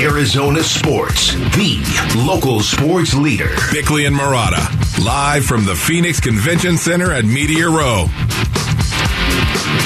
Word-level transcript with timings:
Arizona 0.00 0.62
Sports, 0.62 1.34
the 1.34 1.78
local 2.26 2.60
sports 2.60 3.12
leader. 3.12 3.54
Bickley 3.70 4.06
and 4.06 4.16
Marotta, 4.16 4.64
live 5.04 5.44
from 5.44 5.66
the 5.66 5.74
Phoenix 5.76 6.18
Convention 6.18 6.78
Center 6.78 7.12
at 7.12 7.26
Media 7.26 7.68
Row. 7.68 8.06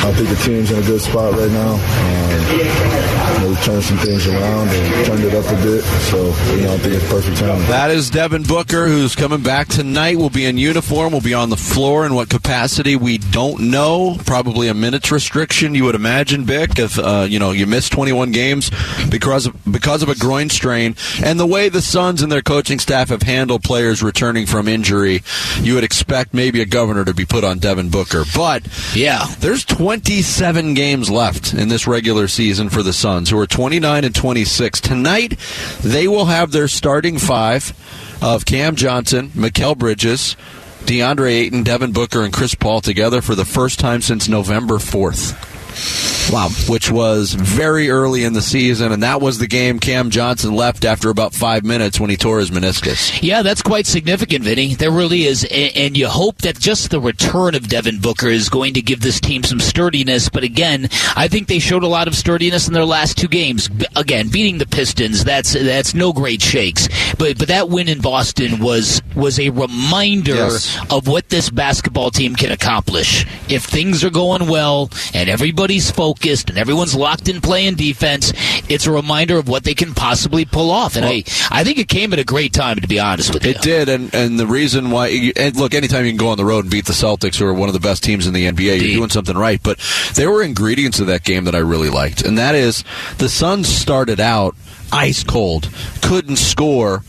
I 0.04 0.12
think 0.12 0.29
the 0.29 0.37
team's 0.37 0.71
in 0.71 0.83
a 0.83 0.87
good 0.87 1.01
spot 1.01 1.33
right 1.33 1.51
now. 1.51 1.72
Um, 1.72 2.35
you 2.58 3.40
know, 3.40 3.49
we 3.49 3.56
turned 3.56 3.83
some 3.83 3.97
things 3.97 4.27
around 4.27 4.69
and 4.69 5.06
turned 5.06 5.24
it 5.24 5.35
up 5.35 5.46
a 5.46 5.63
bit, 5.63 5.83
so 5.83 6.27
you 6.54 6.63
know, 6.63 6.74
I 6.74 6.78
think 6.78 6.95
it's 6.95 7.08
perfect 7.08 7.38
timing. 7.38 7.67
That 7.69 7.90
is 7.90 8.10
Devin 8.10 8.42
Booker, 8.42 8.87
who's 8.87 9.17
coming 9.17 9.42
back 9.42 9.69
tonight. 9.69 10.19
Will 10.19 10.28
be 10.28 10.45
in 10.45 10.59
uniform. 10.59 11.14
Will 11.14 11.22
be 11.22 11.32
on 11.32 11.49
the 11.49 11.56
floor. 11.56 12.04
In 12.04 12.14
what 12.14 12.28
capacity 12.28 12.96
we 12.96 13.17
don't 13.17 13.71
know. 13.71 14.19
Probably 14.27 14.69
a 14.69 14.74
minutes 14.74 15.10
restriction. 15.10 15.74
You 15.74 15.85
would 15.85 15.95
imagine, 15.95 16.45
Bick, 16.45 16.78
if 16.78 16.98
uh, 16.98 17.27
you 17.28 17.38
know 17.38 17.52
you 17.52 17.66
miss 17.66 17.88
21 17.88 18.30
games 18.32 18.70
because 19.10 19.46
of, 19.46 19.56
because 19.70 20.02
of 20.02 20.10
a 20.10 20.14
groin 20.16 20.50
strain, 20.50 20.96
and 21.24 21.41
the 21.41 21.46
way 21.46 21.70
the 21.70 21.80
Suns 21.80 22.20
and 22.20 22.30
their 22.30 22.42
coaching 22.42 22.78
staff 22.78 23.09
have 23.09 23.23
handled 23.23 23.64
players 23.64 24.02
returning 24.02 24.45
from 24.45 24.68
injury, 24.68 25.23
you 25.60 25.74
would 25.74 25.84
expect 25.84 26.34
maybe 26.34 26.60
a 26.60 26.66
governor 26.66 27.06
to 27.06 27.14
be 27.14 27.24
put 27.24 27.42
on 27.42 27.59
Devin 27.59 27.88
Booker. 27.88 28.24
But 28.36 28.68
yeah, 28.95 29.24
there's 29.38 29.64
27 29.94 30.74
games 30.74 31.08
left 31.08 31.54
in 31.54 31.68
this 31.68 31.86
regular 31.86 32.26
season 32.26 32.68
for 32.68 32.82
the 32.82 32.92
Suns, 32.92 33.30
who 33.30 33.38
are 33.38 33.46
29 33.46 34.02
and 34.02 34.12
26. 34.12 34.80
Tonight, 34.80 35.38
they 35.82 36.08
will 36.08 36.24
have 36.24 36.50
their 36.50 36.66
starting 36.66 37.16
five 37.16 37.72
of 38.20 38.44
Cam 38.44 38.74
Johnson, 38.74 39.28
Mikal 39.36 39.78
Bridges, 39.78 40.34
DeAndre 40.80 41.30
Ayton, 41.30 41.62
Devin 41.62 41.92
Booker, 41.92 42.22
and 42.22 42.32
Chris 42.32 42.56
Paul 42.56 42.80
together 42.80 43.22
for 43.22 43.36
the 43.36 43.44
first 43.44 43.78
time 43.78 44.00
since 44.00 44.28
November 44.28 44.78
4th. 44.78 46.13
Wow. 46.33 46.48
Which 46.69 46.91
was 46.91 47.34
very 47.34 47.91
early 47.91 48.24
in 48.24 48.32
the 48.32 48.42
season, 48.42 48.92
and 48.92 49.02
that 49.02 49.20
was 49.20 49.38
the 49.38 49.46
game 49.46 49.78
Cam 49.78 50.10
Johnson 50.10 50.55
left 50.55 50.84
after 50.84 51.10
about 51.10 51.34
five 51.34 51.65
minutes 51.65 52.01
when 52.01 52.10
he 52.10 52.16
tore 52.16 52.38
his 52.38 52.51
meniscus. 52.51 53.23
Yeah, 53.23 53.43
that's 53.43 53.62
quite 53.62 53.87
significant, 53.87 54.45
Vinny. 54.45 54.74
There 54.74 54.90
really 54.90 55.24
is. 55.24 55.45
And 55.45 55.96
you 55.96 56.09
hope 56.09 56.38
that 56.38 56.59
just 56.59 56.90
the 56.90 57.01
return 57.01 57.54
of 57.54 57.68
Devin 57.68 58.01
Booker 58.01 58.29
is 58.29 58.48
going 58.48 58.74
to 58.74 58.82
give 58.82 59.01
this 59.01 59.21
team 59.21 59.43
some 59.43 59.60
sturdiness. 59.60 60.29
But 60.29 60.45
again, 60.45 60.88
I 61.15 61.29
think 61.29 61.48
they 61.48 61.59
showed 61.59 61.82
a 61.82 61.88
lot 61.88 62.09
of 62.09 62.15
sturdiness 62.15 62.66
in 62.68 62.74
their 62.74 62.85
last 62.85 63.18
two 63.18 63.29
games. 63.29 63.68
Again, 63.96 64.29
beating 64.29 64.59
the 64.59 64.67
Pistons, 64.67 65.25
that's 65.25 65.53
that's 65.53 65.95
no 65.95 66.13
great 66.13 66.43
shakes. 66.43 66.89
But 67.19 67.39
but 67.39 67.48
that 67.48 67.69
win 67.69 67.89
in 67.89 68.01
Boston 68.01 68.61
was 68.61 69.03
was 69.15 69.39
a 69.39 69.51
reminder 69.51 70.35
yes. 70.35 70.79
of 70.91 71.07
what 71.07 71.29
this 71.29 71.51
basketball 71.51 72.11
team 72.11 72.35
can 72.35 72.51
accomplish. 72.51 73.27
If 73.48 73.65
things 73.65 74.03
are 74.05 74.11
going 74.11 74.48
well 74.48 74.91
and 75.13 75.29
everybody's 75.29 75.91
focused 75.91 76.14
and 76.48 76.59
everyone's 76.59 76.95
locked 76.95 77.29
in 77.29 77.41
playing 77.41 77.75
defense, 77.75 78.33
it's 78.69 78.87
a 78.87 78.91
reminder 78.91 79.39
of 79.39 79.48
what 79.48 79.65
they 79.65 79.75
can 79.75 79.95
possibly 79.95 80.45
pull 80.45 80.70
off. 80.70 80.97
And 80.97 81.05
well, 81.05 81.15
I, 81.15 81.25
I 81.51 81.65
think 81.65 81.79
it 81.79 81.89
came 81.89 82.12
at 82.12 82.19
a 82.19 82.25
great 82.25 82.53
time, 82.53 82.77
to 82.79 82.89
be 82.89 82.98
honest 82.98 83.33
with 83.33 83.45
you. 83.45 83.51
It 83.51 83.62
did, 83.62 83.89
and 83.89 84.15
and 84.15 84.39
the 84.39 84.47
reason 84.47 84.91
why, 84.91 85.33
and 85.37 85.57
look, 85.57 85.75
anytime 85.75 86.05
you 86.05 86.11
can 86.11 86.19
go 86.19 86.29
on 86.29 86.39
the 86.39 86.45
road 86.45 86.65
and 86.65 86.70
beat 86.70 86.87
the 86.87 86.92
Celtics, 86.92 87.37
who 87.37 87.47
are 87.47 87.55
one 87.55 87.69
of 87.69 87.73
the 87.73 87.81
best 87.81 88.03
teams 88.03 88.27
in 88.27 88.33
the 88.33 88.47
NBA, 88.47 88.48
Indeed. 88.48 88.83
you're 88.83 88.97
doing 88.97 89.11
something 89.11 89.37
right. 89.37 89.61
But 89.62 89.79
there 90.15 90.31
were 90.31 90.42
ingredients 90.42 91.01
of 91.01 91.07
that 91.09 91.25
game 91.25 91.45
that 91.45 91.55
I 91.55 91.59
really 91.59 91.91
liked, 91.91 92.25
and 92.25 92.39
that 92.39 92.55
is 92.55 92.85
the 93.19 93.29
Suns 93.29 93.69
started 93.69 94.20
out 94.20 94.55
ice 94.95 95.25
cold, 95.25 95.69
couldn't 96.03 96.37
score. 96.37 97.03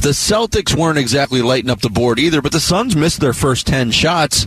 The 0.00 0.10
Celtics 0.10 0.76
weren't 0.76 0.98
exactly 0.98 1.42
lighting 1.42 1.70
up 1.70 1.80
the 1.80 1.90
board 1.90 2.18
either, 2.18 2.40
but 2.40 2.52
the 2.52 2.60
Suns 2.60 2.94
missed 2.94 3.20
their 3.20 3.32
first 3.32 3.66
10 3.66 3.90
shots. 3.90 4.46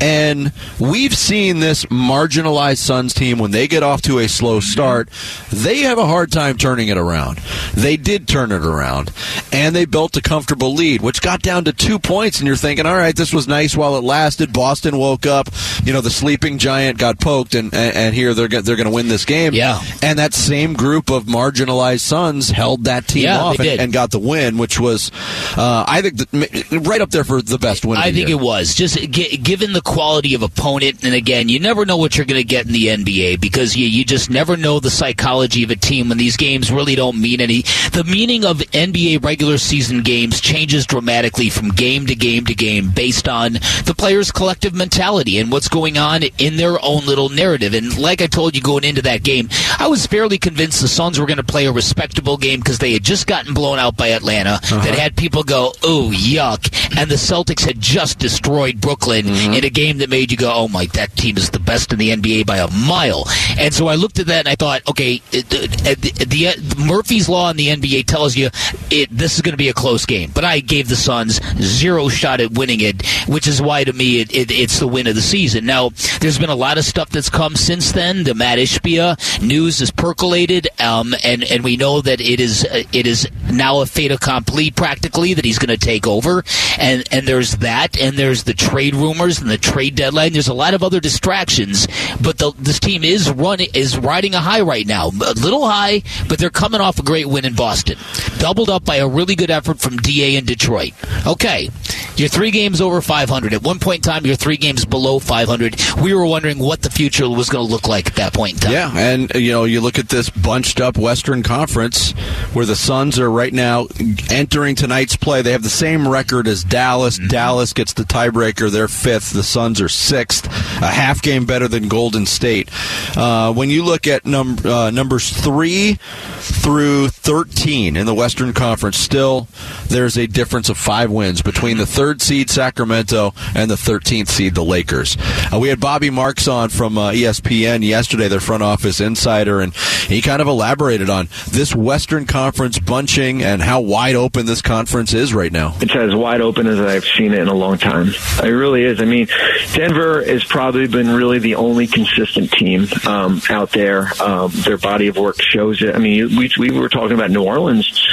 And 0.00 0.52
we've 0.78 1.14
seen 1.16 1.60
this 1.60 1.86
marginalized 1.86 2.78
Suns 2.78 3.14
team, 3.14 3.38
when 3.38 3.50
they 3.50 3.66
get 3.66 3.82
off 3.82 4.02
to 4.02 4.18
a 4.18 4.28
slow 4.28 4.60
start, 4.60 5.08
they 5.50 5.78
have 5.78 5.98
a 5.98 6.06
hard 6.06 6.30
time 6.30 6.58
turning 6.58 6.88
it 6.88 6.98
around. 6.98 7.38
They 7.72 7.96
did 7.96 8.28
turn 8.28 8.52
it 8.52 8.64
around, 8.64 9.10
and 9.50 9.74
they 9.74 9.86
built 9.86 10.16
a 10.16 10.22
comfortable 10.22 10.74
lead, 10.74 11.00
which 11.00 11.22
got 11.22 11.40
down 11.40 11.64
to 11.64 11.72
two 11.72 11.98
points. 11.98 12.40
And 12.40 12.46
you're 12.46 12.56
thinking, 12.56 12.86
all 12.86 12.96
right, 12.96 13.16
this 13.16 13.32
was 13.32 13.48
nice 13.48 13.74
while 13.74 13.96
it 13.96 14.04
lasted. 14.04 14.52
Boston 14.52 14.98
woke 14.98 15.26
up. 15.26 15.48
You 15.84 15.92
know, 15.92 16.02
the 16.02 16.10
sleeping 16.10 16.58
giant 16.58 16.98
got 16.98 17.18
poked, 17.18 17.54
and, 17.54 17.72
and, 17.74 18.14
here 18.14 18.34
they're, 18.34 18.48
they're 18.48 18.76
going 18.76 18.88
to 18.88 18.94
win 18.94 19.08
this 19.08 19.24
game. 19.24 19.54
Yeah. 19.54 19.80
And 20.02 20.18
that 20.18 20.34
same 20.34 20.74
group 20.74 21.10
of 21.10 21.24
marginalized 21.24 22.00
Suns 22.00 22.33
Suns 22.34 22.48
held 22.50 22.84
that 22.84 23.06
team 23.06 23.24
yeah, 23.24 23.40
off 23.40 23.58
and, 23.60 23.80
and, 23.80 23.92
got 23.92 24.10
the 24.10 24.18
win, 24.18 24.58
which 24.58 24.80
was, 24.80 25.10
uh, 25.56 25.84
I 25.86 26.02
think, 26.02 26.16
the, 26.16 26.80
right 26.84 27.00
up 27.00 27.10
there 27.10 27.24
for 27.24 27.40
the 27.40 27.58
best 27.58 27.84
win. 27.84 27.98
I 27.98 28.12
think 28.12 28.28
year. 28.28 28.38
it 28.38 28.42
was 28.42 28.74
just 28.74 28.96
g- 29.10 29.36
given 29.36 29.72
the 29.72 29.80
quality 29.80 30.34
of 30.34 30.42
opponent, 30.42 31.04
and 31.04 31.14
again, 31.14 31.48
you 31.48 31.60
never 31.60 31.86
know 31.86 31.96
what 31.96 32.16
you're 32.16 32.26
going 32.26 32.40
to 32.40 32.46
get 32.46 32.66
in 32.66 32.72
the 32.72 32.88
NBA 32.88 33.40
because 33.40 33.76
you 33.76 33.86
you 33.86 34.04
just 34.04 34.30
never 34.30 34.56
know 34.56 34.80
the 34.80 34.90
psychology 34.90 35.62
of 35.62 35.70
a 35.70 35.76
team 35.76 36.08
when 36.08 36.18
these 36.18 36.36
games 36.36 36.72
really 36.72 36.94
don't 36.94 37.20
mean 37.20 37.40
any. 37.40 37.62
The 37.92 38.04
meaning 38.04 38.44
of 38.44 38.58
NBA 38.58 39.24
regular 39.24 39.58
season 39.58 40.02
games 40.02 40.40
changes 40.40 40.86
dramatically 40.86 41.50
from 41.50 41.68
game 41.68 42.06
to 42.06 42.14
game 42.14 42.46
to 42.46 42.54
game 42.54 42.90
based 42.90 43.28
on 43.28 43.54
the 43.84 43.94
players' 43.96 44.32
collective 44.32 44.74
mentality 44.74 45.38
and 45.38 45.52
what's 45.52 45.68
going 45.68 45.98
on 45.98 46.22
in 46.38 46.56
their 46.56 46.82
own 46.84 47.06
little 47.06 47.28
narrative. 47.28 47.74
And 47.74 47.96
like 47.98 48.20
I 48.20 48.26
told 48.26 48.56
you 48.56 48.62
going 48.62 48.84
into 48.84 49.02
that 49.02 49.22
game, 49.22 49.48
I 49.78 49.86
was 49.86 50.06
fairly 50.06 50.38
convinced 50.38 50.80
the 50.80 50.88
Suns 50.88 51.20
were 51.20 51.26
going 51.26 51.36
to 51.36 51.44
play 51.44 51.66
a 51.66 51.72
respectable 51.72 52.23
game 52.36 52.60
because 52.60 52.78
they 52.78 52.92
had 52.92 53.04
just 53.04 53.26
gotten 53.26 53.54
blown 53.54 53.78
out 53.78 53.96
by 53.96 54.08
Atlanta. 54.08 54.54
Uh-huh. 54.54 54.84
That 54.84 54.98
had 54.98 55.16
people 55.16 55.42
go, 55.42 55.72
"Oh, 55.82 56.10
yuck!" 56.12 56.72
And 56.98 57.10
the 57.10 57.16
Celtics 57.16 57.64
had 57.64 57.80
just 57.80 58.18
destroyed 58.18 58.80
Brooklyn 58.80 59.26
mm-hmm. 59.26 59.52
in 59.54 59.64
a 59.64 59.70
game 59.70 59.98
that 59.98 60.10
made 60.10 60.30
you 60.30 60.36
go, 60.36 60.52
"Oh 60.52 60.68
my, 60.68 60.86
that 60.94 61.16
team 61.16 61.36
is 61.36 61.50
the 61.50 61.58
best 61.58 61.92
in 61.92 61.98
the 61.98 62.10
NBA 62.10 62.46
by 62.46 62.58
a 62.58 62.70
mile." 62.70 63.24
And 63.58 63.72
so 63.72 63.86
I 63.86 63.94
looked 63.94 64.18
at 64.18 64.26
that 64.26 64.40
and 64.40 64.48
I 64.48 64.54
thought, 64.54 64.88
okay, 64.88 65.18
the, 65.30 65.40
the, 65.40 66.24
the 66.24 66.84
Murphy's 66.84 67.28
law 67.28 67.50
in 67.50 67.56
the 67.56 67.68
NBA 67.68 68.06
tells 68.06 68.36
you 68.36 68.50
it, 68.90 69.08
this 69.10 69.36
is 69.36 69.42
going 69.42 69.52
to 69.52 69.58
be 69.58 69.68
a 69.68 69.74
close 69.74 70.06
game, 70.06 70.30
but 70.34 70.44
I 70.44 70.60
gave 70.60 70.88
the 70.88 70.96
Suns 70.96 71.40
zero 71.60 72.08
shot 72.08 72.40
at 72.40 72.52
winning 72.52 72.80
it, 72.80 73.06
which 73.28 73.46
is 73.46 73.60
why 73.60 73.84
to 73.84 73.92
me 73.92 74.20
it, 74.20 74.34
it, 74.34 74.50
it's 74.50 74.78
the 74.78 74.86
win 74.86 75.06
of 75.06 75.14
the 75.14 75.22
season. 75.22 75.66
Now, 75.66 75.90
there's 76.20 76.38
been 76.38 76.50
a 76.50 76.54
lot 76.54 76.78
of 76.78 76.84
stuff 76.84 77.10
that's 77.10 77.30
come 77.30 77.56
since 77.56 77.92
then. 77.92 78.24
The 78.24 78.34
Mat 78.34 78.58
Ishbia 78.58 79.42
news 79.42 79.78
has 79.80 79.90
percolated, 79.90 80.68
um, 80.80 81.14
and 81.24 81.44
and 81.44 81.64
we 81.64 81.76
know 81.76 82.00
that 82.04 82.20
it 82.20 82.40
is 82.40 82.64
uh, 82.64 82.84
it 82.92 83.06
is 83.06 83.28
now 83.50 83.80
a 83.80 83.86
fait 83.86 84.10
accompli 84.10 84.70
practically 84.70 85.34
that 85.34 85.44
he's 85.44 85.58
going 85.58 85.76
to 85.76 85.84
take 85.84 86.06
over, 86.06 86.44
and 86.78 87.04
and 87.12 87.26
there's 87.26 87.56
that, 87.58 88.00
and 88.00 88.16
there's 88.16 88.44
the 88.44 88.54
trade 88.54 88.94
rumors 88.94 89.40
and 89.40 89.50
the 89.50 89.58
trade 89.58 89.94
deadline. 89.94 90.32
There's 90.32 90.48
a 90.48 90.54
lot 90.54 90.74
of 90.74 90.82
other 90.82 91.00
distractions, 91.00 91.86
but 92.22 92.38
the, 92.38 92.52
this 92.58 92.80
team 92.80 93.04
is 93.04 93.30
running 93.30 93.68
is 93.74 93.98
riding 93.98 94.34
a 94.34 94.40
high 94.40 94.60
right 94.60 94.86
now, 94.86 95.08
a 95.08 95.34
little 95.34 95.66
high, 95.66 96.02
but 96.28 96.38
they're 96.38 96.50
coming 96.50 96.80
off 96.80 96.98
a 96.98 97.02
great 97.02 97.26
win 97.26 97.44
in 97.44 97.54
Boston, 97.54 97.98
doubled 98.38 98.70
up 98.70 98.84
by 98.84 98.96
a 98.96 99.08
really 99.08 99.34
good 99.34 99.50
effort 99.50 99.78
from 99.78 99.96
Da 99.98 100.36
in 100.36 100.44
Detroit. 100.44 100.92
Okay, 101.26 101.70
you're 102.16 102.28
three 102.28 102.50
games 102.50 102.80
over 102.80 103.00
500. 103.00 103.52
At 103.52 103.62
one 103.62 103.78
point 103.78 104.06
in 104.06 104.12
time, 104.12 104.26
you're 104.26 104.36
three 104.36 104.56
games 104.56 104.84
below 104.84 105.18
500. 105.18 105.76
We 106.02 106.14
were 106.14 106.26
wondering 106.26 106.58
what 106.58 106.82
the 106.82 106.90
future 106.90 107.28
was 107.28 107.48
going 107.48 107.66
to 107.66 107.72
look 107.72 107.88
like 107.88 108.06
at 108.06 108.14
that 108.16 108.32
point 108.32 108.54
in 108.54 108.58
time. 108.60 108.72
Yeah, 108.72 108.92
and 108.96 109.32
you 109.34 109.52
know, 109.52 109.64
you 109.64 109.80
look 109.80 109.98
at 109.98 110.08
this 110.08 110.30
bunched 110.30 110.80
up 110.80 110.96
Western 110.96 111.42
Conference 111.42 112.12
where 112.52 112.66
the 112.66 112.76
Suns 112.76 113.18
are 113.18 113.30
right 113.30 113.52
now 113.52 113.86
entering 114.30 114.76
tonight's 114.76 115.16
play. 115.16 115.42
They 115.42 115.52
have 115.52 115.62
the 115.62 115.68
same 115.68 116.06
record 116.06 116.46
as 116.46 116.62
Dallas. 116.62 117.18
Mm-hmm. 117.18 117.28
Dallas 117.28 117.72
gets 117.72 117.92
the 117.92 118.04
tiebreaker. 118.04 118.70
They're 118.70 118.88
fifth. 118.88 119.32
The 119.32 119.42
Suns 119.42 119.80
are 119.80 119.88
sixth, 119.88 120.46
a 120.46 120.86
half 120.86 121.22
game 121.22 121.46
better 121.46 121.68
than 121.68 121.88
Golden 121.88 122.26
State. 122.26 122.70
Uh, 123.16 123.52
when 123.52 123.70
you 123.70 123.84
look 123.84 124.06
at 124.06 124.24
num- 124.24 124.58
uh, 124.64 124.90
numbers 124.90 125.30
three 125.30 125.94
through 126.38 127.08
13 127.08 127.96
in 127.96 128.06
the 128.06 128.14
Western 128.14 128.52
Conference, 128.52 128.96
still 128.96 129.48
there's 129.88 130.16
a 130.16 130.26
difference 130.26 130.68
of 130.68 130.78
five 130.78 131.10
wins 131.10 131.42
between 131.42 131.78
the 131.78 131.86
third 131.86 132.03
seed 132.20 132.50
Sacramento 132.50 133.32
and 133.54 133.70
the 133.70 133.76
13th 133.76 134.28
seed 134.28 134.54
the 134.54 134.64
Lakers. 134.64 135.16
Uh, 135.52 135.58
we 135.58 135.68
had 135.68 135.80
Bobby 135.80 136.10
Marks 136.10 136.46
on 136.48 136.68
from 136.68 136.98
uh, 136.98 137.12
ESPN 137.12 137.84
yesterday, 137.84 138.28
their 138.28 138.40
front 138.40 138.62
office 138.62 139.00
insider, 139.00 139.60
and 139.60 139.74
he 139.74 140.20
kind 140.20 140.42
of 140.42 140.48
elaborated 140.48 141.08
on 141.08 141.28
this 141.50 141.74
Western 141.74 142.26
Conference 142.26 142.78
bunching 142.78 143.42
and 143.42 143.62
how 143.62 143.80
wide 143.80 144.14
open 144.14 144.46
this 144.46 144.60
conference 144.60 145.14
is 145.14 145.32
right 145.32 145.52
now. 145.52 145.74
It's 145.80 145.94
as 145.94 146.14
wide 146.14 146.40
open 146.40 146.66
as 146.66 146.78
I've 146.80 147.04
seen 147.04 147.32
it 147.32 147.38
in 147.38 147.48
a 147.48 147.54
long 147.54 147.78
time. 147.78 148.08
It 148.42 148.48
really 148.48 148.84
is. 148.84 149.00
I 149.00 149.04
mean, 149.04 149.28
Denver 149.72 150.24
has 150.24 150.44
probably 150.44 150.86
been 150.86 151.10
really 151.10 151.38
the 151.38 151.54
only 151.54 151.86
consistent 151.86 152.50
team 152.52 152.86
um, 153.06 153.40
out 153.48 153.70
there. 153.72 154.10
Um, 154.20 154.50
their 154.64 154.78
body 154.78 155.08
of 155.08 155.16
work 155.16 155.40
shows 155.40 155.82
it. 155.82 155.94
I 155.94 155.98
mean, 155.98 156.36
we, 156.36 156.50
we 156.58 156.70
were 156.70 156.88
talking 156.88 157.12
about 157.12 157.30
New 157.30 157.42
Orleans, 157.42 158.06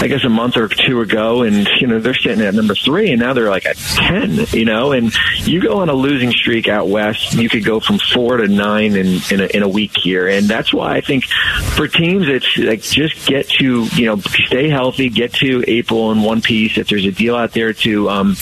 I 0.00 0.08
guess, 0.08 0.24
a 0.24 0.28
month 0.28 0.56
or 0.56 0.68
two 0.68 1.00
ago, 1.00 1.42
and, 1.42 1.68
you 1.80 1.86
know, 1.86 1.98
they're 1.98 2.14
sitting 2.14 2.44
at 2.44 2.54
number 2.54 2.74
three, 2.74 3.10
and 3.10 3.20
now 3.20 3.31
they're 3.32 3.50
like 3.50 3.66
at 3.66 3.76
10, 3.76 4.46
you 4.52 4.64
know, 4.64 4.92
and 4.92 5.12
you 5.40 5.60
go 5.60 5.78
on 5.78 5.88
a 5.88 5.94
losing 5.94 6.30
streak 6.32 6.68
out 6.68 6.88
west, 6.88 7.34
you 7.34 7.48
could 7.48 7.64
go 7.64 7.80
from 7.80 7.98
four 7.98 8.38
to 8.38 8.48
nine 8.48 8.96
in, 8.96 9.20
in, 9.30 9.40
a, 9.40 9.46
in 9.56 9.62
a 9.62 9.68
week 9.68 9.92
here. 9.96 10.28
And 10.28 10.46
that's 10.46 10.72
why 10.72 10.96
I 10.96 11.00
think 11.00 11.24
for 11.74 11.88
teams, 11.88 12.28
it's 12.28 12.56
like 12.58 12.82
just 12.82 13.26
get 13.26 13.48
to, 13.60 13.84
you 13.94 14.06
know, 14.06 14.16
stay 14.46 14.68
healthy, 14.68 15.08
get 15.08 15.32
to 15.34 15.64
April 15.66 16.12
in 16.12 16.22
one 16.22 16.42
piece. 16.42 16.78
If 16.78 16.88
there's 16.88 17.06
a 17.06 17.12
deal 17.12 17.34
out 17.36 17.52
there 17.52 17.72
to, 17.72 18.10
um, 18.10 18.36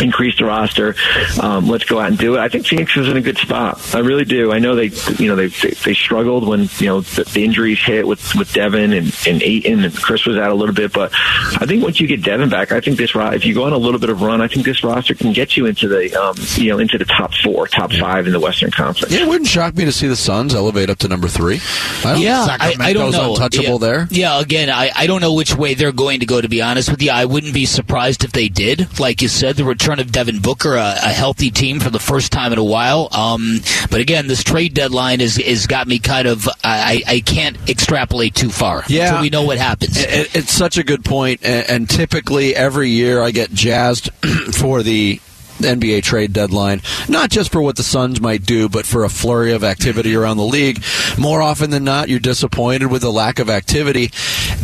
increase 0.00 0.38
the 0.38 0.44
roster. 0.44 0.94
Um, 1.40 1.68
let's 1.68 1.84
go 1.84 1.98
out 1.98 2.08
and 2.08 2.18
do 2.18 2.36
it. 2.36 2.40
I 2.40 2.48
think 2.48 2.66
Phoenix 2.66 2.96
is 2.96 3.08
in 3.08 3.16
a 3.16 3.20
good 3.20 3.38
spot. 3.38 3.94
I 3.94 4.00
really 4.00 4.24
do. 4.24 4.52
I 4.52 4.58
know 4.58 4.74
they, 4.74 4.90
you 5.18 5.28
know, 5.28 5.36
they 5.36 5.48
they, 5.48 5.70
they 5.70 5.94
struggled 5.94 6.46
when 6.46 6.68
you 6.78 6.86
know 6.86 7.00
the, 7.00 7.24
the 7.24 7.44
injuries 7.44 7.80
hit 7.82 8.06
with 8.06 8.34
with 8.34 8.52
Devin 8.52 8.92
and 8.92 9.14
and 9.26 9.42
Ayton 9.42 9.84
and 9.84 9.94
Chris 9.94 10.24
was 10.26 10.36
out 10.36 10.50
a 10.50 10.54
little 10.54 10.74
bit, 10.74 10.92
but 10.92 11.10
I 11.14 11.66
think 11.66 11.82
once 11.82 12.00
you 12.00 12.06
get 12.06 12.22
Devin 12.22 12.48
back, 12.48 12.72
I 12.72 12.80
think 12.80 12.96
this 12.98 13.14
if 13.14 13.44
you 13.44 13.54
go 13.54 13.64
on 13.64 13.72
a 13.72 13.78
little 13.78 14.00
bit 14.00 14.10
of 14.10 14.22
run, 14.22 14.40
I 14.40 14.48
think 14.48 14.64
this 14.64 14.84
roster 14.84 15.14
can 15.14 15.32
get 15.32 15.56
you 15.56 15.66
into 15.66 15.88
the 15.88 16.14
um, 16.14 16.36
you 16.56 16.70
know 16.70 16.78
into 16.78 16.98
the 16.98 17.04
top 17.04 17.34
four, 17.34 17.66
top 17.66 17.92
five 17.92 18.26
in 18.26 18.32
the 18.32 18.40
Western 18.40 18.70
Conference. 18.70 19.12
Yeah, 19.12 19.22
it 19.22 19.28
wouldn't 19.28 19.48
shock 19.48 19.74
me 19.74 19.84
to 19.84 19.92
see 19.92 20.06
the 20.06 20.16
Suns 20.16 20.54
elevate 20.54 20.90
up 20.90 20.98
to 20.98 21.08
number 21.08 21.28
three. 21.28 21.60
I 22.04 22.16
yeah, 22.16 22.46
I, 22.48 22.74
I, 22.78 22.92
don't 22.92 23.12
know. 23.12 23.34
Untouchable 23.34 23.64
yeah, 23.64 23.78
there. 23.78 24.08
Yeah, 24.10 24.40
again, 24.40 24.70
I, 24.70 24.90
I 24.94 25.06
don't 25.06 25.20
know 25.20 25.34
which 25.34 25.56
way 25.56 25.74
they're 25.74 25.92
going 25.92 26.20
to 26.20 26.26
go. 26.26 26.40
To 26.40 26.48
be 26.48 26.62
honest 26.62 26.90
with 26.90 27.02
you, 27.02 27.10
I 27.10 27.24
wouldn't 27.24 27.54
be 27.54 27.66
surprised 27.66 28.24
if 28.24 28.32
they 28.32 28.48
did. 28.48 29.00
Like 29.00 29.22
you 29.22 29.28
said, 29.28 29.56
the 29.56 29.64
return 29.64 29.87
of 29.96 30.12
Devin 30.12 30.40
Booker, 30.40 30.74
a, 30.74 30.96
a 31.02 31.12
healthy 31.12 31.50
team 31.50 31.80
for 31.80 31.90
the 31.90 31.98
first 31.98 32.32
time 32.32 32.52
in 32.52 32.58
a 32.58 32.64
while. 32.64 33.08
Um, 33.12 33.60
but 33.90 34.00
again, 34.00 34.26
this 34.26 34.44
trade 34.44 34.74
deadline 34.74 35.20
is 35.20 35.38
is 35.38 35.66
got 35.66 35.86
me 35.86 35.98
kind 35.98 36.28
of. 36.28 36.48
I, 36.62 37.02
I 37.06 37.20
can't 37.20 37.56
extrapolate 37.68 38.34
too 38.34 38.50
far 38.50 38.84
yeah, 38.88 39.08
until 39.08 39.22
we 39.22 39.30
know 39.30 39.44
what 39.44 39.58
happens. 39.58 39.96
It, 39.96 40.34
it's 40.36 40.52
such 40.52 40.76
a 40.76 40.84
good 40.84 41.04
point, 41.04 41.40
and, 41.42 41.68
and 41.68 41.90
typically 41.90 42.54
every 42.54 42.90
year 42.90 43.22
I 43.22 43.30
get 43.30 43.52
jazzed 43.52 44.10
for 44.52 44.82
the 44.82 45.20
NBA 45.58 46.02
trade 46.02 46.32
deadline, 46.32 46.82
not 47.08 47.30
just 47.30 47.52
for 47.52 47.60
what 47.60 47.76
the 47.76 47.82
Suns 47.82 48.20
might 48.20 48.44
do, 48.44 48.68
but 48.68 48.86
for 48.86 49.04
a 49.04 49.08
flurry 49.08 49.52
of 49.52 49.64
activity 49.64 50.14
around 50.14 50.36
the 50.36 50.44
league. 50.44 50.82
More 51.18 51.42
often 51.42 51.70
than 51.70 51.84
not, 51.84 52.08
you're 52.08 52.20
disappointed 52.20 52.86
with 52.86 53.02
the 53.02 53.12
lack 53.12 53.38
of 53.38 53.50
activity. 53.50 54.10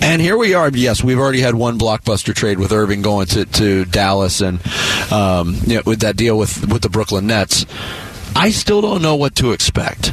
And 0.03 0.21
here 0.21 0.37
we 0.37 0.55
are. 0.55 0.71
Yes, 0.71 1.03
we've 1.03 1.19
already 1.19 1.41
had 1.41 1.55
one 1.55 1.79
blockbuster 1.79 2.35
trade 2.35 2.59
with 2.59 2.73
Irving 2.73 3.03
going 3.03 3.27
to, 3.29 3.45
to 3.45 3.85
Dallas 3.85 4.41
and 4.41 4.61
um, 5.13 5.57
you 5.67 5.77
know, 5.77 5.83
with 5.85 6.01
that 6.01 6.17
deal 6.17 6.39
with, 6.39 6.71
with 6.71 6.83
the 6.83 6.89
Brooklyn 6.89 7.27
Nets. 7.27 7.67
I 8.37 8.51
still 8.51 8.81
don't 8.81 9.03
know 9.03 9.17
what 9.17 9.37
to 9.37 9.53
expect. 9.53 10.13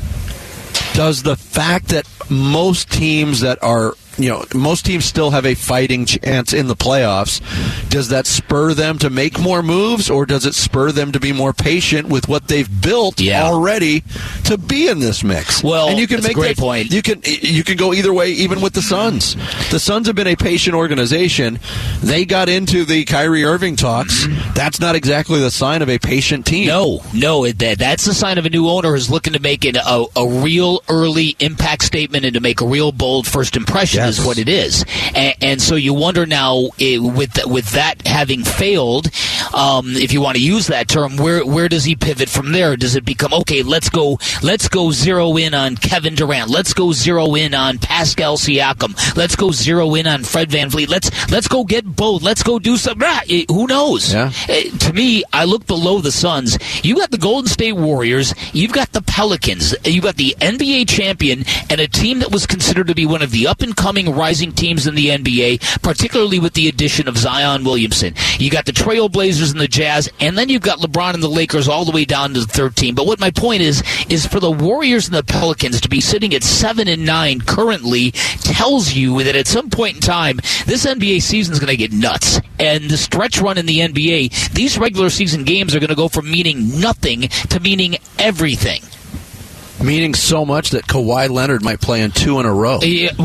Does 0.94 1.24
the 1.24 1.36
fact 1.36 1.88
that 1.88 2.08
most 2.30 2.92
teams 2.92 3.42
that 3.42 3.62
are 3.64 3.96
you 4.18 4.30
know, 4.30 4.46
most 4.54 4.86
teams 4.86 5.06
still 5.06 5.32
have 5.32 5.46
a 5.46 5.56
fighting 5.56 6.06
chance 6.06 6.54
in 6.54 6.68
the 6.68 6.76
playoffs. 6.76 7.42
Does 7.90 8.10
that 8.10 8.28
spur 8.28 8.74
them 8.74 8.98
to 9.00 9.10
make 9.10 9.40
more 9.40 9.64
moves, 9.64 10.10
or 10.10 10.26
does 10.26 10.46
it 10.46 10.54
spur 10.54 10.92
them 10.92 11.12
to 11.12 11.20
be 11.20 11.32
more 11.32 11.54
patient 11.54 12.10
with 12.10 12.28
what 12.28 12.48
they've 12.48 12.70
built 12.82 13.20
yeah. 13.20 13.44
already 13.44 14.04
to 14.46 14.58
be 14.58 14.88
in 14.88 15.00
this 15.00 15.24
mix? 15.24 15.64
Well, 15.64 15.90
and 15.90 16.00
you 16.00 16.08
can 16.08 16.22
make 16.22 16.32
a 16.32 16.36
great 16.36 16.58
that, 16.58 16.62
point. 16.62 16.92
You 16.92 17.02
can 17.02 17.22
you 17.26 17.64
can 17.64 17.78
go 17.78 17.94
either 17.94 18.14
way, 18.14 18.32
even 18.32 18.62
with 18.62 18.74
the 18.74 18.82
Suns. 18.82 19.36
The 19.72 19.80
Suns 19.80 20.08
have 20.08 20.16
been 20.16 20.28
a 20.28 20.36
patient 20.36 20.76
organization. 20.76 21.60
They 22.02 22.26
got 22.26 22.50
into 22.50 22.86
the 22.86 23.06
Kyrie 23.06 23.44
Irving 23.44 23.76
talks. 23.76 24.28
That's 24.54 24.80
not 24.80 24.96
exactly 24.96 25.40
the 25.40 25.52
sign 25.52 25.82
of 25.82 25.90
a 25.90 26.00
patient 26.00 26.46
team. 26.46 26.68
No, 26.68 27.02
no, 27.14 27.48
that 27.48 27.80
that's 27.80 28.06
the 28.06 28.14
sign 28.14 28.38
of 28.38 28.46
a 28.46 28.50
new 28.50 28.68
owner 28.68 28.92
who's 28.92 29.10
looking 29.10 29.34
to 29.34 29.40
make 29.40 29.66
a, 29.66 30.06
a 30.16 30.28
real 30.28 30.84
early 30.90 31.36
impact 31.40 31.84
statement 31.84 32.26
and 32.26 32.34
to 32.34 32.40
make 32.40 32.62
a 32.62 32.66
real 32.66 32.92
bold 32.92 33.28
first 33.28 33.56
impression. 33.56 34.01
Yes 34.06 34.20
is 34.20 34.26
what 34.26 34.38
it 34.38 34.50
is, 34.50 34.86
and, 35.16 35.36
and 35.42 35.62
so 35.62 35.76
you 35.76 35.94
wonder 35.94 36.26
now 36.26 36.70
it, 36.78 37.02
with 37.02 37.40
with 37.46 37.72
that 37.72 38.06
having 38.06 38.44
failed, 38.44 39.10
um, 39.54 39.96
if 39.96 40.14
you 40.14 40.22
want 40.22 40.38
to 40.38 40.44
use 40.44 40.68
that 40.68 40.88
term, 40.88 41.18
where 41.18 41.46
where 41.46 41.68
does 41.68 41.84
he 41.84 41.96
pivot 41.96 42.30
from 42.30 42.52
there? 42.52 42.76
Does 42.76 42.96
it 42.96 43.06
become 43.06 43.34
okay? 43.34 43.64
Let's 43.64 43.90
go 43.90 44.20
let's 44.42 44.68
go 44.68 44.92
zero 44.92 45.38
in 45.38 45.54
on 45.54 45.76
Kevin 45.76 46.16
Durant. 46.16 46.50
Let's 46.50 46.74
go 46.74 46.92
zero 46.92 47.36
in 47.36 47.54
on 47.54 47.78
Pascal 47.78 48.38
Siakam. 48.38 49.16
Let's 49.16 49.36
go 49.36 49.52
zero 49.52 49.94
in 49.96 50.08
on 50.08 50.24
Fred 50.24 50.50
VanVleet. 50.50 50.90
Let's 50.90 51.10
let's 51.32 51.48
go 51.48 51.64
get 51.64 51.86
both. 51.86 52.22
Let's 52.22 52.44
go 52.44 52.60
do 52.60 52.78
some. 52.78 53.00
Ah, 53.02 53.24
who 53.50 53.68
knows? 53.68 54.14
Yeah. 54.14 54.32
Uh, 54.48 54.78
to 54.78 54.94
me, 54.94 55.24
I 55.34 55.46
look 55.46 55.68
below 55.68 56.00
the 56.00 56.12
Suns. 56.12 56.58
You 56.84 56.96
got 56.96 57.12
the 57.12 57.18
Golden 57.18 57.50
State 57.50 57.74
Warriors. 57.74 58.34
You've 58.54 58.74
got 58.74 58.92
the 58.92 59.02
Pelicans. 59.02 59.76
You've 59.86 60.04
got 60.04 60.16
the 60.16 60.36
NBA 60.40 60.88
champion 60.88 61.46
and 61.70 61.82
a 61.82 61.88
team 61.88 62.20
that 62.20 62.32
was 62.32 62.46
considered 62.46 62.88
to 62.88 62.96
be 62.96 63.06
one 63.06 63.22
of 63.22 63.32
the 63.32 63.48
up 63.48 63.62
and 63.62 63.76
coming 63.76 63.91
rising 63.96 64.52
teams 64.52 64.88
in 64.88 64.96
the 64.96 65.08
NBA, 65.08 65.82
particularly 65.82 66.40
with 66.40 66.54
the 66.54 66.68
addition 66.68 67.08
of 67.08 67.18
Zion 67.18 67.64
Williamson. 67.64 68.14
You 68.40 68.50
got 68.50 68.66
the 68.66 68.72
Trailblazers 68.72 69.52
and 69.52 69.60
the 69.60 69.68
Jazz, 69.68 70.10
and 70.20 70.38
then 70.38 70.50
you've 70.50 70.62
got 70.62 70.80
LeBron 70.80 71.14
and 71.14 71.24
the 71.24 71.30
Lakers 71.30 71.68
all 71.68 71.86
the 71.86 71.92
way 71.92 72.06
down 72.06 72.34
to 72.34 72.42
the 72.42 72.48
13. 72.48 72.96
But 72.96 73.06
what 73.06 73.20
my 73.20 73.32
point 73.32 73.62
is, 73.62 73.84
is 74.10 74.26
for 74.26 74.40
the 74.40 74.52
Warriors 74.52 75.08
and 75.08 75.16
the 75.16 75.24
Pelicans 75.24 75.82
to 75.82 75.90
be 75.90 76.02
sitting 76.02 76.34
at 76.34 76.44
7 76.44 76.88
and 76.88 77.06
9 77.06 77.42
currently 77.42 78.12
tells 78.12 78.94
you 78.94 79.24
that 79.24 79.36
at 79.36 79.48
some 79.48 79.70
point 79.70 79.96
in 79.96 80.02
time, 80.02 80.38
this 80.66 80.86
NBA 80.86 81.22
season 81.22 81.54
is 81.54 81.60
going 81.60 81.70
to 81.70 81.78
get 81.78 81.92
nuts. 81.92 82.40
And 82.60 82.90
the 82.90 82.98
stretch 82.98 83.42
run 83.42 83.58
in 83.58 83.66
the 83.66 83.80
NBA, 83.80 84.54
these 84.54 84.78
regular 84.78 85.10
season 85.10 85.44
games 85.44 85.76
are 85.76 85.80
going 85.80 85.90
to 85.90 85.96
go 85.96 86.08
from 86.08 86.30
meaning 86.30 86.80
nothing 86.80 87.22
to 87.22 87.60
meaning 87.60 87.98
everything 88.20 88.82
meaning 89.84 90.14
so 90.14 90.46
much 90.46 90.72
that 90.72 90.86
Kawhi 90.86 91.30
Leonard 91.30 91.64
might 91.64 91.82
play 91.82 92.02
in 92.02 92.12
two 92.12 92.40
in 92.40 92.46
a 92.46 92.54
row. 92.54 92.80
Yeah, 92.82 93.12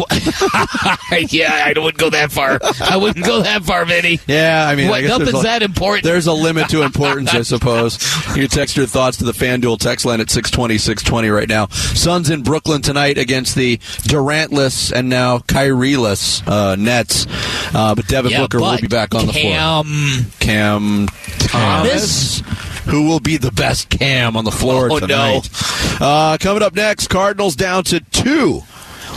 yeah 1.28 1.64
I 1.66 1.72
wouldn't 1.76 1.98
go 1.98 2.10
that 2.10 2.32
far. 2.32 2.58
I 2.80 2.96
wouldn't 2.96 3.24
go 3.24 3.42
that 3.42 3.64
far, 3.64 3.84
Vinny. 3.84 4.20
Yeah, 4.26 4.66
I 4.66 4.74
mean, 4.74 4.88
what, 4.88 5.04
I 5.04 5.06
nothing's 5.06 5.40
a, 5.40 5.42
that 5.42 5.62
important. 5.62 6.04
There's 6.04 6.26
a 6.26 6.32
limit 6.32 6.68
to 6.70 6.82
importance, 6.82 7.34
I 7.34 7.42
suppose. 7.42 7.98
You 8.36 8.48
text 8.48 8.76
your 8.76 8.86
thoughts 8.86 9.18
to 9.18 9.24
the 9.24 9.32
FanDuel 9.32 9.78
text 9.78 10.04
line 10.04 10.20
at 10.20 10.30
620, 10.30 10.78
620 10.78 11.28
right 11.28 11.48
now. 11.48 11.66
Suns 11.68 12.30
in 12.30 12.42
Brooklyn 12.42 12.82
tonight 12.82 13.18
against 13.18 13.54
the 13.54 13.78
Durantless 14.08 14.92
and 14.92 15.08
now 15.08 15.38
Kyrieless 15.38 16.46
uh, 16.46 16.76
Nets. 16.76 17.26
Uh, 17.74 17.94
but 17.94 18.06
Devin 18.06 18.32
yeah, 18.32 18.40
Booker 18.40 18.58
but 18.58 18.72
will 18.72 18.80
be 18.80 18.88
back 18.88 19.14
on 19.14 19.26
Cam, 19.26 19.26
the 19.26 19.32
floor. 19.32 20.32
Cam 20.40 21.06
Thomas. 21.38 22.40
Thomas 22.40 22.75
who 22.86 23.06
will 23.06 23.20
be 23.20 23.36
the 23.36 23.52
best 23.52 23.88
cam 23.88 24.36
on 24.36 24.44
the 24.44 24.50
floor 24.50 24.90
oh, 24.90 25.00
tonight. 25.00 25.48
No. 26.00 26.06
Uh, 26.06 26.38
coming 26.38 26.62
up 26.62 26.74
next, 26.74 27.08
Cardinals 27.08 27.56
down 27.56 27.84
to 27.84 28.00
two 28.00 28.62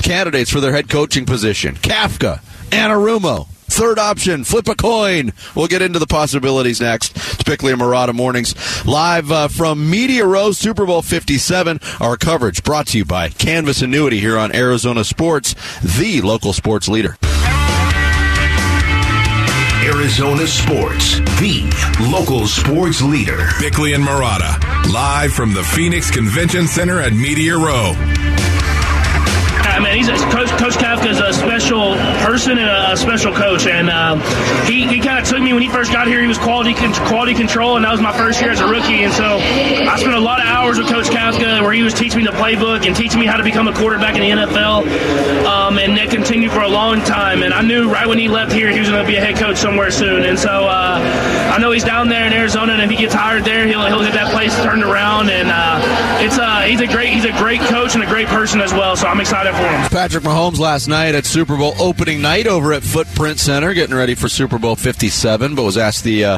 candidates 0.01 0.49
for 0.49 0.59
their 0.59 0.71
head 0.71 0.89
coaching 0.89 1.25
position 1.25 1.75
Kafka, 1.75 2.41
Anarumo. 2.69 3.47
Third 3.69 3.99
option, 3.99 4.43
flip 4.43 4.67
a 4.67 4.75
coin. 4.75 5.31
We'll 5.55 5.67
get 5.67 5.83
into 5.83 5.99
the 5.99 6.07
possibilities 6.07 6.81
next. 6.81 7.15
It's 7.15 7.43
Bickley 7.43 7.71
and 7.71 7.79
Marotta 7.79 8.13
Mornings. 8.13 8.55
Live 8.85 9.31
uh, 9.31 9.47
from 9.47 9.89
Media 9.89 10.25
Row, 10.25 10.51
Super 10.51 10.87
Bowl 10.87 11.03
57. 11.03 11.79
Our 12.01 12.17
coverage 12.17 12.63
brought 12.63 12.87
to 12.87 12.97
you 12.97 13.05
by 13.05 13.29
Canvas 13.29 13.83
Annuity 13.83 14.19
here 14.19 14.39
on 14.39 14.53
Arizona 14.55 15.03
Sports, 15.03 15.53
the 15.81 16.21
local 16.21 16.51
sports 16.51 16.89
leader. 16.89 17.15
Arizona 19.81 20.45
Sports, 20.45 21.19
the 21.39 21.63
local 22.11 22.47
sports 22.47 23.01
leader. 23.01 23.47
Bickley 23.61 23.93
and 23.93 24.03
Marotta, 24.03 24.59
live 24.91 25.31
from 25.31 25.53
the 25.53 25.63
Phoenix 25.63 26.11
Convention 26.11 26.67
Center 26.67 26.99
at 26.99 27.13
Media 27.13 27.55
Row. 27.55 27.93
I 29.79 29.81
mean, 29.81 29.95
he's 29.95 30.09
a, 30.09 30.19
Coach, 30.29 30.49
coach 30.59 30.73
Kafka 30.75 31.07
is 31.07 31.19
a 31.21 31.31
special 31.31 31.95
person 32.19 32.57
and 32.57 32.67
a, 32.67 32.91
a 32.91 32.97
special 32.97 33.33
coach, 33.33 33.65
and 33.65 33.89
um, 33.89 34.19
he, 34.67 34.85
he 34.85 34.99
kind 34.99 35.17
of 35.17 35.23
took 35.23 35.41
me 35.41 35.53
when 35.53 35.63
he 35.63 35.69
first 35.69 35.93
got 35.93 36.05
here. 36.05 36.19
He 36.19 36.27
was 36.27 36.37
quality 36.37 36.73
quality 37.07 37.33
control, 37.33 37.77
and 37.77 37.85
that 37.85 37.91
was 37.91 38.01
my 38.01 38.11
first 38.11 38.41
year 38.41 38.51
as 38.51 38.59
a 38.59 38.67
rookie. 38.67 39.03
And 39.07 39.13
so 39.13 39.39
I 39.39 39.95
spent 39.97 40.15
a 40.15 40.19
lot 40.19 40.41
of 40.41 40.47
hours 40.47 40.77
with 40.77 40.87
Coach 40.89 41.07
Kafka, 41.07 41.61
where 41.61 41.71
he 41.71 41.81
was 41.81 41.93
teaching 41.93 42.19
me 42.19 42.25
the 42.25 42.35
playbook 42.35 42.85
and 42.85 42.93
teaching 42.93 43.21
me 43.21 43.25
how 43.25 43.37
to 43.37 43.43
become 43.43 43.69
a 43.69 43.73
quarterback 43.73 44.15
in 44.15 44.21
the 44.21 44.43
NFL. 44.43 44.83
Um, 45.47 45.77
and 45.77 45.95
that 45.95 46.09
continued 46.09 46.51
for 46.51 46.61
a 46.61 46.67
long 46.67 46.99
time. 47.01 47.41
And 47.43 47.53
I 47.53 47.61
knew 47.61 47.89
right 47.89 48.07
when 48.07 48.19
he 48.19 48.27
left 48.27 48.51
here, 48.51 48.69
he 48.69 48.79
was 48.79 48.89
going 48.89 49.01
to 49.01 49.07
be 49.07 49.15
a 49.15 49.21
head 49.21 49.37
coach 49.37 49.57
somewhere 49.57 49.91
soon. 49.91 50.25
And 50.25 50.37
so 50.37 50.67
uh, 50.67 50.99
I 51.55 51.57
know 51.57 51.71
he's 51.71 51.85
down 51.85 52.09
there 52.09 52.27
in 52.27 52.33
Arizona, 52.33 52.73
and 52.73 52.81
if 52.81 52.89
he 52.89 52.97
gets 52.97 53.13
hired 53.13 53.45
there, 53.45 53.65
he'll 53.65 53.85
he'll 53.85 54.03
get 54.03 54.13
that 54.13 54.31
place 54.33 54.53
turned 54.61 54.83
around. 54.83 55.29
And 55.29 55.49
uh, 55.49 56.19
it's 56.19 56.37
uh, 56.37 56.61
he's 56.67 56.81
a 56.81 56.87
great 56.87 57.13
he's 57.13 57.25
a 57.25 57.31
great 57.31 57.61
coach 57.61 57.95
and 57.95 58.03
a 58.03 58.07
great 58.07 58.27
person 58.27 58.59
as 58.59 58.73
well. 58.73 58.97
So 58.97 59.07
I'm 59.07 59.21
excited 59.21 59.53
for 59.55 59.63
him. 59.63 59.68
Patrick 59.91 60.23
Mahomes 60.23 60.59
last 60.59 60.87
night 60.87 61.15
at 61.15 61.25
Super 61.25 61.57
Bowl 61.57 61.73
opening 61.79 62.21
night 62.21 62.47
over 62.47 62.73
at 62.73 62.83
Footprint 62.83 63.39
Center, 63.39 63.73
getting 63.73 63.95
ready 63.95 64.15
for 64.15 64.29
Super 64.29 64.57
Bowl 64.59 64.75
57, 64.75 65.55
but 65.55 65.63
was 65.63 65.77
asked 65.77 66.03
the 66.03 66.23
uh, 66.25 66.37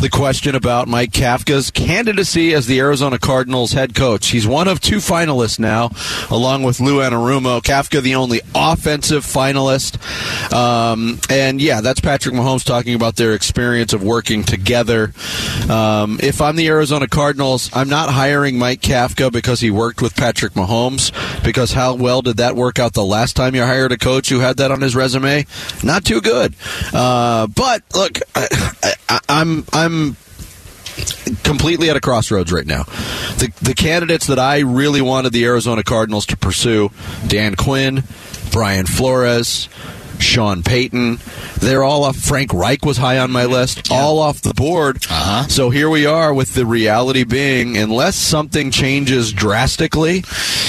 the 0.00 0.08
question 0.10 0.54
about 0.54 0.88
Mike 0.88 1.10
Kafka's 1.10 1.70
candidacy 1.70 2.54
as 2.54 2.66
the 2.66 2.78
Arizona 2.80 3.18
Cardinals 3.18 3.72
head 3.72 3.94
coach. 3.94 4.28
He's 4.28 4.46
one 4.46 4.68
of 4.68 4.80
two 4.80 4.98
finalists 4.98 5.58
now, 5.58 5.90
along 6.30 6.62
with 6.62 6.80
Lou 6.80 6.98
Anarumo. 6.98 7.60
Kafka, 7.60 8.00
the 8.00 8.14
only 8.14 8.40
offensive 8.54 9.24
finalist, 9.24 10.00
um, 10.52 11.18
and 11.28 11.60
yeah, 11.60 11.80
that's 11.80 12.00
Patrick 12.00 12.34
Mahomes 12.34 12.64
talking 12.64 12.94
about 12.94 13.16
their 13.16 13.34
experience 13.34 13.92
of 13.92 14.02
working 14.02 14.44
together. 14.44 15.12
Um, 15.68 16.18
if 16.22 16.40
I'm 16.40 16.56
the 16.56 16.68
Arizona 16.68 17.08
Cardinals, 17.08 17.70
I'm 17.72 17.88
not 17.88 18.10
hiring 18.10 18.58
Mike 18.58 18.80
Kafka 18.80 19.32
because 19.32 19.60
he 19.60 19.70
worked 19.70 20.00
with 20.00 20.14
Patrick 20.14 20.54
Mahomes. 20.54 21.12
Because 21.42 21.72
how 21.72 21.94
well 21.94 22.22
did 22.22 22.36
that 22.36 22.54
work 22.56 22.71
out 22.78 22.92
the 22.94 23.04
last 23.04 23.36
time 23.36 23.54
you 23.54 23.62
hired 23.62 23.92
a 23.92 23.98
coach 23.98 24.28
who 24.28 24.40
had 24.40 24.58
that 24.58 24.70
on 24.70 24.80
his 24.80 24.94
resume? 24.94 25.46
Not 25.82 26.04
too 26.04 26.20
good. 26.20 26.54
Uh, 26.92 27.46
but 27.46 27.82
look, 27.94 28.18
I, 28.34 28.94
I, 29.08 29.20
I'm 29.28 29.64
I'm 29.72 30.16
completely 31.42 31.90
at 31.90 31.96
a 31.96 32.00
crossroads 32.00 32.52
right 32.52 32.66
now. 32.66 32.84
The 33.38 33.52
the 33.62 33.74
candidates 33.74 34.26
that 34.26 34.38
I 34.38 34.60
really 34.60 35.00
wanted 35.00 35.32
the 35.32 35.44
Arizona 35.44 35.82
Cardinals 35.82 36.26
to 36.26 36.36
pursue: 36.36 36.90
Dan 37.26 37.54
Quinn, 37.56 38.04
Brian 38.52 38.86
Flores. 38.86 39.68
Sean 40.22 40.62
Payton. 40.62 41.18
They're 41.58 41.82
all 41.84 42.04
off. 42.04 42.16
Frank 42.16 42.52
Reich 42.54 42.84
was 42.84 42.96
high 42.96 43.18
on 43.18 43.30
my 43.30 43.44
list, 43.44 43.90
all 43.90 44.18
off 44.18 44.40
the 44.40 44.54
board. 44.54 44.96
Uh-huh. 45.10 45.48
So 45.48 45.70
here 45.70 45.88
we 45.90 46.06
are 46.06 46.32
with 46.32 46.54
the 46.54 46.64
reality 46.66 47.24
being, 47.24 47.76
unless 47.76 48.16
something 48.16 48.70
changes 48.70 49.32
drastically 49.32 50.24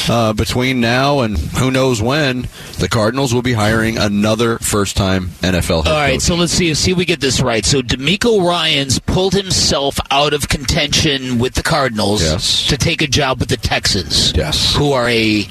uh, 0.10 0.34
between 0.34 0.82
now 0.82 1.22
and 1.22 1.38
who 1.38 1.72
knows 1.72 2.02
when, 2.02 2.48
the 2.80 2.88
Cardinals 2.90 3.34
will 3.34 3.42
be 3.42 3.54
hiring 3.54 3.98
another 3.98 4.58
first-time 4.60 5.28
NFL 5.42 5.84
head 5.86 5.94
All 5.94 6.00
right, 6.00 6.14
coach. 6.14 6.22
so 6.22 6.36
let's 6.36 6.52
see 6.52 6.74
see 6.74 6.92
if 6.92 6.98
we 6.98 7.06
get 7.06 7.20
this 7.22 7.42
right. 7.42 7.64
So 7.66 7.82
DeMeco 7.82 8.46
Ryans 8.46 9.00
pulled 9.00 9.34
himself 9.34 10.00
out 10.12 10.34
of 10.34 10.50
contention 10.50 11.40
with 11.40 11.54
the 11.54 11.64
Cardinals 11.64 12.22
Yes. 12.24 12.68
to 12.68 12.78
take 12.78 13.02
a 13.02 13.08
job 13.08 13.40
with 13.40 13.50
the 13.50 13.58
Texans. 13.58 14.34
Yes. 14.36 14.76
Who 14.76 14.92
are 14.94 15.08
a 15.08 15.48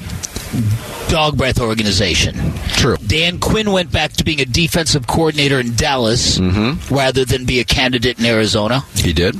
dog 1.08 1.36
breath 1.36 1.60
organization. 1.60 2.34
True. 2.68 2.96
Dan 3.06 3.38
Quinn 3.38 3.72
went 3.72 3.90
back 3.92 4.12
to 4.14 4.24
being 4.24 4.40
a 4.40 4.44
defensive 4.46 5.06
coordinator 5.06 5.60
in 5.60 5.74
Dallas 5.74 6.38
Mm-hmm. 6.38 6.94
rather 6.94 7.24
than 7.24 7.44
be 7.44 7.60
a 7.60 7.64
candidate 7.64 8.18
in 8.18 8.24
Arizona. 8.26 8.80
He 8.94 9.12
did. 9.12 9.36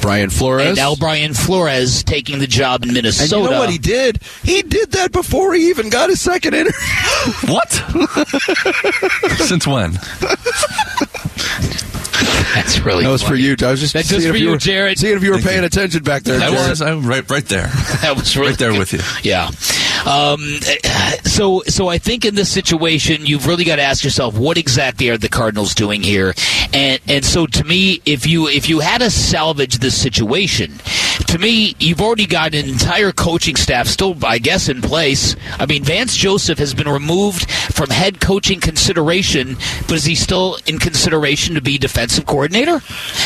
Brian 0.00 0.30
Flores. 0.30 0.66
And 0.68 0.76
now 0.76 0.94
Brian 0.94 1.34
Flores 1.34 2.02
taking 2.02 2.38
the 2.38 2.46
job 2.46 2.82
in 2.84 2.92
Minnesota. 2.94 3.36
And 3.36 3.44
you 3.44 3.50
know 3.50 3.58
what 3.58 3.68
he 3.70 3.76
did? 3.76 4.22
He 4.42 4.62
did 4.62 4.92
that 4.92 5.12
before 5.12 5.52
he 5.52 5.68
even 5.68 5.90
got 5.90 6.08
his 6.08 6.20
second 6.20 6.54
interview. 6.54 6.72
What? 7.46 7.70
Since 9.46 9.66
when? 9.66 9.92
That's 12.54 12.80
really 12.80 13.04
That 13.04 13.10
was 13.10 13.22
for 13.22 13.28
funny. 13.30 13.42
you. 13.42 13.56
I 13.62 13.70
was 13.70 13.80
just 13.80 13.92
That's 13.92 14.08
seeing 14.08 14.20
just 14.20 14.26
if 14.28 14.32
for 14.32 14.36
you 14.38 14.46
you, 14.46 14.50
were, 14.52 14.56
Jared. 14.58 14.98
Seeing 14.98 15.16
if 15.16 15.22
you 15.22 15.30
were 15.30 15.36
Thank 15.36 15.48
paying 15.48 15.60
you. 15.60 15.66
attention 15.66 16.02
back 16.02 16.22
there. 16.22 16.36
I 16.40 16.50
Jared. 16.50 16.68
was. 16.70 16.82
I'm 16.82 17.06
right, 17.06 17.28
right 17.30 17.44
there. 17.46 17.66
That 18.02 18.14
was 18.16 18.36
really 18.36 18.50
Right 18.50 18.58
there 18.58 18.70
good. 18.70 18.78
with 18.78 18.92
you. 18.92 19.00
Yeah. 19.22 19.50
Um, 20.06 20.40
so, 21.24 21.62
so 21.66 21.88
I 21.88 21.98
think 21.98 22.24
in 22.24 22.34
this 22.34 22.50
situation, 22.50 23.26
you've 23.26 23.46
really 23.46 23.64
got 23.64 23.76
to 23.76 23.82
ask 23.82 24.04
yourself, 24.04 24.38
what 24.38 24.56
exactly 24.56 25.08
are 25.08 25.18
the 25.18 25.28
Cardinals 25.28 25.74
doing 25.74 26.02
here? 26.02 26.34
And 26.72 27.00
and 27.08 27.24
so, 27.24 27.46
to 27.46 27.64
me, 27.64 28.00
if 28.06 28.26
you 28.26 28.48
if 28.48 28.68
you 28.68 28.80
had 28.80 28.98
to 28.98 29.10
salvage 29.10 29.78
this 29.78 30.00
situation, 30.00 30.72
to 31.30 31.38
me, 31.38 31.76
you've 31.78 32.00
already 32.00 32.26
got 32.26 32.54
an 32.54 32.68
entire 32.68 33.12
coaching 33.12 33.54
staff 33.54 33.86
still, 33.86 34.16
I 34.24 34.38
guess, 34.38 34.68
in 34.68 34.82
place. 34.82 35.36
I 35.60 35.66
mean, 35.66 35.84
Vance 35.84 36.16
Joseph 36.16 36.58
has 36.58 36.74
been 36.74 36.88
removed 36.88 37.48
from 37.48 37.88
head 37.88 38.20
coaching 38.20 38.58
consideration, 38.58 39.56
but 39.82 39.92
is 39.92 40.04
he 40.04 40.16
still 40.16 40.58
in 40.66 40.78
consideration 40.78 41.54
to 41.54 41.60
be 41.60 41.78
defensive 41.78 42.26
coordinator? 42.26 42.82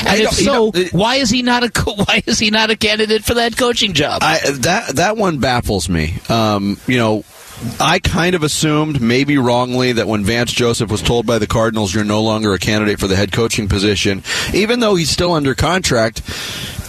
And 0.07 0.21
if 0.21 0.33
so, 0.33 0.71
why 0.93 1.17
is 1.17 1.31
he 1.31 1.41
not 1.41 1.65
a 1.65 1.71
co- 1.71 1.95
why 2.05 2.23
is 2.27 2.39
he 2.39 2.51
not 2.51 2.71
a 2.71 2.77
candidate 2.77 3.25
for 3.25 3.35
that 3.35 3.57
coaching 3.57 3.95
job? 3.95 4.21
I, 4.23 4.39
that 4.51 4.97
that 4.97 5.17
one 5.17 5.39
baffles 5.39 5.89
me. 5.89 6.19
Um, 6.29 6.79
you 6.87 6.99
know, 6.99 7.25
I 7.81 7.99
kind 7.99 8.35
of 8.35 8.43
assumed, 8.43 9.01
maybe 9.01 9.39
wrongly, 9.39 9.93
that 9.93 10.09
when 10.09 10.25
Vance 10.25 10.53
Joseph 10.53 10.91
was 10.91 11.03
told 11.03 11.27
by 11.27 11.39
the 11.39 11.47
Cardinals, 11.47 11.95
"You're 11.95 12.05
no 12.05 12.23
longer 12.23 12.53
a 12.53 12.59
candidate 12.59 13.01
for 13.01 13.07
the 13.07 13.17
head 13.17 13.33
coaching 13.33 13.69
position," 13.69 14.23
even 14.53 14.81
though 14.81 14.95
he's 14.95 15.11
still 15.11 15.33
under 15.33 15.55
contract. 15.55 16.23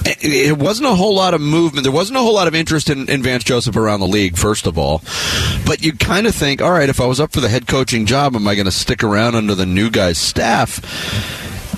It 0.08 0.60
wasn't 0.60 0.88
a 0.88 0.94
whole 0.94 1.16
lot 1.16 1.34
of 1.34 1.42
movement. 1.42 1.84
There 1.84 1.92
wasn't 1.92 2.18
a 2.18 2.22
whole 2.22 2.36
lot 2.36 2.48
of 2.48 2.54
interest 2.54 2.92
in, 2.92 3.10
in 3.10 3.24
Vance 3.24 3.44
Joseph 3.44 3.76
around 3.76 4.02
the 4.02 4.08
league, 4.08 4.38
first 4.38 4.68
of 4.68 4.78
all. 4.78 5.02
But 5.66 5.84
you 5.84 5.94
kind 5.94 6.28
of 6.28 6.36
think, 6.36 6.62
all 6.62 6.72
right, 6.72 6.90
if 6.90 7.02
I 7.02 7.08
was 7.08 7.20
up 7.20 7.32
for 7.34 7.42
the 7.42 7.50
head 7.50 7.66
coaching 7.66 8.06
job, 8.06 8.36
am 8.36 8.48
I 8.48 8.54
going 8.54 8.66
to 8.66 8.72
stick 8.72 9.04
around 9.04 9.34
under 9.34 9.56
the 9.56 9.66
new 9.66 9.90
guy's 9.90 10.20
staff? 10.20 10.80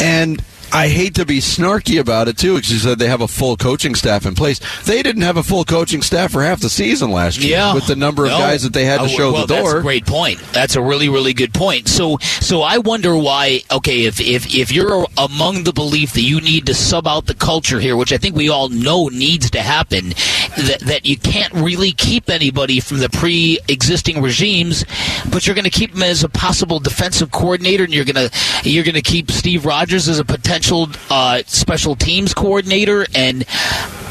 And 0.01 0.41
I 0.73 0.89
hate 0.89 1.15
to 1.15 1.25
be 1.25 1.39
snarky 1.39 1.99
about 1.99 2.27
it 2.27 2.37
too, 2.37 2.55
because 2.55 2.71
you 2.71 2.77
said 2.79 2.99
they 2.99 3.07
have 3.07 3.21
a 3.21 3.27
full 3.27 3.55
coaching 3.57 3.95
staff 3.95 4.25
in 4.25 4.35
place. 4.35 4.59
They 4.83 5.01
didn't 5.01 5.21
have 5.23 5.37
a 5.37 5.43
full 5.43 5.63
coaching 5.63 6.01
staff 6.01 6.31
for 6.31 6.43
half 6.43 6.59
the 6.59 6.69
season 6.69 7.11
last 7.11 7.39
year, 7.39 7.51
Yeah, 7.57 7.73
with 7.73 7.87
the 7.87 7.95
number 7.95 8.25
of 8.25 8.31
No. 8.31 8.37
guys 8.39 8.63
that 8.63 8.73
they 8.73 8.85
had 8.85 8.97
to 8.99 9.05
Uh, 9.05 9.07
show 9.07 9.31
well, 9.31 9.45
the 9.47 9.55
door. 9.55 9.63
That's 9.71 9.79
a 9.79 9.81
great 9.81 10.05
point. 10.05 10.39
That's 10.51 10.75
a 10.75 10.81
really, 10.81 11.07
really 11.09 11.33
good 11.33 11.53
point. 11.53 11.87
So, 11.87 12.17
so 12.41 12.61
I 12.61 12.79
wonder 12.79 13.15
why. 13.15 13.61
Okay, 13.71 14.05
if 14.05 14.19
if 14.19 14.53
if 14.53 14.71
you're 14.71 15.07
among 15.17 15.63
the 15.63 15.73
belief 15.73 16.13
that 16.13 16.21
you 16.21 16.41
need 16.41 16.65
to 16.65 16.73
sub 16.73 17.07
out 17.07 17.27
the 17.27 17.33
culture 17.33 17.79
here, 17.79 17.95
which 17.95 18.11
I 18.11 18.17
think 18.17 18.35
we 18.35 18.49
all 18.49 18.67
know 18.69 19.07
needs 19.07 19.49
to 19.51 19.61
happen, 19.61 20.09
that 20.57 20.79
that 20.81 21.05
you 21.05 21.17
can't 21.17 21.53
really 21.53 21.91
keep 21.93 22.29
anybody 22.29 22.79
from 22.79 22.97
the 22.99 23.09
pre-existing 23.09 24.21
regimes, 24.21 24.83
but 25.31 25.47
you're 25.47 25.55
going 25.55 25.63
to 25.63 25.69
keep 25.69 25.93
him 25.95 26.03
as 26.03 26.23
a 26.23 26.29
possible 26.29 26.79
defensive 26.79 27.31
coordinator, 27.31 27.83
and 27.85 27.93
you're 27.93 28.05
going 28.05 28.29
to 28.29 28.69
you're 28.69 28.83
going 28.83 28.95
to 28.95 29.01
keep 29.01 29.31
Steve 29.31 29.65
Rogers 29.65 30.07
as 30.09 30.19
a 30.19 30.25
potential 30.25 30.56
uh, 31.09 31.43
special 31.45 31.95
teams 31.95 32.33
coordinator, 32.33 33.05
and 33.13 33.45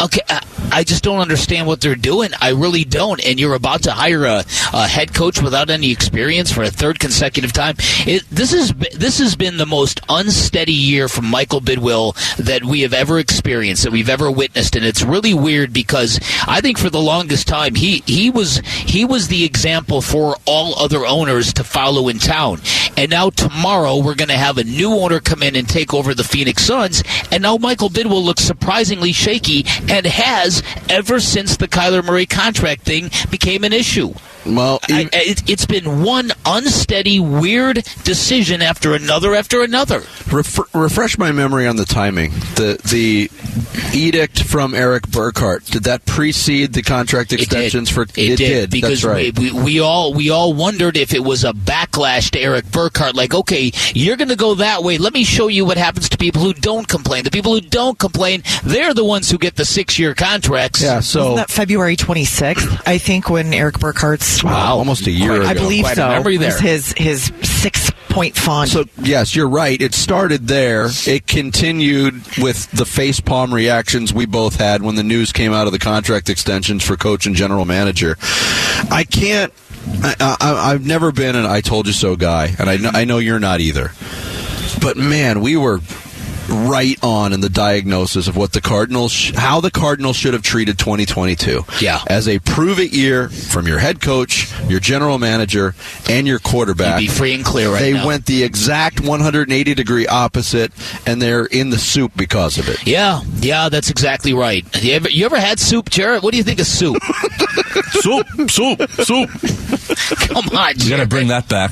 okay. 0.01 0.21
I, 0.29 0.43
I 0.73 0.85
just 0.85 1.05
don't 1.05 1.21
understand 1.21 1.67
what 1.67 1.81
they're 1.81 1.95
doing. 1.95 2.31
I 2.41 2.51
really 2.51 2.85
don't. 2.85 3.25
And 3.25 3.39
you're 3.39 3.55
about 3.55 3.85
to 3.85 3.93
hire 3.93 4.25
a, 4.25 4.45
a 4.73 4.87
head 4.87 5.15
coach 5.15 5.41
without 5.41 5.71
any 5.71 5.91
experience 5.91 6.53
for 6.53 6.63
a 6.63 6.71
third 6.71 6.99
consecutive 6.99 7.53
time. 7.53 7.77
It, 8.07 8.29
this 8.31 8.53
is 8.53 8.75
this 8.75 9.19
has 9.19 9.37
been 9.37 9.57
the 9.57 9.67
most 9.67 10.01
unsteady 10.09 10.73
year 10.73 11.09
from 11.09 11.27
Michael 11.27 11.61
Bidwill 11.61 12.15
that 12.37 12.65
we 12.65 12.81
have 12.81 12.93
ever 12.93 13.19
experienced, 13.19 13.85
that 13.85 13.93
we've 13.93 14.09
ever 14.09 14.31
witnessed, 14.31 14.77
and 14.77 14.85
it's 14.85 15.03
really 15.03 15.35
weird 15.35 15.73
because 15.73 16.21
I 16.47 16.61
think 16.61 16.79
for 16.79 16.91
the 16.91 17.01
longest 17.01 17.47
time 17.47 17.75
he 17.75 18.03
he 18.07 18.31
was 18.31 18.59
he 18.59 19.05
was 19.05 19.29
the 19.29 19.45
example 19.45 20.03
for 20.03 20.37
all 20.47 20.79
other 20.79 21.07
owners 21.07 21.53
to 21.55 21.65
follow 21.65 22.09
in 22.09 22.19
town. 22.19 22.61
And 22.97 23.11
now 23.11 23.31
tomorrow 23.31 23.99
we're 23.99 24.15
going 24.15 24.29
to 24.29 24.37
have 24.37 24.59
a 24.59 24.65
new 24.65 24.93
owner 24.95 25.21
come 25.21 25.43
in 25.43 25.55
and 25.55 25.69
take 25.69 25.95
over 25.95 26.15
the 26.15 26.25
Phoenix 26.37 26.65
Suns, 26.65 27.03
and 27.33 27.43
now 27.45 27.57
Michael 27.57 27.89
Bidwill 27.89 28.23
looks 28.23 28.43
surprisingly 28.43 29.11
shaky 29.11 29.65
and 29.89 30.05
has 30.05 30.63
ever 30.87 31.19
since 31.19 31.57
the 31.57 31.67
Kyler 31.67 32.05
Murray 32.05 32.27
contract 32.27 32.83
thing 32.83 33.11
became 33.31 33.65
an 33.65 33.73
issue. 33.73 34.13
well, 34.45 34.79
I, 34.91 35.09
it, 35.15 35.49
it's 35.49 35.65
been 35.65 36.03
one 36.03 36.33
unsteady, 36.45 37.19
weird 37.21 37.77
decision 38.05 38.61
after 38.61 38.93
another 38.93 39.35
after 39.35 39.63
another. 39.63 40.03
Ref- 40.33 40.75
refresh 40.75 41.19
my 41.19 41.31
memory 41.33 41.67
on 41.67 41.77
the 41.77 41.85
timing. 41.85 42.31
The 42.57 42.81
the 42.85 43.31
edict 43.97 44.43
from 44.43 44.75
Erik 44.75 45.09
Burkhardt 45.09 45.65
did 45.67 45.85
that 45.85 46.05
precede 46.05 46.73
the 46.73 46.83
contract 46.83 47.33
extensions 47.33 47.89
did. 47.89 47.95
for? 47.95 48.03
it, 48.17 48.37
did, 48.37 48.71
because 48.71 49.03
That's 49.03 49.05
right. 49.05 49.39
we, 49.39 49.53
we, 49.53 49.63
we 49.63 49.81
all 49.81 50.13
we 50.15 50.31
all 50.31 50.53
wondered 50.53 50.97
if 50.97 51.15
it 51.15 51.23
was 51.23 51.45
a 51.45 51.53
backlash 51.53 52.31
to 52.33 52.41
Erik 52.41 52.71
Burkhardt. 52.71 53.15
Like, 53.15 53.35
okay, 53.35 53.71
you're 53.95 54.17
going 54.17 54.29
to 54.29 54.37
go 54.37 54.57
that 54.57 54.83
way. 54.83 54.99
Let 54.99 55.13
me 55.13 55.25
show 55.25 55.49
you 55.49 55.65
what 55.65 55.77
happens 55.79 56.09
to 56.11 56.19
people 56.19 56.43
who 56.43 56.53
don't 56.55 56.89
complain. 56.89 57.25
The 57.25 57.31
people 57.31 57.53
who 57.55 57.61
don't 57.61 57.99
complain, 57.99 58.43
they're 58.65 58.95
the 58.95 59.05
ones 59.05 59.31
who 59.31 59.39
get 59.39 59.57
the 59.57 59.65
six 59.65 59.99
year 59.99 60.15
contracts. 60.15 60.83
yeah. 60.83 61.01
So 61.01 61.21
Wasn't 61.31 61.37
that 61.49 61.51
February 61.51 61.97
26th, 61.97 62.83
I 62.87 62.99
think, 62.99 63.31
when 63.31 63.53
Erik 63.55 63.79
Burkhardt's. 63.79 64.43
wow, 64.43 64.77
almost 64.79 65.07
a 65.07 65.11
year 65.13 65.37
Quite- 65.43 65.47
I 65.49 65.55
believe 65.55 65.85
Quite 65.85 65.93
a 65.93 65.97
so. 65.97 66.09
memory 66.09 66.39
was 66.39 66.59
there. 66.59 66.73
his 66.73 66.93
his 66.97 67.33
six 67.67 67.91
point 68.09 68.37
font. 68.37 68.71
So 68.71 68.85
yes, 69.03 69.35
you're 69.35 69.49
right. 69.49 69.81
It 69.81 69.93
started 69.93 70.47
there. 70.47 70.87
It 71.07 71.27
continued 71.27 72.15
with 72.39 72.71
the 72.71 72.87
face 72.87 73.19
palm 73.19 73.53
reactions 73.53 74.15
we 74.15 74.25
both 74.25 74.57
had 74.57 74.83
when 74.83 74.95
the 74.95 75.03
news 75.03 75.33
came 75.33 75.53
out 75.53 75.67
of 75.67 75.73
the 75.73 75.79
contract 75.81 76.31
extensions 76.31 76.85
for 76.85 76.97
coach 76.97 77.27
and 77.27 77.35
general 77.35 77.65
manager. 77.65 78.17
I 78.91 79.05
can't. 79.11 79.53
I, 80.03 80.37
I, 80.41 80.73
I've 80.73 80.87
never 80.87 81.11
been 81.11 81.35
an 81.35 81.45
"I 81.45 81.61
told 81.61 81.89
you 81.89 81.93
so" 81.93 82.15
guy, 82.15 82.55
and 82.59 82.71
I 82.71 82.77
know, 82.77 82.91
I 82.93 83.05
know 83.05 83.19
you're 83.19 83.41
not 83.41 83.61
either. 83.61 83.91
But 84.81 84.97
man, 84.97 85.41
we 85.41 85.57
were 85.57 85.81
right 86.49 86.99
on 87.03 87.33
in 87.33 87.41
the 87.41 87.49
diagnosis 87.49 88.29
of 88.29 88.37
what 88.37 88.53
the 88.53 88.61
Cardinals, 88.61 89.13
sh- 89.13 89.33
how 89.35 89.61
the 89.61 89.71
Cardinals 89.71 90.17
should 90.17 90.33
have 90.35 90.43
treated 90.43 90.79
2022. 90.79 91.65
Yeah. 91.81 92.01
as 92.09 92.29
a 92.29 92.39
prove 92.41 92.79
it 92.79 92.93
year 92.93 93.29
from 93.29 93.67
your 93.67 93.79
head 93.79 94.01
coach, 94.01 94.53
your 94.69 94.81
general 94.81 95.19
manager, 95.19 95.75
and 96.09 96.27
your 96.27 96.39
quarterback. 96.39 97.01
You'd 97.01 97.09
be 97.09 97.13
free 97.13 97.35
and 97.35 97.45
clear 97.45 97.71
right 97.71 97.81
they 97.81 97.93
now. 97.93 98.07
went 98.07 98.27
the 98.27 98.43
exact 98.43 99.01
180 99.01 99.75
degree 99.75 100.07
opposite, 100.07 100.73
and 101.07 101.21
they're 101.21 101.47
in 101.47 101.71
the 101.71 101.79
soup 101.79 102.13
because 102.17 102.59
of 102.59 102.69
it. 102.69 102.87
Yeah, 102.87 103.21
yeah, 103.41 103.69
that's 103.69 103.91
exactly 103.91 104.33
right. 104.33 104.65
You 104.83 104.95
ever, 104.95 105.09
you 105.09 105.25
ever 105.27 105.39
had 105.39 105.59
soup, 105.59 105.91
Jared? 105.91 106.23
What 106.23 106.33
do 106.33 106.39
you 106.39 106.45
think 106.45 106.61
of 106.61 106.67
soup? 106.67 106.97
soup, 107.93 108.27
soup, 108.51 108.91
soup. 108.91 109.31
Come 110.29 110.49
on, 110.57 110.75
You 110.79 110.91
got 110.91 110.99
to 110.99 111.07
bring 111.07 111.29
that 111.29 111.49
back. 111.49 111.71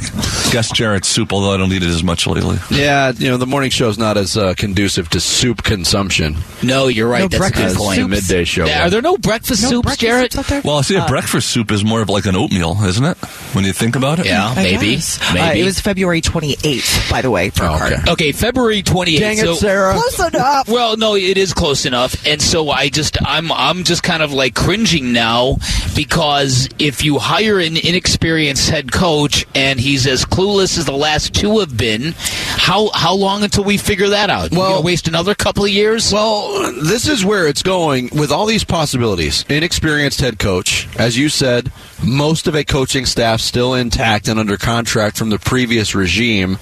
Guess 0.55 0.71
Jarrett's 0.71 1.09
soup, 1.09 1.33
although 1.33 1.53
I 1.53 1.57
don't 1.57 1.73
eat 1.73 1.83
it 1.83 1.89
as 1.89 2.05
much 2.05 2.29
lately. 2.29 2.59
Yeah, 2.71 3.11
you 3.11 3.29
know 3.29 3.37
the 3.39 3.47
morning 3.47 3.71
show 3.71 3.89
is 3.89 3.99
not 3.99 4.17
as 4.17 4.37
uh, 4.37 4.55
conducive 4.57 5.09
to 5.11 5.19
soup 5.19 5.65
consumption. 5.65 6.37
No, 6.63 6.87
you're 6.87 7.09
right. 7.09 7.23
No 7.23 7.29
that's 7.29 7.35
a 7.35 7.51
good 7.51 7.55
breakfast 7.55 7.77
point. 7.77 8.01
The 8.03 8.09
midday 8.09 8.45
show. 8.45 8.65
Yeah, 8.65 8.87
Are 8.87 8.91
there 8.91 9.03
no 9.03 9.17
breakfast 9.19 9.63
no 9.65 9.69
soups, 9.71 9.83
breakfast 9.83 10.01
Jared? 10.01 10.33
soups 10.33 10.47
out 10.47 10.51
there? 10.51 10.63
Well, 10.65 10.79
I 10.79 10.83
see 10.83 10.95
a 10.95 11.01
Uh, 11.03 11.09
breakfast 11.09 11.51
soup 11.51 11.73
is 11.73 11.85
more 11.85 12.03
of 12.03 12.09
like 12.09 12.27
an 12.27 12.37
oatmeal, 12.37 12.79
isn't 12.85 13.05
it? 13.05 13.17
When 13.55 13.65
you 13.65 13.73
think 13.73 13.97
about 13.97 14.21
it. 14.21 14.27
Yeah, 14.27 14.47
I 14.47 14.55
maybe, 14.55 14.99
maybe. 15.33 15.41
Uh, 15.41 15.53
it 15.55 15.65
was 15.65 15.81
February 15.81 16.21
28th, 16.21 17.11
by 17.11 17.21
the 17.21 17.31
way, 17.33 17.51
Burkhardt. 17.51 17.93
okay. 17.93 18.13
okay, 18.13 18.33
February 18.33 18.83
28th. 18.85 19.19
Dang 19.19 19.39
it, 19.39 19.45
so, 19.45 19.55
Sarah. 19.55 19.95
Close 19.95 20.21
enough. 20.29 20.69
Well, 20.69 20.97
no, 20.97 21.17
it 21.17 21.37
is 21.37 21.53
close 21.53 21.85
enough, 21.85 22.25
and 22.27 22.41
so 22.41 22.71
I 22.71 22.91
just 22.91 23.17
I'm 23.27 23.51
I'm 23.51 23.83
just 23.83 24.05
kind 24.05 24.23
of 24.23 24.33
like 24.33 24.55
cringing 24.55 25.13
now 25.13 25.57
because 25.97 26.69
if 26.79 27.05
you 27.05 27.19
hire 27.19 27.59
an 27.59 27.77
inexperienced 27.77 28.71
head 28.71 28.93
coach 28.93 29.47
and 29.55 29.81
he's 29.81 30.07
as 30.07 30.25
clueless 30.25 30.44
as 30.79 30.85
the 30.85 30.93
last 30.93 31.35
two 31.35 31.59
have 31.61 31.77
been, 31.77 32.15
How 32.57 32.91
how 32.95 33.15
long 33.15 33.43
until 33.43 33.65
we 33.65 33.77
figure 33.77 34.09
that 34.09 34.31
out? 34.31 34.51
Well- 34.53 34.83
waste 34.83 35.09
another 35.09 35.35
couple 35.35 35.65
of 35.65 35.71
years. 35.71 36.13
Well, 36.13 36.73
this 36.83 37.09
is 37.09 37.25
where 37.25 37.47
it's 37.49 37.63
going 37.63 38.11
with 38.13 38.31
all 38.31 38.47
these 38.47 38.65
possibilities. 38.65 39.45
Inexperienced 39.49 40.21
head 40.21 40.39
coach, 40.39 40.87
as 40.99 41.17
you 41.17 41.29
said, 41.29 41.73
most 42.03 42.47
of 42.47 42.55
a 42.55 42.65
coaching 42.65 43.07
staff 43.07 43.41
still 43.41 43.75
intact 43.75 44.29
and 44.29 44.39
under 44.39 44.57
contract 44.57 45.17
from 45.17 45.31
the 45.31 45.39
previous 45.39 45.95
regime, 45.95 46.59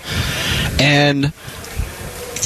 and 0.78 1.32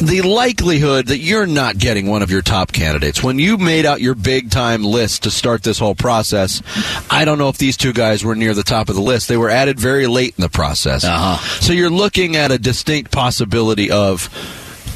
the 0.01 0.23
likelihood 0.23 1.07
that 1.07 1.19
you're 1.19 1.47
not 1.47 1.79
getting 1.79 2.07
one 2.07 2.23
of 2.23 2.31
your 2.31 2.43
top 2.43 2.73
candidates. 2.73 3.23
When 3.23 3.39
you 3.39 3.57
made 3.57 3.87
out 3.87 4.01
your 4.01 4.15
big 4.15 4.51
time 4.51 4.83
list 4.85 5.25
to 5.25 5.31
start 5.31 5.63
this 5.63 5.79
whole 5.79 5.95
process 5.95 6.63
i 7.11 7.25
don't 7.25 7.39
know 7.39 7.49
if 7.49 7.59
these 7.59 7.77
two 7.77 7.93
guys 7.93 8.25
were 8.25 8.35
near 8.35 8.55
the 8.55 8.63
top 8.63 8.89
of 8.89 8.95
the 8.95 9.01
list. 9.01 9.29
They 9.29 9.37
were 9.37 9.51
added 9.51 9.79
very 9.79 10.07
late 10.07 10.35
in 10.37 10.43
the 10.43 10.49
process. 10.49 11.05
Uh-huh. 11.05 11.37
so 11.61 11.73
you're 11.73 11.91
looking 11.91 12.37
at 12.37 12.51
a 12.51 12.59
distinct 12.59 13.11
possibility 13.11 13.91
of 13.91 14.29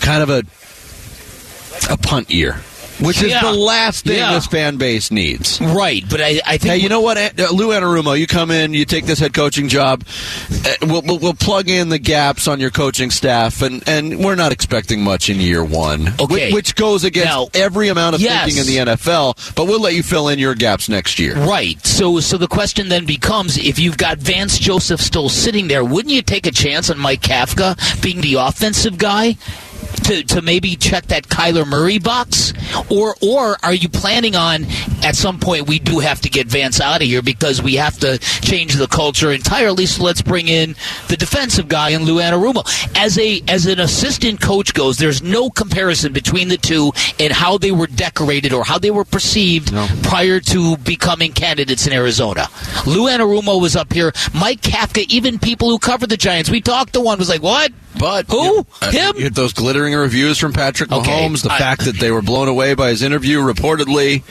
kind 0.00 0.22
of 0.22 0.30
a 0.30 0.44
a 1.92 1.96
punt 1.96 2.30
year 2.30 2.60
which 3.00 3.22
is 3.22 3.30
Yeah. 3.30 3.40
the 3.42 3.52
last 3.52 4.04
thing 4.04 4.18
Yeah. 4.18 4.34
this 4.34 4.46
fan 4.46 4.76
base 4.76 5.10
needs 5.10 5.60
right, 5.60 6.04
but 6.08 6.20
I, 6.20 6.40
I 6.46 6.58
think 6.58 6.70
Hey, 6.74 6.76
you 6.78 6.88
know 6.88 7.00
what, 7.00 7.16
uh, 7.18 7.48
Lou 7.52 7.68
Anarumo? 7.68 8.18
You 8.18 8.26
come 8.26 8.50
in, 8.50 8.74
you 8.74 8.84
take 8.84 9.06
this 9.06 9.18
head 9.18 9.34
coaching 9.34 9.68
job. 9.68 10.04
Uh, 10.50 10.74
we'll, 10.82 11.02
we'll, 11.02 11.18
we'll 11.18 11.34
plug 11.34 11.68
in 11.68 11.88
the 11.88 11.98
gaps 11.98 12.46
on 12.46 12.60
your 12.60 12.70
coaching 12.70 13.10
staff, 13.10 13.62
and, 13.62 13.82
and 13.88 14.18
we're 14.24 14.34
not 14.34 14.52
expecting 14.52 15.02
much 15.02 15.28
in 15.30 15.40
year 15.40 15.64
one. 15.64 16.08
Okay. 16.20 16.46
Which, 16.46 16.54
which 16.54 16.74
goes 16.76 17.04
against 17.04 17.28
Now- 17.28 17.48
every 17.54 17.88
amount 17.88 18.14
of 18.14 18.20
Yes. 18.20 18.44
thinking 18.44 18.60
in 18.78 18.86
the 18.86 18.92
NFL, 18.92 19.54
but 19.54 19.66
we'll 19.66 19.80
let 19.80 19.94
you 19.94 20.02
fill 20.02 20.28
in 20.28 20.38
your 20.38 20.54
gaps 20.54 20.88
next 20.88 21.18
year. 21.18 21.34
Right. 21.36 21.84
So 21.86 22.20
so 22.20 22.36
the 22.36 22.48
question 22.48 22.88
then 22.88 23.06
becomes 23.06 23.56
if 23.58 23.78
you've 23.78 23.96
got 23.96 24.18
Vance 24.18 24.58
Joseph 24.58 25.00
still 25.00 25.28
sitting 25.28 25.68
there, 25.68 25.84
wouldn't 25.84 26.12
you 26.14 26.22
take 26.22 26.46
a 26.46 26.50
chance 26.52 26.90
on 26.90 26.98
Mike 26.98 27.20
Kafka 27.22 27.76
being 28.02 28.20
the 28.20 28.34
offensive 28.34 28.98
guy? 28.98 29.36
To, 30.04 30.22
to 30.24 30.42
maybe 30.42 30.74
check 30.76 31.06
that 31.06 31.28
Kyler 31.28 31.66
Murray 31.66 31.98
box, 31.98 32.52
or 32.90 33.14
or 33.22 33.56
are 33.62 33.74
you 33.74 33.88
planning 33.88 34.34
on 34.34 34.64
at 35.04 35.14
some 35.14 35.38
point 35.38 35.68
we 35.68 35.78
do 35.78 36.00
have 36.00 36.20
to 36.22 36.28
get 36.28 36.48
Vance 36.48 36.80
out 36.80 37.00
of 37.00 37.06
here 37.06 37.22
because 37.22 37.62
we 37.62 37.74
have 37.74 37.96
to 38.00 38.18
change 38.18 38.74
the 38.74 38.88
culture 38.88 39.30
entirely? 39.30 39.86
So 39.86 40.02
let's 40.02 40.20
bring 40.22 40.48
in 40.48 40.74
the 41.08 41.16
defensive 41.16 41.68
guy 41.68 41.90
in 41.90 42.04
Lou 42.04 42.16
Anarumo. 42.20 42.64
As 42.96 43.18
a 43.18 43.40
as 43.46 43.66
an 43.66 43.78
assistant 43.78 44.40
coach 44.40 44.74
goes, 44.74 44.96
there's 44.98 45.22
no 45.22 45.48
comparison 45.48 46.12
between 46.12 46.48
the 46.48 46.56
two 46.56 46.92
and 47.20 47.32
how 47.32 47.56
they 47.58 47.70
were 47.70 47.86
decorated 47.86 48.52
or 48.52 48.64
how 48.64 48.78
they 48.78 48.90
were 48.90 49.04
perceived 49.04 49.72
prior 50.02 50.40
to 50.40 50.76
becoming 50.78 51.32
candidates 51.32 51.86
in 51.86 51.92
Arizona. 51.92 52.48
Lou 52.84 53.06
Anarumo 53.08 53.60
was 53.60 53.76
up 53.76 53.92
here. 53.92 54.12
Mike 54.34 54.60
Kafka, 54.62 55.04
even 55.08 55.38
people 55.38 55.68
who 55.68 55.78
cover 55.78 56.06
the 56.06 56.16
Giants, 56.16 56.50
we 56.50 56.60
talked 56.60 56.94
to 56.94 57.00
one 57.00 57.18
was 57.18 57.28
like, 57.28 57.42
"What? 57.42 57.70
But 57.98 58.26
Who? 58.30 58.66
Uh, 58.80 58.90
Him? 58.92 59.16
you 59.16 59.24
had 59.24 59.34
those 59.34 59.52
glittering 59.80 59.98
reviews 59.98 60.36
from 60.38 60.52
Patrick 60.52 60.92
Okay. 60.92 61.10
Mahomes. 61.10 61.42
The 61.42 61.52
I- 61.52 61.58
fact 61.58 61.84
that 61.86 61.98
they 61.98 62.10
were 62.10 62.20
blown 62.22 62.48
away 62.48 62.74
by 62.74 62.90
his 62.90 63.02
interview, 63.02 63.40
reportedly, 63.40 64.22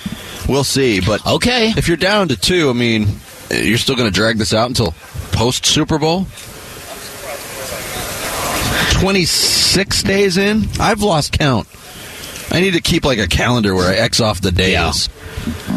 we'll 0.47 0.63
see. 0.63 0.99
But 0.99 1.25
Okay. 1.25 1.73
if 1.75 1.87
you're 1.87 1.97
down 1.97 2.27
to 2.27 2.35
two, 2.35 2.69
I 2.69 2.73
mean, 2.73 3.07
you're 3.49 3.79
still 3.79 3.95
going 3.95 4.07
to 4.07 4.13
drag 4.13 4.37
this 4.37 4.53
out 4.53 4.67
until 4.67 4.93
post 5.31 5.65
Super 5.65 5.97
Bowl. 5.97 6.27
26 8.91 10.03
days 10.03 10.37
in? 10.37 10.67
I've 10.79 11.01
lost 11.01 11.31
count. 11.31 11.67
I 12.51 12.59
need 12.59 12.71
to 12.73 12.81
keep 12.81 13.05
like 13.05 13.17
a 13.19 13.27
calendar 13.27 13.73
where 13.73 13.89
I 13.89 13.95
X 13.95 14.19
off 14.19 14.41
the 14.41 14.51
days. 14.51 15.09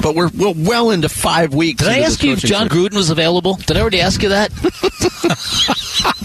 But 0.02 0.14
we're, 0.14 0.28
we're 0.34 0.52
well 0.56 0.90
into 0.90 1.08
five 1.08 1.54
weeks. 1.54 1.82
Did 1.82 1.92
I 1.92 1.98
ask 2.00 2.22
you 2.22 2.32
if 2.32 2.40
John. 2.40 2.68
Gruden 2.68 2.94
was 2.94 3.08
available? 3.10 3.54
Did 3.54 3.76
I 3.76 3.80
already 3.80 4.00
ask 4.00 4.22
you 4.22 4.30
that? 4.30 4.50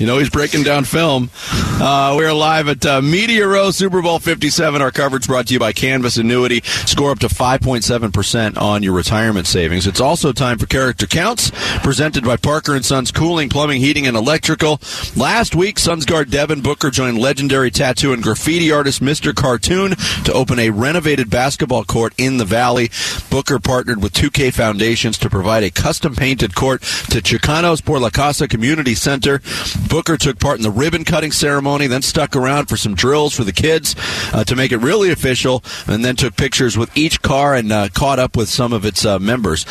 You 0.00 0.06
know, 0.06 0.16
he's 0.16 0.30
breaking 0.30 0.62
down 0.62 0.84
film. 0.84 1.28
Uh, 1.52 2.14
we're 2.16 2.32
live 2.32 2.68
at 2.68 2.86
uh, 2.86 3.02
Media 3.02 3.46
Row 3.46 3.70
Super 3.70 4.00
Bowl 4.00 4.18
57. 4.18 4.80
Our 4.80 4.90
coverage 4.90 5.26
brought 5.26 5.48
to 5.48 5.52
you 5.52 5.60
by 5.60 5.74
Canvas 5.74 6.16
Annuity. 6.16 6.62
Score 6.64 7.10
up 7.10 7.18
to 7.18 7.28
5.7% 7.28 8.56
on 8.56 8.82
your 8.82 8.94
retirement 8.94 9.46
savings. 9.46 9.86
It's 9.86 10.00
also 10.00 10.32
time 10.32 10.56
for 10.56 10.64
Character 10.64 11.06
Counts, 11.06 11.52
presented 11.82 12.24
by 12.24 12.38
Parker 12.38 12.74
and 12.74 12.82
Sons 12.82 13.12
Cooling, 13.12 13.50
Plumbing, 13.50 13.82
Heating, 13.82 14.06
and 14.06 14.16
Electrical. 14.16 14.80
Last 15.16 15.54
week, 15.54 15.78
Suns 15.78 16.06
guard 16.06 16.30
Devin 16.30 16.62
Booker 16.62 16.90
joined 16.90 17.18
legendary 17.18 17.70
tattoo 17.70 18.14
and 18.14 18.22
graffiti 18.22 18.72
artist 18.72 19.02
Mr. 19.02 19.34
Cartoon 19.34 19.96
to 20.24 20.32
open 20.32 20.58
a 20.58 20.70
renovated 20.70 21.28
basketball 21.28 21.84
court 21.84 22.14
in 22.16 22.38
the 22.38 22.46
Valley. 22.46 22.90
Booker 23.28 23.58
partnered 23.58 24.02
with 24.02 24.14
2K 24.14 24.54
Foundations 24.54 25.18
to 25.18 25.28
provide 25.28 25.62
a 25.62 25.70
custom 25.70 26.16
painted 26.16 26.54
court 26.54 26.80
to 26.80 27.20
Chicanos 27.20 27.84
por 27.84 27.98
la 27.98 28.08
Causa 28.08 28.48
Community 28.48 28.94
Center. 28.94 29.42
Booker 29.90 30.16
took 30.16 30.38
part 30.38 30.56
in 30.56 30.62
the 30.62 30.70
ribbon 30.70 31.04
cutting 31.04 31.32
ceremony, 31.32 31.88
then 31.88 32.00
stuck 32.00 32.36
around 32.36 32.66
for 32.66 32.76
some 32.76 32.94
drills 32.94 33.34
for 33.34 33.42
the 33.42 33.52
kids 33.52 33.96
uh, 34.32 34.44
to 34.44 34.54
make 34.54 34.70
it 34.70 34.78
really 34.78 35.10
official, 35.10 35.64
and 35.88 36.04
then 36.04 36.14
took 36.14 36.36
pictures 36.36 36.78
with 36.78 36.96
each 36.96 37.20
car 37.22 37.56
and 37.56 37.72
uh, 37.72 37.88
caught 37.92 38.20
up 38.20 38.36
with 38.36 38.48
some 38.48 38.72
of 38.72 38.84
its 38.84 39.04
uh, 39.04 39.18
members. 39.18 39.66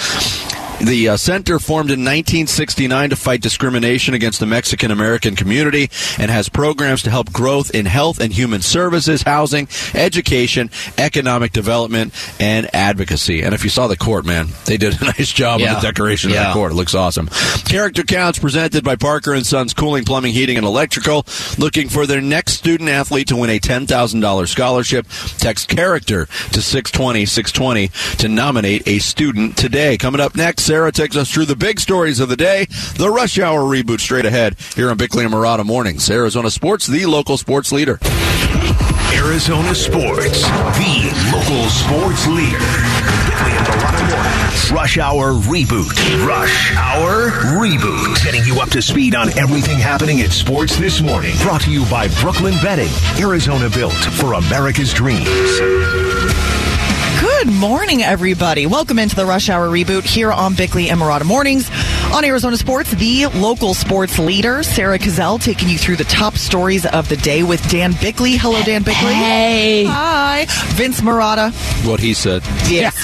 The 0.82 1.10
uh, 1.10 1.18
center 1.18 1.60
formed 1.60 1.90
in 1.92 2.00
1969 2.00 3.10
to 3.10 3.16
fight 3.18 3.42
discrimination 3.42 4.14
against 4.14 4.40
the 4.40 4.46
Mexican 4.46 4.92
American 4.92 5.36
community 5.36 5.90
and 6.18 6.32
has 6.32 6.48
programs 6.48 7.04
to 7.04 7.10
help 7.10 7.34
growth 7.34 7.76
in 7.76 7.86
health 7.86 8.20
and 8.22 8.32
human 8.32 8.62
services, 8.62 9.22
housing, 9.24 9.68
education, 9.94 10.70
economic 10.98 11.52
development, 11.52 12.14
and 12.40 12.74
advocacy. 12.74 13.42
And 13.42 13.54
if 13.54 13.66
you 13.66 13.70
saw 13.70 13.88
the 13.88 13.98
court, 13.98 14.26
man, 14.26 14.48
they 14.66 14.78
did 14.78 15.02
a 15.02 15.06
nice 15.18 15.34
job 15.34 15.60
Yeah. 15.60 15.74
with 15.74 15.82
the 15.82 15.88
decoration 15.90 16.30
of 16.30 16.36
Yeah. 16.36 16.44
that 16.46 16.54
court. 16.54 16.72
It 16.72 16.76
looks 16.76 16.96
awesome. 16.96 17.28
Character 17.68 18.04
Counts 18.04 18.40
presented 18.40 18.84
by 18.86 18.96
Parker 18.96 19.34
and 19.34 19.46
Sons 19.46 19.74
Cooling, 19.74 20.06
Plumbing, 20.06 20.32
Heating, 20.34 20.56
and 20.56 20.66
Electrical. 20.66 21.26
Looking 21.58 21.90
for 21.90 22.08
their 22.08 22.22
next 22.22 22.54
student 22.54 22.90
athlete 22.90 23.28
to 23.28 23.36
win 23.36 23.50
a 23.50 23.60
$10,000 23.60 24.48
scholarship. 24.48 25.08
Text 25.40 25.68
character 25.68 26.26
to 26.54 26.62
620 26.62 27.26
620 27.26 27.90
to 28.20 28.28
nominate 28.30 28.88
a 28.88 29.00
student 29.00 29.58
today. 29.58 29.98
Coming 29.98 30.22
up 30.22 30.36
next, 30.38 30.69
Sarah 30.70 30.92
takes 30.92 31.16
us 31.16 31.34
through 31.34 31.46
the 31.46 31.56
big 31.56 31.80
stories 31.80 32.20
of 32.20 32.30
the 32.30 32.38
day. 32.38 32.66
The 32.96 33.10
Rush 33.10 33.40
Hour 33.40 33.62
reboot 33.62 34.02
straight 34.02 34.28
ahead 34.28 34.56
here 34.76 34.92
on 34.92 34.98
Bickley 34.98 35.26
and 35.26 35.34
Marotta 35.34 35.66
Mornings. 35.66 36.08
Arizona 36.12 36.52
Sports, 36.52 36.86
the 36.86 37.08
local 37.08 37.40
sports 37.40 37.72
leader. 37.72 37.98
Arizona 39.16 39.74
Sports, 39.74 40.44
the 40.44 41.32
local 41.34 41.68
sports 41.70 42.28
leader. 42.28 42.60
Bickley 43.26 43.52
and 43.58 43.66
Marotta 43.66 44.10
Mornings. 44.12 44.72
Rush 44.72 45.00
Hour 45.00 45.34
Reboot. 45.34 46.28
Rush 46.28 46.76
Hour 46.76 47.32
Reboot. 47.58 48.24
Getting 48.24 48.44
you 48.44 48.62
up 48.62 48.70
to 48.70 48.84
speed 48.84 49.16
on 49.16 49.36
everything 49.40 49.80
happening 49.80 50.20
in 50.20 50.30
sports 50.30 50.78
this 50.78 51.02
morning. 51.02 51.36
Brought 51.42 51.62
to 51.62 51.72
you 51.72 51.84
by 51.90 52.10
Brooklyn 52.22 52.54
Betting. 52.62 52.92
Arizona 53.20 53.72
built 53.72 53.94
for 53.94 54.34
America's 54.34 54.94
dreams. 54.94 55.28
Good 57.20 57.48
morning, 57.48 58.02
everybody. 58.02 58.66
Welcome 58.66 58.98
into 58.98 59.14
the 59.14 59.26
Rush 59.26 59.50
Hour 59.50 59.68
reboot 59.68 60.04
here 60.04 60.32
on 60.32 60.56
Bickley 60.56 60.90
and 60.90 61.02
Marotta 61.02 61.26
Mornings 61.26 61.70
on 62.14 62.24
Arizona 62.24 62.56
Sports, 62.56 62.92
the 62.92 63.26
local 63.28 63.74
sports 63.74 64.18
leader. 64.18 64.64
Sarah 64.64 64.98
Cazell 64.98 65.42
taking 65.44 65.68
you 65.68 65.78
through 65.78 65.98
the 65.98 66.06
top 66.06 66.38
stories 66.38 66.86
of 66.86 67.10
the 67.10 67.18
day 67.18 67.44
with 67.44 67.62
Dan 67.70 67.94
Bickley. 68.00 68.38
Hello, 68.38 68.64
Dan 68.64 68.84
Bickley. 68.84 69.14
Hey. 69.14 69.84
Hi. 69.84 70.46
Vince 70.76 71.02
Marotta. 71.02 71.52
What 71.86 72.00
he 72.00 72.14
said. 72.14 72.42
Yes. 72.70 72.96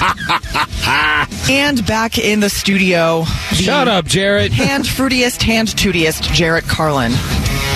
and 1.49 1.85
back 1.85 2.17
in 2.17 2.39
the 2.39 2.49
studio. 2.49 3.25
the 3.49 3.55
Shut 3.55 3.89
up, 3.89 4.05
Jared. 4.05 4.53
Hand 4.53 4.85
fruitiest, 4.85 5.41
hand 5.41 5.67
tootiest, 5.67 6.33
Jarrett 6.33 6.63
Carlin. 6.65 7.11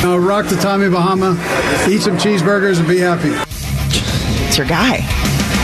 Uh, 0.05 0.17
rock 0.17 0.45
the 0.45 0.55
Tommy 0.55 0.89
Bahama, 0.89 1.31
eat 1.89 2.01
some 2.01 2.17
cheeseburgers, 2.17 2.79
and 2.79 2.87
be 2.87 2.99
happy. 2.99 3.31
It's 4.47 4.57
your 4.57 4.67
guy. 4.67 5.05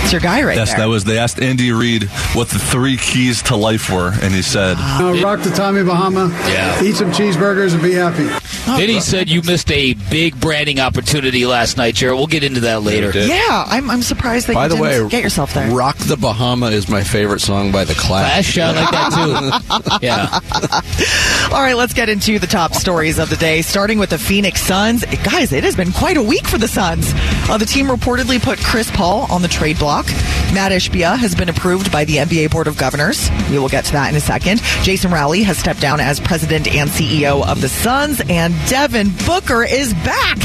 It's 0.05 0.11
your 0.13 0.21
guy 0.21 0.43
right 0.43 0.55
Yes, 0.55 0.69
there. 0.71 0.81
that 0.81 0.85
was. 0.85 1.03
They 1.03 1.17
asked 1.17 1.41
Andy 1.41 1.71
Reid 1.71 2.03
what 2.33 2.49
the 2.49 2.59
three 2.59 2.95
keys 2.97 3.41
to 3.43 3.55
life 3.55 3.89
were, 3.89 4.13
and 4.21 4.33
he 4.33 4.41
said, 4.43 4.77
Uh, 4.79 5.19
rock 5.23 5.41
the 5.41 5.49
Tommy 5.49 5.83
Bahama, 5.83 6.29
Yeah. 6.47 6.83
eat 6.83 6.95
some 6.95 7.11
cheeseburgers, 7.11 7.73
and 7.73 7.81
be 7.81 7.93
happy. 7.93 8.27
Then 8.67 8.89
he 8.89 8.99
said 8.99 9.29
you 9.29 9.41
missed 9.43 9.71
a 9.71 9.93
big 10.11 10.39
branding 10.39 10.79
opportunity 10.79 11.45
last 11.45 11.77
night, 11.77 11.95
Jared. 11.95 12.17
We'll 12.17 12.27
get 12.27 12.43
into 12.43 12.59
that 12.61 12.83
later. 12.83 13.11
yeah, 13.17 13.63
I'm, 13.67 13.89
I'm 13.89 14.01
surprised 14.03 14.47
that 14.47 14.53
By 14.53 14.63
you 14.63 14.69
the 14.69 14.75
didn't 14.75 15.03
way, 15.05 15.09
get 15.09 15.23
yourself 15.23 15.53
there. 15.53 15.69
Rock 15.71 15.97
the 15.97 16.17
Bahama 16.17 16.67
is 16.67 16.87
my 16.87 17.03
favorite 17.03 17.41
song 17.41 17.71
by 17.71 17.83
the 17.83 17.93
Clash. 17.95 18.53
Flash, 18.53 18.57
I 18.57 18.71
like 18.81 18.91
that 18.91 19.11
too. 19.11 19.95
Yeah. 20.05 20.39
All 21.55 21.61
right, 21.63 21.75
let's 21.75 21.93
get 21.93 22.09
into 22.09 22.37
the 22.39 22.47
top 22.47 22.73
stories 22.75 23.17
of 23.17 23.29
the 23.29 23.37
day, 23.37 23.61
starting 23.61 23.97
with 23.99 24.09
the 24.09 24.17
Phoenix 24.17 24.61
Suns. 24.61 25.03
Guys, 25.23 25.51
it 25.51 25.63
has 25.63 25.75
been 25.75 25.91
quite 25.91 26.17
a 26.17 26.21
week 26.23 26.45
for 26.45 26.57
the 26.57 26.67
Suns. 26.67 27.11
Uh, 27.49 27.57
the 27.57 27.65
team 27.65 27.87
reportedly 27.87 28.41
put 28.41 28.59
Chris 28.59 28.89
Paul 28.91 29.25
on 29.31 29.41
the 29.41 29.47
trade 29.47 29.79
block. 29.79 29.94
Mat 30.03 30.71
Ishbia 30.71 31.17
has 31.17 31.35
been 31.35 31.49
approved 31.49 31.91
by 31.91 32.05
the 32.05 32.17
NBA 32.17 32.51
Board 32.51 32.67
of 32.67 32.77
Governors. 32.77 33.29
We 33.49 33.59
will 33.59 33.69
get 33.69 33.85
to 33.85 33.91
that 33.93 34.09
in 34.09 34.15
a 34.15 34.19
second. 34.19 34.61
Jason 34.83 35.11
Rowley 35.11 35.43
has 35.43 35.57
stepped 35.57 35.79
down 35.79 35.99
as 35.99 36.19
president 36.19 36.67
and 36.67 36.89
CEO 36.89 37.45
of 37.45 37.61
the 37.61 37.69
Suns, 37.69 38.21
and 38.29 38.53
Devin 38.67 39.11
Booker 39.25 39.63
is 39.63 39.93
back. 39.93 40.37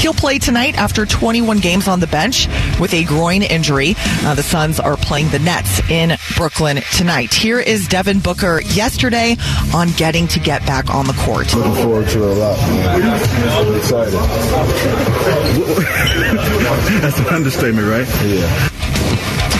He'll 0.00 0.14
play 0.14 0.38
tonight 0.38 0.78
after 0.78 1.04
21 1.04 1.58
games 1.58 1.88
on 1.88 1.98
the 2.00 2.06
bench 2.06 2.46
with 2.80 2.94
a 2.94 3.04
groin 3.04 3.42
injury. 3.42 3.94
Uh, 4.22 4.34
the 4.34 4.42
Suns 4.44 4.78
are 4.78 4.96
playing 4.96 5.28
the 5.30 5.40
Nets 5.40 5.80
in 5.90 6.16
Brooklyn 6.36 6.78
tonight. 6.96 7.34
Here 7.34 7.58
is 7.58 7.88
Devin 7.88 8.20
Booker 8.20 8.60
yesterday 8.62 9.36
on 9.74 9.90
getting 9.92 10.28
to 10.28 10.38
get 10.40 10.64
back 10.66 10.94
on 10.94 11.06
the 11.06 11.14
court. 11.14 11.52
Looking 11.54 11.74
forward 11.74 12.08
to 12.08 12.30
it 12.30 12.36
a 12.36 12.40
lot. 12.40 12.58
I'm 12.60 13.74
excited. 13.76 14.14
That's 17.02 17.18
an 17.18 17.26
understatement, 17.26 17.88
right? 17.88 18.06
Yeah. 18.24 18.68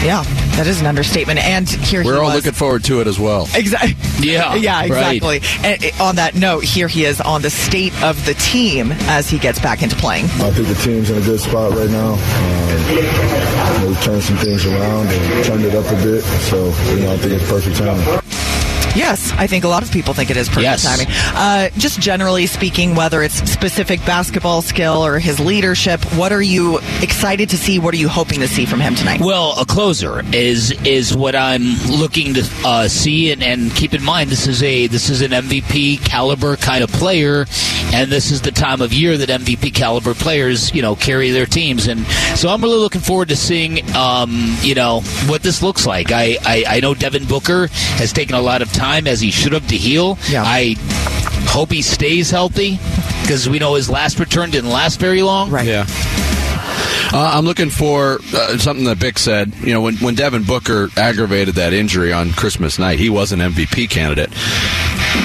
Yeah, 0.04 0.22
that 0.56 0.66
is 0.68 0.80
an 0.80 0.86
understatement. 0.86 1.40
And 1.40 1.68
here 1.68 2.04
We're 2.04 2.14
he 2.14 2.18
all 2.20 2.26
was. 2.26 2.34
looking 2.36 2.52
forward 2.52 2.84
to 2.84 3.00
it 3.00 3.08
as 3.08 3.18
well. 3.18 3.48
Exactly. 3.54 3.96
Yeah, 4.20 4.54
Yeah, 4.56 4.78
right. 4.78 4.86
exactly. 5.16 5.40
And 5.64 5.84
uh, 6.00 6.04
on 6.04 6.16
that 6.16 6.36
note, 6.36 6.62
here 6.62 6.86
he 6.86 7.04
is 7.04 7.20
on 7.20 7.42
the 7.42 7.50
state 7.50 7.92
of 8.02 8.24
the 8.24 8.34
team 8.34 8.92
as 9.10 9.28
he 9.28 9.38
gets 9.40 9.58
back 9.58 9.82
into 9.82 9.96
playing. 9.96 10.26
I 10.26 10.50
think 10.52 10.68
the 10.68 10.74
team's 10.84 11.10
in 11.10 11.18
a 11.18 11.20
good 11.20 11.40
spot 11.40 11.72
right 11.72 11.90
now. 11.90 12.12
Um, 12.12 12.94
you 12.94 13.02
know, 13.02 13.84
we've 13.88 14.02
turned 14.04 14.22
some 14.22 14.36
things 14.36 14.64
around 14.66 15.08
and 15.08 15.44
turned 15.44 15.64
it 15.64 15.74
up 15.74 15.86
a 15.86 15.96
bit. 16.02 16.22
So, 16.22 16.66
you 16.94 17.00
know, 17.00 17.12
I 17.14 17.16
think 17.18 17.32
it's 17.32 17.48
perfect 17.50 17.76
timing. 17.76 18.20
Yes, 18.96 19.32
I 19.32 19.46
think 19.46 19.64
a 19.64 19.68
lot 19.68 19.82
of 19.82 19.90
people 19.92 20.12
think 20.14 20.30
it 20.30 20.36
is 20.36 20.48
perfect 20.48 20.62
Yes. 20.64 20.82
timing. 20.82 21.06
Uh, 21.36 21.70
just 21.78 22.00
generally 22.00 22.46
speaking, 22.46 22.94
whether 22.94 23.22
it's 23.22 23.36
specific 23.50 24.04
basketball 24.04 24.60
skill 24.62 25.04
or 25.04 25.18
his 25.18 25.38
leadership, 25.38 26.02
what 26.16 26.32
are 26.32 26.42
you 26.42 26.78
excited 27.00 27.48
to 27.50 27.56
see? 27.58 27.78
What 27.78 27.94
are 27.94 27.98
you 27.98 28.08
hoping 28.08 28.40
to 28.40 28.48
see 28.48 28.66
from 28.66 28.80
him 28.80 28.94
tonight? 28.96 29.20
Well, 29.20 29.54
a 29.58 29.64
closer 29.64 30.22
is 30.34 30.72
is 30.84 31.16
what 31.16 31.36
I'm 31.36 31.76
looking 31.88 32.34
to 32.34 32.48
uh, 32.64 32.88
see, 32.88 33.30
and, 33.30 33.42
and 33.42 33.74
keep 33.74 33.94
in 33.94 34.02
mind 34.02 34.30
this 34.30 34.46
is 34.46 34.62
a 34.62 34.86
this 34.88 35.10
is 35.10 35.20
an 35.22 35.30
MVP 35.30 36.04
caliber 36.04 36.56
kind 36.56 36.82
of 36.82 36.90
player, 36.92 37.46
and 37.92 38.10
this 38.10 38.30
is 38.30 38.42
the 38.42 38.50
time 38.50 38.80
of 38.80 38.92
year 38.92 39.16
that 39.16 39.28
MVP 39.28 39.74
caliber 39.74 40.14
players 40.14 40.74
you 40.74 40.82
know 40.82 40.94
carry 40.96 41.30
their 41.30 41.46
teams, 41.46 41.86
and 41.86 42.06
so 42.36 42.48
I'm 42.48 42.62
really 42.62 42.78
looking 42.78 43.00
forward 43.00 43.28
to 43.28 43.36
seeing 43.36 43.78
um, 43.94 44.56
you 44.60 44.74
know 44.74 45.00
what 45.26 45.42
this 45.42 45.62
looks 45.62 45.86
like. 45.86 46.12
I, 46.12 46.36
I 46.44 46.64
I 46.68 46.80
know 46.80 46.94
Devin 46.94 47.26
Booker 47.26 47.68
has 47.68 48.12
taken 48.12 48.34
a 48.34 48.40
lot 48.40 48.62
of 48.62 48.72
time 48.72 49.06
as 49.06 49.20
he 49.20 49.30
should 49.30 49.52
have 49.52 49.66
to 49.68 49.76
heal. 49.76 50.18
Yeah. 50.28 50.42
I 50.44 50.74
hope 51.48 51.70
he 51.70 51.82
stays 51.82 52.30
healthy 52.30 52.78
because 53.22 53.48
we 53.48 53.58
know 53.58 53.74
his 53.74 53.90
last 53.90 54.18
return 54.18 54.50
didn't 54.50 54.70
last 54.70 55.00
very 55.00 55.22
long. 55.22 55.50
Right. 55.50 55.66
Yeah. 55.66 55.86
Uh, 57.10 57.32
I'm 57.34 57.46
looking 57.46 57.70
for 57.70 58.18
uh, 58.34 58.58
something 58.58 58.84
that 58.84 59.00
Bick 59.00 59.18
said. 59.18 59.54
You 59.56 59.72
know, 59.72 59.80
when, 59.80 59.96
when 59.96 60.14
Devin 60.14 60.42
Booker 60.42 60.88
aggravated 60.96 61.54
that 61.54 61.72
injury 61.72 62.12
on 62.12 62.32
Christmas 62.32 62.78
night, 62.78 62.98
he 62.98 63.08
was 63.08 63.32
an 63.32 63.40
MVP 63.40 63.88
candidate. 63.88 64.30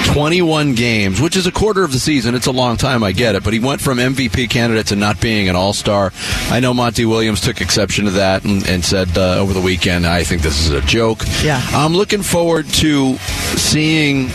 21 0.06 0.74
games, 0.74 1.20
which 1.20 1.36
is 1.36 1.46
a 1.46 1.52
quarter 1.52 1.82
of 1.82 1.92
the 1.92 1.98
season. 1.98 2.34
It's 2.34 2.46
a 2.46 2.52
long 2.52 2.76
time, 2.76 3.02
I 3.02 3.12
get 3.12 3.34
it, 3.34 3.42
but 3.44 3.52
he 3.52 3.58
went 3.58 3.80
from 3.80 3.98
MVP 3.98 4.48
candidate 4.50 4.86
to 4.88 4.96
not 4.96 5.20
being 5.20 5.48
an 5.48 5.56
all 5.56 5.72
star. 5.72 6.12
I 6.50 6.60
know 6.60 6.72
Monty 6.74 7.04
Williams 7.04 7.40
took 7.40 7.60
exception 7.60 8.04
to 8.06 8.10
that 8.12 8.44
and, 8.44 8.66
and 8.68 8.84
said 8.84 9.16
uh, 9.18 9.36
over 9.38 9.52
the 9.52 9.60
weekend, 9.60 10.06
I 10.06 10.22
think 10.24 10.42
this 10.42 10.60
is 10.60 10.70
a 10.70 10.80
joke. 10.82 11.22
Yeah. 11.42 11.60
I'm 11.72 11.94
looking 11.94 12.22
forward 12.22 12.66
to 12.74 13.16
seeing 13.56 14.26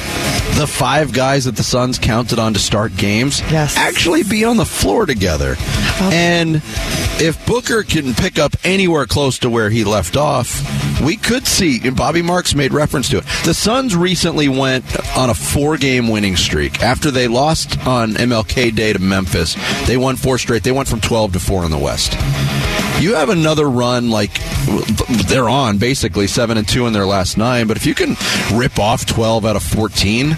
the 0.58 0.66
five 0.68 1.14
guys 1.14 1.46
that 1.46 1.56
the 1.56 1.64
Suns 1.64 1.98
counted 2.00 2.40
on 2.40 2.54
to 2.54 2.60
start 2.60 2.96
games 2.98 3.40
Yes. 3.52 3.78
actually 3.78 4.24
be 4.24 4.44
on 4.44 4.58
the 4.58 4.66
floor 4.66 5.06
together. 5.06 5.56
And 6.02 6.56
if 7.22 7.38
Booker 7.46 7.84
can 7.84 8.14
pick 8.14 8.38
up 8.40 8.56
anywhere 8.64 9.06
close 9.06 9.38
to 9.40 9.50
where 9.50 9.70
he 9.70 9.84
left 9.84 10.18
off, 10.18 11.02
we 11.02 11.16
could 11.16 11.48
see, 11.48 11.80
and 11.86 11.96
Bobby 11.96 12.22
Marks 12.22 12.54
made 12.56 12.74
reference 12.74 13.08
to 13.10 13.20
it. 13.20 13.24
The 13.46 13.54
Suns 13.54 13.96
recently 13.96 14.50
went 14.50 14.86
on 15.18 15.30
a 15.30 15.34
four 15.40 15.78
game 15.78 16.10
winning 16.10 16.36
streak. 16.36 16.82
After 16.82 17.10
they 17.12 17.28
lost 17.28 17.86
on 17.88 18.14
MLK 18.14 18.76
Day 18.76 18.94
to 18.94 19.00
Memphis, 19.00 19.56
they 19.88 19.98
won 19.98 20.16
four 20.16 20.38
straight. 20.38 20.64
They 20.64 20.72
went 20.72 20.88
from 20.88 21.02
12 21.02 21.34
to 21.34 21.40
4 21.40 21.66
in 21.66 21.72
the 21.72 21.78
West. 21.78 22.14
You 23.02 23.16
have 23.16 23.30
another 23.30 23.70
run 23.70 24.10
like 24.10 24.42
they're 25.28 25.48
on 25.50 25.78
basically 25.78 26.28
7 26.28 26.58
and 26.58 26.68
2 26.68 26.86
in 26.86 26.94
their 26.94 27.06
last 27.06 27.38
9, 27.38 27.68
but 27.68 27.78
if 27.78 27.86
you 27.86 27.96
can 27.96 28.18
rip 28.54 28.78
off 28.78 29.06
12 29.06 29.46
out 29.46 29.56
of 29.56 29.64
14, 29.64 30.36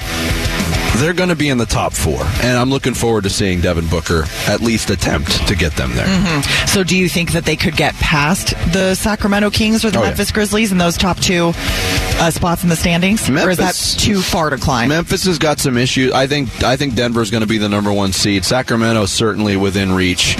they're 0.97 1.13
going 1.13 1.29
to 1.29 1.35
be 1.35 1.49
in 1.49 1.57
the 1.57 1.65
top 1.65 1.93
4. 1.93 2.19
And 2.43 2.57
I'm 2.57 2.69
looking 2.69 2.93
forward 2.93 3.23
to 3.23 3.29
seeing 3.29 3.61
Devin 3.61 3.87
Booker 3.87 4.25
at 4.47 4.61
least 4.61 4.89
attempt 4.89 5.47
to 5.47 5.55
get 5.55 5.75
them 5.75 5.93
there. 5.95 6.05
Mm-hmm. 6.05 6.67
So, 6.67 6.83
do 6.83 6.97
you 6.97 7.07
think 7.09 7.31
that 7.31 7.45
they 7.45 7.55
could 7.55 7.75
get 7.75 7.93
past 7.95 8.49
the 8.73 8.93
Sacramento 8.95 9.49
Kings 9.51 9.85
or 9.85 9.89
the 9.91 9.99
Oh, 9.99 10.03
yeah. 10.03 10.07
Memphis 10.09 10.31
Grizzlies 10.31 10.71
in 10.71 10.77
those 10.77 10.97
top 10.97 11.17
two 11.19 11.51
uh, 11.55 12.31
spots 12.31 12.63
in 12.63 12.69
the 12.69 12.75
standings, 12.75 13.29
or 13.29 13.49
is 13.49 13.57
that 13.57 13.75
too 13.99 14.21
far 14.21 14.49
to 14.49 14.57
climb? 14.57 14.89
Memphis 14.89 15.25
has 15.25 15.37
got 15.37 15.59
some 15.59 15.77
issues. 15.77 16.11
I 16.11 16.27
think 16.27 16.63
I 16.63 16.75
think 16.75 16.95
Denver's 16.95 17.29
going 17.31 17.41
to 17.41 17.47
be 17.47 17.57
the 17.57 17.69
number 17.69 17.91
one 17.93 18.11
seed. 18.13 18.43
Sacramento 18.45 19.05
certainly 19.05 19.57
within 19.57 19.91
reach. 19.93 20.35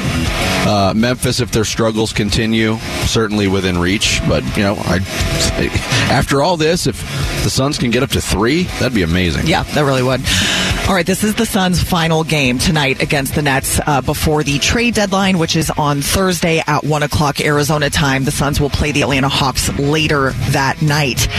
Uh, 0.64 0.94
Memphis, 0.96 1.40
if 1.40 1.52
their 1.52 1.64
struggles 1.66 2.14
continue, 2.14 2.78
certainly 3.06 3.48
within 3.48 3.78
reach. 3.78 4.20
But 4.28 4.44
you 4.58 4.64
know, 4.64 4.76
I, 4.78 5.00
after 6.12 6.42
all 6.42 6.58
this, 6.58 6.88
if 6.88 7.00
the 7.44 7.50
Suns 7.50 7.78
can 7.78 7.92
get 7.92 8.04
up 8.04 8.10
to 8.12 8.22
three, 8.22 8.64
that'd 8.64 8.94
be 8.94 9.02
amazing. 9.04 9.48
Yeah, 9.48 9.64
that 9.64 9.82
really 9.82 10.04
would. 10.04 10.22
All 10.92 10.98
right, 10.98 11.06
this 11.06 11.24
is 11.24 11.36
the 11.36 11.46
Suns' 11.46 11.82
final 11.82 12.26
game 12.26 12.60
tonight 12.60 13.02
against 13.02 13.34
the 13.34 13.42
Nets 13.42 13.80
uh, 13.88 14.02
before 14.02 14.44
the 14.44 14.60
trade 14.60 14.94
deadline, 14.94 15.38
which 15.40 15.56
is 15.56 15.70
on 15.70 16.02
Thursday 16.02 16.62
at 16.68 16.84
1 16.84 17.04
o'clock 17.04 17.40
Arizona 17.40 17.90
time. 17.90 18.26
The 18.26 18.32
Suns 18.32 18.60
will 18.60 18.70
play 18.70 18.92
the 18.92 19.02
Atlanta 19.04 19.30
Hawks 19.30 19.70
later 19.80 20.32
that 20.50 20.82
night. 20.82 21.30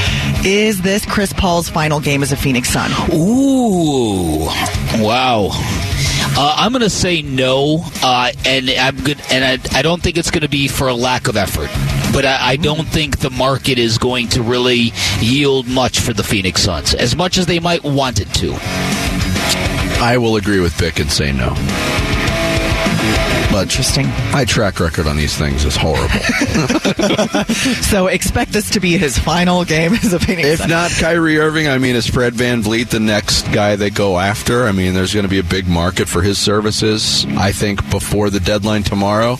Is 0.42 0.80
this 0.80 1.04
Chris 1.04 1.34
Paul's 1.34 1.68
final 1.68 2.00
game 2.00 2.22
as 2.22 2.32
a 2.32 2.36
Phoenix 2.38 2.70
Sun? 2.70 2.92
Ooh, 3.12 4.46
wow. 5.04 5.50
Uh, 6.34 6.54
I'm 6.56 6.72
going 6.72 6.80
to 6.80 6.88
say 6.88 7.20
no, 7.20 7.84
uh, 8.02 8.32
and 8.46 8.70
I'm 8.70 8.96
good, 9.04 9.20
and 9.30 9.44
I, 9.44 9.78
I 9.78 9.82
don't 9.82 10.02
think 10.02 10.16
it's 10.16 10.30
going 10.30 10.40
to 10.40 10.48
be 10.48 10.66
for 10.66 10.88
a 10.88 10.94
lack 10.94 11.28
of 11.28 11.36
effort. 11.36 11.68
But 12.14 12.24
I, 12.24 12.52
I 12.52 12.56
don't 12.56 12.88
think 12.88 13.18
the 13.18 13.28
market 13.28 13.78
is 13.78 13.98
going 13.98 14.28
to 14.28 14.42
really 14.42 14.92
yield 15.20 15.68
much 15.68 16.00
for 16.00 16.14
the 16.14 16.24
Phoenix 16.24 16.62
Suns, 16.62 16.94
as 16.94 17.14
much 17.14 17.36
as 17.36 17.44
they 17.44 17.60
might 17.60 17.84
want 17.84 18.18
it 18.18 18.32
to. 18.36 19.01
I 20.02 20.18
will 20.18 20.34
agree 20.34 20.58
with 20.58 20.76
Bick 20.78 20.98
and 20.98 21.08
say 21.08 21.30
no. 21.30 21.54
But 23.52 23.64
Interesting. 23.64 24.06
my 24.32 24.44
track 24.46 24.80
record 24.80 25.06
on 25.06 25.16
these 25.16 25.36
things 25.36 25.64
is 25.64 25.76
horrible. 25.76 26.08
So 27.92 28.06
expect 28.06 28.52
this 28.52 28.70
to 28.70 28.80
be 28.80 28.96
his 28.96 29.18
final 29.18 29.64
game 29.64 29.92
as 29.92 30.12
a 30.14 30.18
Phoenix 30.18 30.48
If 30.48 30.58
Sun. 30.60 30.70
not 30.70 30.90
Kyrie 30.92 31.38
Irving, 31.38 31.68
I 31.68 31.76
mean, 31.78 31.94
is 31.94 32.06
Fred 32.06 32.32
VanVleet 32.32 32.88
the 32.88 33.00
next 33.00 33.42
guy 33.52 33.76
they 33.76 33.90
go 33.90 34.18
after? 34.18 34.64
I 34.64 34.72
mean, 34.72 34.94
there's 34.94 35.12
going 35.12 35.24
to 35.24 35.28
be 35.30 35.38
a 35.38 35.42
big 35.44 35.68
market 35.68 36.08
for 36.08 36.22
his 36.22 36.38
services, 36.38 37.26
I 37.36 37.52
think, 37.52 37.88
before 37.90 38.30
the 38.30 38.40
deadline 38.40 38.82
tomorrow, 38.82 39.36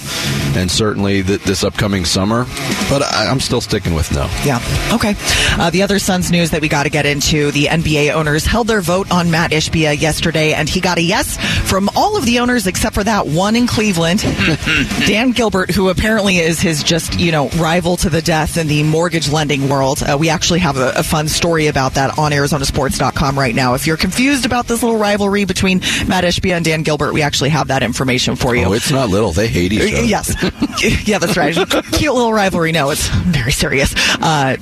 and 0.55 0.71
certainly 0.71 1.23
th- 1.23 1.43
this 1.43 1.65
upcoming 1.65 2.05
summer. 2.05 2.45
But 2.91 3.03
I- 3.03 3.29
I'm 3.31 3.41
still 3.41 3.61
sticking 3.63 3.95
with 3.95 4.13
no. 4.13 4.29
Yeah. 4.45 4.61
Okay. 4.93 5.15
Uh, 5.59 5.71
the 5.71 5.83
other 5.83 5.99
Suns 5.99 6.31
news 6.31 6.51
that 6.51 6.61
we 6.61 6.69
got 6.69 6.83
to 6.83 6.91
get 6.91 7.07
into 7.07 7.51
the 7.53 7.67
NBA 7.67 8.13
owners 8.13 8.45
held 8.45 8.67
their 8.69 8.83
vote 8.83 9.11
on 9.11 9.31
Mat 9.31 9.53
Ishbia 9.53 9.99
yesterday, 9.99 10.53
and 10.53 10.69
he 10.69 10.81
got 10.81 10.99
a 10.99 11.03
yes 11.03 11.39
from 11.69 11.89
all 11.97 12.17
of 12.19 12.27
the 12.27 12.39
owners 12.41 12.67
except 12.67 12.95
for 12.95 13.05
that 13.05 13.27
one 13.27 13.57
in 13.57 13.67
Cleveland. 13.67 14.02
Dan 15.07 15.31
Gilbert, 15.33 15.71
who 15.71 15.89
apparently 15.89 16.39
is 16.39 16.61
his 16.61 16.83
just, 16.83 17.19
you 17.19 17.33
know, 17.33 17.49
rival 17.51 17.97
to 17.99 18.11
the 18.11 18.23
death 18.23 18.57
in 18.57 18.67
the 18.67 18.83
mortgage 18.83 19.31
lending 19.31 19.69
world. 19.69 20.03
Uh, 20.03 20.17
we 20.19 20.29
actually 20.29 20.61
have 20.61 20.77
a, 20.77 20.93
a 20.97 21.03
fun 21.03 21.29
story 21.29 21.67
about 21.67 21.95
that 21.95 22.19
on 22.19 22.33
ArizonaSports.com 22.33 23.39
right 23.39 23.55
now. 23.55 23.75
If 23.75 23.87
you're 23.87 23.97
confused 23.97 24.45
about 24.47 24.67
this 24.67 24.83
little 24.83 24.99
rivalry 24.99 25.45
between 25.45 25.81
Mat 26.07 26.25
Ishbia 26.25 26.57
and 26.57 26.65
Dan 26.65 26.83
Gilbert, 26.83 27.13
we 27.13 27.23
actually 27.23 27.51
have 27.51 27.69
that 27.69 27.83
information 27.83 28.37
for 28.37 28.55
you. 28.55 28.65
Oh, 28.65 28.73
it's 28.73 28.91
not 28.91 29.09
little. 29.09 29.33
They 29.33 29.49
hate 29.49 29.73
each 29.73 29.93
other. 29.93 30.05
Yes. 30.05 30.35
yeah, 31.07 31.19
that's 31.19 31.37
right. 31.37 31.55
Cute 31.55 32.15
little 32.15 32.33
rivalry. 32.33 32.73
No, 32.73 32.91
it's 32.91 33.09
very 33.09 33.53
serious. 33.53 33.95
Uh, 34.21 34.57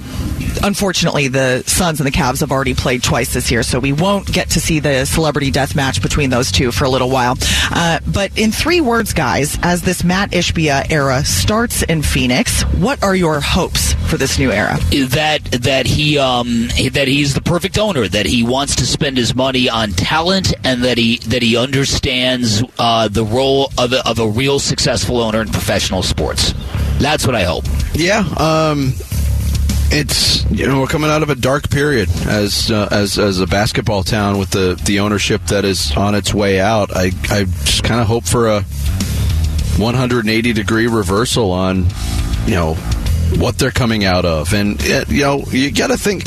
unfortunately, 0.63 1.29
the 1.29 1.63
Suns 1.67 2.01
and 2.01 2.07
the 2.07 2.11
Cavs 2.13 2.41
have 2.41 2.53
already 2.53 2.75
played 2.75 3.03
twice 3.03 3.33
this 3.35 3.51
year, 3.51 3.63
so 3.63 3.79
we 3.79 3.93
won't 3.93 4.31
get 4.31 4.51
to 4.51 4.61
see 4.61 4.81
the 4.81 5.05
celebrity 5.05 5.51
death 5.51 5.75
match 5.75 6.03
between 6.03 6.31
those 6.31 6.51
two 6.51 6.73
for 6.73 6.85
a 6.85 6.89
little 6.91 7.11
while. 7.11 7.37
Uh, 7.71 8.01
but 8.07 8.37
in 8.39 8.53
three 8.53 8.81
words, 8.81 9.13
guys, 9.13 9.59
as 9.63 9.83
this 9.83 10.05
Mat 10.05 10.31
Ishbia 10.31 10.91
era 10.91 11.25
starts 11.25 11.83
in 11.83 12.03
Phoenix, 12.03 12.63
what 12.77 13.03
are 13.03 13.15
your 13.15 13.41
hopes 13.41 13.95
for 14.09 14.17
this 14.17 14.39
new 14.39 14.51
era? 14.51 14.79
that 15.11 15.43
that 15.53 15.87
he 15.87 16.19
um 16.19 16.69
that 16.93 17.07
he's 17.09 17.35
the 17.35 17.41
perfect 17.41 17.79
owner 17.79 18.07
that 18.09 18.27
he 18.27 18.43
wants 18.43 18.77
to 18.77 18.87
spend 18.87 19.17
his 19.17 19.35
money 19.35 19.69
on 19.69 19.91
talent 19.93 20.53
and 20.65 20.83
that 20.85 20.99
he 20.99 21.19
that 21.19 21.43
he 21.43 21.57
understands 21.57 22.63
uh, 22.79 23.09
the 23.09 23.25
role 23.25 23.73
of 23.79 23.93
a, 23.93 24.07
of 24.09 24.19
a 24.19 24.29
real 24.29 24.59
successful 24.59 25.21
owner 25.21 25.41
in 25.41 25.49
professional 25.49 26.03
sports 26.03 26.55
that's 26.99 27.27
what 27.27 27.35
I 27.35 27.45
hope 27.45 27.65
Yeah, 27.95 28.21
um, 28.39 28.93
it's 29.93 30.49
you 30.51 30.67
know 30.67 30.81
we're 30.81 30.87
coming 30.87 31.11
out 31.11 31.23
of 31.23 31.31
a 31.31 31.35
dark 31.35 31.69
period 31.71 32.09
as 32.27 32.71
uh, 32.71 32.89
as 32.91 33.19
as 33.19 33.41
a 33.41 33.47
basketball 33.47 34.03
town 34.03 34.39
with 34.39 34.51
the 34.51 34.81
the 34.85 35.01
ownership 35.01 35.45
that 35.47 35.65
is 35.65 35.97
on 35.97 36.15
its 36.15 36.33
way 36.33 36.61
out. 36.61 36.95
I 36.95 37.11
I 37.29 37.45
just 37.65 37.83
kind 37.85 38.01
of 38.01 38.07
hope 38.07 38.25
for 38.25 38.49
a 38.49 38.63
180 39.79 40.53
degree 40.53 40.87
reversal 40.87 41.51
on 41.53 41.87
you 42.47 42.55
know 42.55 42.75
what 43.37 43.59
they're 43.59 43.71
coming 43.71 44.05
out 44.05 44.25
of, 44.25 44.53
and 44.55 44.81
uh, 44.91 45.05
you 45.09 45.23
know 45.23 45.45
you 45.51 45.71
got 45.73 45.89
to 45.89 45.97
think. 45.97 46.25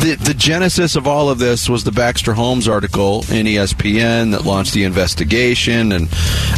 The, 0.00 0.14
the 0.14 0.34
genesis 0.34 0.94
of 0.94 1.06
all 1.06 1.30
of 1.30 1.38
this 1.38 1.68
was 1.68 1.82
the 1.82 1.90
Baxter 1.90 2.32
Holmes 2.32 2.68
article 2.68 3.24
in 3.30 3.46
ESPN 3.46 4.32
that 4.32 4.44
launched 4.44 4.72
the 4.72 4.84
investigation. 4.84 5.90
And 5.92 6.08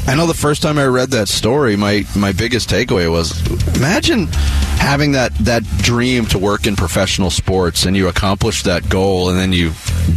I 0.06 0.14
know 0.14 0.26
the 0.26 0.34
first 0.34 0.60
time 0.60 0.78
I 0.78 0.84
read 0.86 1.10
that 1.10 1.28
story, 1.28 1.76
my, 1.76 2.04
my 2.16 2.32
biggest 2.32 2.68
takeaway 2.68 3.10
was 3.10 3.40
imagine 3.76 4.26
having 4.78 5.12
that, 5.12 5.34
that 5.38 5.62
dream 5.78 6.26
to 6.26 6.38
work 6.38 6.66
in 6.66 6.76
professional 6.76 7.30
sports 7.30 7.86
and 7.86 7.96
you 7.96 8.08
accomplish 8.08 8.64
that 8.64 8.88
goal 8.88 9.30
and 9.30 9.38
then 9.38 9.52
you 9.52 9.72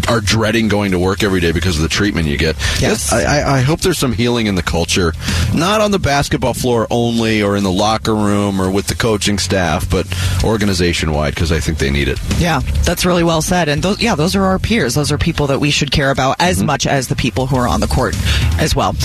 are 0.08 0.22
dreading 0.22 0.68
going 0.68 0.92
to 0.92 1.00
work 1.00 1.24
every 1.24 1.40
day 1.40 1.52
because 1.52 1.78
of 1.78 1.84
the 1.84 1.90
treatment 1.90 2.28
you 2.28 2.38
get. 2.38 2.56
Yes. 2.80 3.12
I, 3.12 3.58
I, 3.58 3.62
hope 3.62 3.82
there's 3.82 3.98
some 3.98 4.14
healing 4.14 4.48
in 4.48 4.56
the 4.56 4.64
culture, 4.64 5.14
not 5.54 5.82
on 5.82 5.92
the 5.92 6.00
basketball 6.00 6.54
floor 6.54 6.88
only 6.90 7.42
or 7.42 7.56
in 7.56 7.64
the 7.64 7.72
locker 7.72 8.16
room 8.16 8.62
or 8.62 8.72
with 8.72 8.88
the 8.88 8.96
coaching 8.96 9.38
staff, 9.38 9.90
but 9.90 10.08
organization 10.44 11.12
wide 11.12 11.36
because 11.36 11.52
I 11.52 11.60
think 11.60 11.78
they 11.78 11.90
need 11.90 12.08
it. 12.08 12.20
Yeah, 12.38 12.60
that's 12.84 13.06
really 13.06 13.24
well 13.24 13.42
said. 13.42 13.70
And 13.70 13.82
those, 13.82 14.02
yeah, 14.02 14.16
those 14.16 14.36
are 14.36 14.44
our 14.44 14.60
peers. 14.60 14.96
Those 14.96 15.12
are 15.12 15.18
people 15.18 15.48
that 15.48 15.60
we 15.60 15.72
should 15.72 15.92
care 15.92 16.12
about 16.12 16.38
as 16.40 16.58
mm-hmm. 16.58 16.68
much 16.68 16.88
as 16.88 17.08
the 17.08 17.16
people 17.16 17.48
who 17.48 17.56
are 17.56 17.68
on 17.68 17.80
the 17.80 17.88
court 17.88 18.16
as 18.60 18.76
well. 18.76 18.96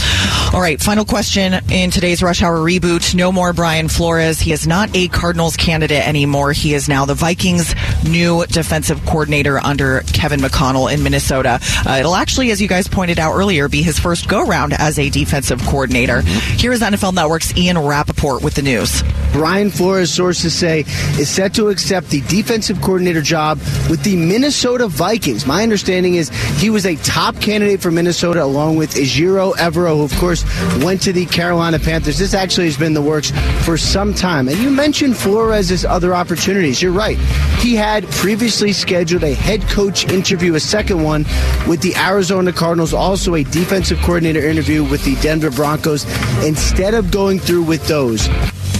All 0.53 0.61
right, 0.61 0.81
final 0.81 1.05
question 1.05 1.55
in 1.71 1.91
today's 1.91 2.23
Rush 2.23 2.43
Hour 2.43 2.59
reboot. 2.59 3.15
No 3.15 3.33
more 3.33 3.53
Brian 3.53 3.89
Flores. 3.89 4.41
He 4.41 4.53
is 4.53 4.67
not 4.67 4.95
a 4.95 5.09
Cardinals 5.09 5.57
candidate 5.57 6.07
anymore. 6.07 6.53
He 6.53 6.75
is 6.75 6.89
now 6.89 7.05
the 7.05 7.15
Vikings' 7.15 7.75
new 8.05 8.45
defensive 8.47 9.05
coordinator 9.07 9.59
under 9.59 10.01
Kevin 10.13 10.45
O'Connell 10.45 10.76
in 10.89 11.03
Minnesota. 11.03 11.59
Uh, 11.87 11.97
it'll 12.01 12.15
actually, 12.15 12.51
as 12.51 12.61
you 12.61 12.69
guys 12.69 12.87
pointed 12.87 13.19
out 13.19 13.35
earlier, 13.35 13.69
be 13.69 13.83
his 13.83 13.99
first 13.99 14.29
go 14.29 14.45
round 14.45 14.75
as 14.75 14.99
a 14.99 15.09
defensive 15.09 15.61
coordinator. 15.63 16.21
Here 16.21 16.73
is 16.73 16.83
NFL 16.83 17.15
Network's 17.15 17.57
Ian 17.57 17.79
Rapoport 17.79 18.43
with 18.43 18.55
the 18.55 18.63
news. 18.63 19.03
Brian 19.33 19.71
Flores, 19.71 20.13
sources 20.13 20.55
say, 20.55 20.81
is 21.19 21.29
set 21.29 21.55
to 21.55 21.69
accept 21.69 22.09
the 22.09 22.21
defensive 22.23 22.81
coordinator 22.81 23.21
job 23.21 23.59
with 23.91 24.03
the 24.03 24.17
Minnesota 24.17 24.89
Vikings. 24.89 25.47
My 25.47 25.63
understanding 25.63 26.15
is 26.15 26.31
he 26.61 26.71
was 26.71 26.87
a 26.87 26.97
top 26.97 27.41
candidate 27.41 27.81
for 27.81 27.91
Minnesota 27.91 28.43
along 28.43 28.77
with 28.77 28.95
Ejiro 28.95 29.55
Evero, 29.55 29.97
who, 29.97 30.05
of 30.05 30.15
course, 30.17 30.45
went 30.83 31.03
to 31.03 31.13
the 31.13 31.27
Carolina 31.27 31.79
Panthers. 31.79 32.19
This 32.19 32.35
actually 32.35 32.67
has 32.67 32.77
been 32.77 32.95
the 32.95 33.03
works 33.03 33.31
for 33.65 33.77
some 33.77 34.15
time. 34.15 34.49
And 34.49 34.59
you 34.59 34.71
mentioned 34.71 35.17
Flores' 35.17 35.85
other 35.85 36.15
opportunities. 36.15 36.81
You're 36.81 36.93
right. 36.93 37.19
He 37.59 37.75
had 37.75 38.05
previously 38.11 38.73
scheduled 38.73 39.23
a 39.23 39.35
head 39.35 39.63
coach 39.69 40.11
interview, 40.11 40.55
second 40.67 41.03
one, 41.03 41.23
with 41.67 41.81
the 41.81 41.95
Arizona 41.97 42.53
Cardinals, 42.53 42.93
also 42.93 43.35
a 43.37 43.45
defensive 43.45 43.99
coordinator 44.01 44.41
interview 44.47 44.85
with 44.85 45.05
the 45.05 45.15
Denver 45.23 45.51
Broncos. 45.51 46.05
Instead 46.45 46.95
of 46.95 47.11
going 47.11 47.39
through 47.39 47.63
with 47.63 47.87
those, 47.87 48.29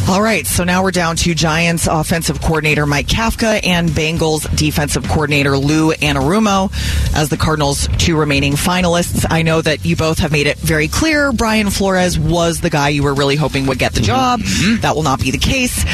All 0.09 0.23
right, 0.23 0.47
so 0.47 0.63
now 0.63 0.85
we're 0.85 0.93
down 0.93 1.17
to 1.17 1.35
Giants 1.35 1.89
offensive 1.89 2.41
coordinator 2.41 2.87
Mike 2.87 3.07
Kafka 3.09 3.61
and 3.67 3.89
Bengals 3.89 4.55
defensive 4.57 5.07
coordinator 5.09 5.59
Lou 5.59 5.93
Anarumo 5.95 6.71
as 7.17 7.29
the 7.29 7.37
Cardinals' 7.37 7.89
two 7.99 8.17
remaining 8.17 8.53
finalists. 8.53 9.27
I 9.29 9.43
know 9.43 9.61
that 9.63 9.85
you 9.85 9.97
both 9.97 10.19
have 10.19 10.31
made 10.31 10.47
it 10.47 10.59
very 10.59 10.87
clear 10.87 11.33
Brian 11.33 11.71
Flores 11.71 12.19
was 12.19 12.61
the 12.61 12.71
guy 12.71 12.91
you 12.91 13.03
were 13.03 13.15
really 13.15 13.35
hoping 13.37 13.67
would 13.67 13.79
get 13.81 13.95
the 13.95 14.01
mm-hmm. 14.01 14.07
job. 14.07 14.41
Mm-hmm. 14.41 14.81
That 14.83 14.95
will 14.95 15.03
not 15.03 15.21
be 15.21 15.33
the 15.33 15.39
case. 15.39 15.85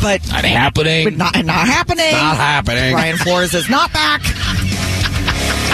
But 0.00 0.24
Not 0.28 0.44
happening. 0.44 1.04
but 1.04 1.16
not, 1.16 1.44
not 1.44 1.66
happening. 1.66 2.12
Not 2.12 2.36
happening. 2.36 2.92
Brian 2.92 3.16
Flores 3.16 3.54
is 3.54 3.68
not 3.68 3.92
back. 3.92 4.20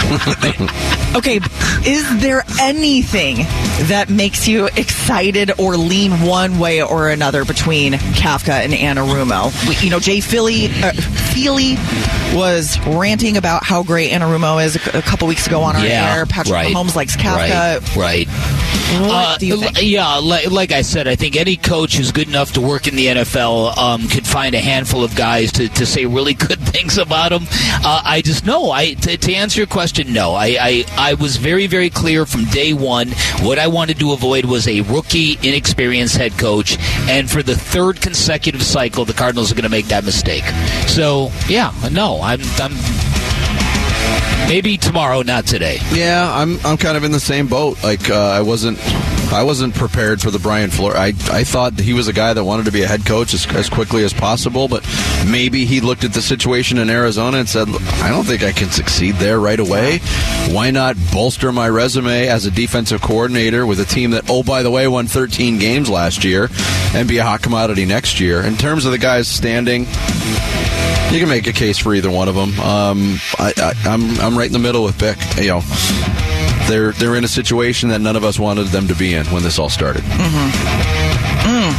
okay, 1.15 1.39
is 1.85 2.21
there 2.21 2.43
anything 2.61 3.37
that 3.87 4.07
makes 4.09 4.47
you 4.47 4.67
excited 4.75 5.51
or 5.59 5.75
lean 5.77 6.11
one 6.21 6.59
way 6.59 6.81
or 6.81 7.09
another 7.09 7.43
between 7.45 7.93
Kafka 7.93 8.51
and 8.51 8.73
Anarumo? 8.73 9.51
You 9.83 9.89
know, 9.89 9.99
Jay 9.99 10.19
Philly, 10.21 10.67
uh, 10.67 10.93
Feely 10.93 11.75
was 12.35 12.79
ranting 12.87 13.37
about 13.37 13.63
how 13.63 13.83
great 13.83 14.11
Anarumo 14.11 14.63
is 14.63 14.75
a, 14.75 14.97
a 14.97 15.01
couple 15.01 15.27
weeks 15.27 15.47
ago 15.47 15.61
on 15.61 15.75
our 15.75 15.85
yeah, 15.85 16.15
air. 16.15 16.25
Patrick 16.25 16.53
right, 16.53 16.73
Mahomes 16.73 16.95
likes 16.95 17.15
Kafka. 17.15 17.95
Right. 17.95 17.95
right. 17.95 18.27
What 18.27 19.11
Uh, 19.11 19.37
do 19.37 19.47
you 19.47 19.57
think? 19.57 19.77
Yeah, 19.81 20.15
like, 20.17 20.49
like 20.49 20.71
I 20.71 20.81
said, 20.81 21.07
I 21.07 21.15
think 21.15 21.35
any 21.35 21.57
coach 21.57 21.95
who's 21.97 22.11
good 22.11 22.27
enough 22.27 22.53
to 22.53 22.61
work 22.61 22.87
in 22.87 22.95
the 22.95 23.07
NFL 23.07 23.77
um, 23.77 24.07
could 24.07 24.25
find 24.37 24.53
a 24.53 24.59
handful 24.59 25.03
of 25.03 25.15
guys 25.15 25.51
to, 25.51 25.67
to 25.67 25.83
say 25.83 26.05
really 26.05 26.35
good 26.35 26.59
things 26.75 26.99
about 26.99 27.31
him. 27.31 27.41
Uh, 27.83 28.03
I 28.05 28.21
just 28.21 28.45
no. 28.45 28.69
I 28.69 28.93
to, 28.93 29.17
to 29.17 29.33
answer 29.33 29.59
your 29.59 29.65
question, 29.65 30.13
no. 30.13 30.33
I, 30.33 30.57
I 30.59 30.85
I 30.95 31.13
was 31.15 31.37
very 31.37 31.65
very 31.65 31.89
clear 31.89 32.23
from 32.27 32.43
day 32.45 32.71
one. 32.71 33.07
What 33.41 33.57
I 33.57 33.65
wanted 33.65 33.97
to 33.97 34.11
avoid 34.11 34.45
was 34.45 34.67
a 34.67 34.81
rookie, 34.81 35.39
inexperienced 35.41 36.17
head 36.17 36.33
coach, 36.33 36.77
and 37.09 37.27
for 37.27 37.41
the 37.41 37.55
third 37.55 37.99
consecutive 37.99 38.61
cycle, 38.61 39.05
the 39.05 39.13
Cardinals 39.13 39.51
are 39.51 39.55
going 39.55 39.63
to 39.63 39.69
make 39.69 39.87
that 39.87 40.05
mistake. 40.05 40.43
So 40.87 41.31
yeah, 41.49 41.73
no. 41.91 42.19
I'm 42.21 42.41
I'm 42.59 42.73
maybe 44.47 44.77
tomorrow, 44.77 45.23
not 45.23 45.47
today. 45.47 45.79
Yeah, 45.91 46.31
I'm 46.31 46.63
I'm 46.63 46.77
kind 46.77 46.95
of 46.95 47.03
in 47.03 47.11
the 47.11 47.19
same 47.19 47.47
boat. 47.47 47.83
Like 47.83 48.11
uh, 48.11 48.37
I 48.39 48.41
wasn't 48.41 48.77
I 49.31 49.43
wasn't 49.43 49.75
prepared 49.75 50.21
for 50.21 50.31
the 50.31 50.39
Brian 50.39 50.69
Flores. 50.69 50.95
I 50.95 51.07
I 51.31 51.43
thought 51.43 51.79
he 51.79 51.93
was 51.93 52.07
a 52.07 52.13
guy 52.13 52.33
that 52.33 52.43
wanted 52.43 52.65
to 52.65 52.71
be 52.71 52.83
a 52.83 52.87
head 52.87 53.05
coach 53.05 53.33
as, 53.33 53.45
as 53.47 53.69
quickly 53.69 54.03
as 54.03 54.13
possible, 54.13 54.67
but 54.67 54.87
maybe 55.27 55.65
he 55.65 55.81
looked 55.81 56.03
at 56.03 56.13
the 56.13 56.21
situation 56.21 56.77
in 56.77 56.89
Arizona 56.89 57.37
and 57.37 57.49
said, 57.49 57.67
"I 58.01 58.09
don't 58.09 58.23
think 58.23 58.43
I 58.43 58.51
can 58.51 58.69
succeed 58.71 59.15
there 59.15 59.39
right 59.39 59.59
away. 59.59 59.99
Why 60.49 60.71
not 60.71 60.95
bolster 61.11 61.51
my 61.51 61.67
resume 61.69 62.27
as 62.27 62.45
a 62.45 62.51
defensive 62.51 63.01
coordinator 63.01 63.65
with 63.65 63.79
a 63.79 63.85
team 63.85 64.11
that 64.11 64.25
oh 64.29 64.43
by 64.43 64.63
the 64.63 64.71
way 64.71 64.87
won 64.87 65.07
13 65.07 65.59
games 65.59 65.89
last 65.89 66.23
year 66.23 66.49
and 66.93 67.07
be 67.07 67.17
a 67.17 67.23
hot 67.23 67.41
commodity 67.41 67.85
next 67.85 68.19
year?" 68.19 68.41
In 68.41 68.55
terms 68.55 68.85
of 68.85 68.91
the 68.91 68.97
guys 68.97 69.27
standing, 69.27 69.81
you 71.11 71.19
can 71.19 71.29
make 71.29 71.47
a 71.47 71.53
case 71.53 71.77
for 71.77 71.93
either 71.93 72.09
one 72.09 72.27
of 72.27 72.35
them. 72.35 72.57
Um, 72.59 73.19
I, 73.37 73.53
I, 73.57 73.73
I'm 73.85 74.19
I'm 74.19 74.37
right 74.37 74.47
in 74.47 74.53
the 74.53 74.59
middle 74.59 74.83
with 74.83 74.97
Bick. 74.97 75.17
You 75.37 75.47
know, 75.47 75.61
they're 76.67 76.91
they're 76.93 77.15
in 77.15 77.23
a 77.23 77.27
situation 77.27 77.89
that 77.89 77.99
none 78.01 78.15
of 78.15 78.23
us 78.23 78.37
wanted 78.39 78.67
them 78.67 78.87
to 78.87 78.95
be 78.95 79.13
in 79.13 79.25
when 79.27 79.43
this 79.43 79.57
all 79.59 79.69
started. 79.69 80.03
Mm-hmm. 80.03 80.49
Mm. 81.47 81.73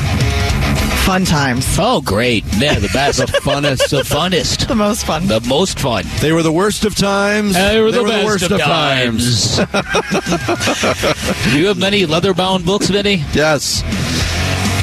Fun 1.04 1.24
times. 1.24 1.64
Oh, 1.78 2.02
great! 2.02 2.44
Yeah, 2.58 2.78
the 2.78 2.90
best, 2.92 3.18
The 3.18 3.26
funnest. 3.40 3.88
the 3.90 4.02
funnest, 4.02 4.68
The 4.68 4.74
most 4.74 5.06
fun. 5.06 5.26
the 5.26 5.40
most 5.48 5.78
fun. 5.80 6.04
They 6.20 6.32
were 6.32 6.42
the 6.42 6.52
worst 6.52 6.84
of 6.84 6.94
times. 6.96 7.54
They 7.54 7.80
were 7.80 7.90
the, 7.90 8.02
best 8.04 8.26
worst 8.26 8.50
of 8.50 8.60
times. 8.60 9.56
Do 11.52 11.58
you 11.58 11.66
have 11.68 11.78
many 11.78 12.04
leather-bound 12.04 12.66
books, 12.66 12.88
Vinny? 12.90 13.24
Yes. 13.32 13.82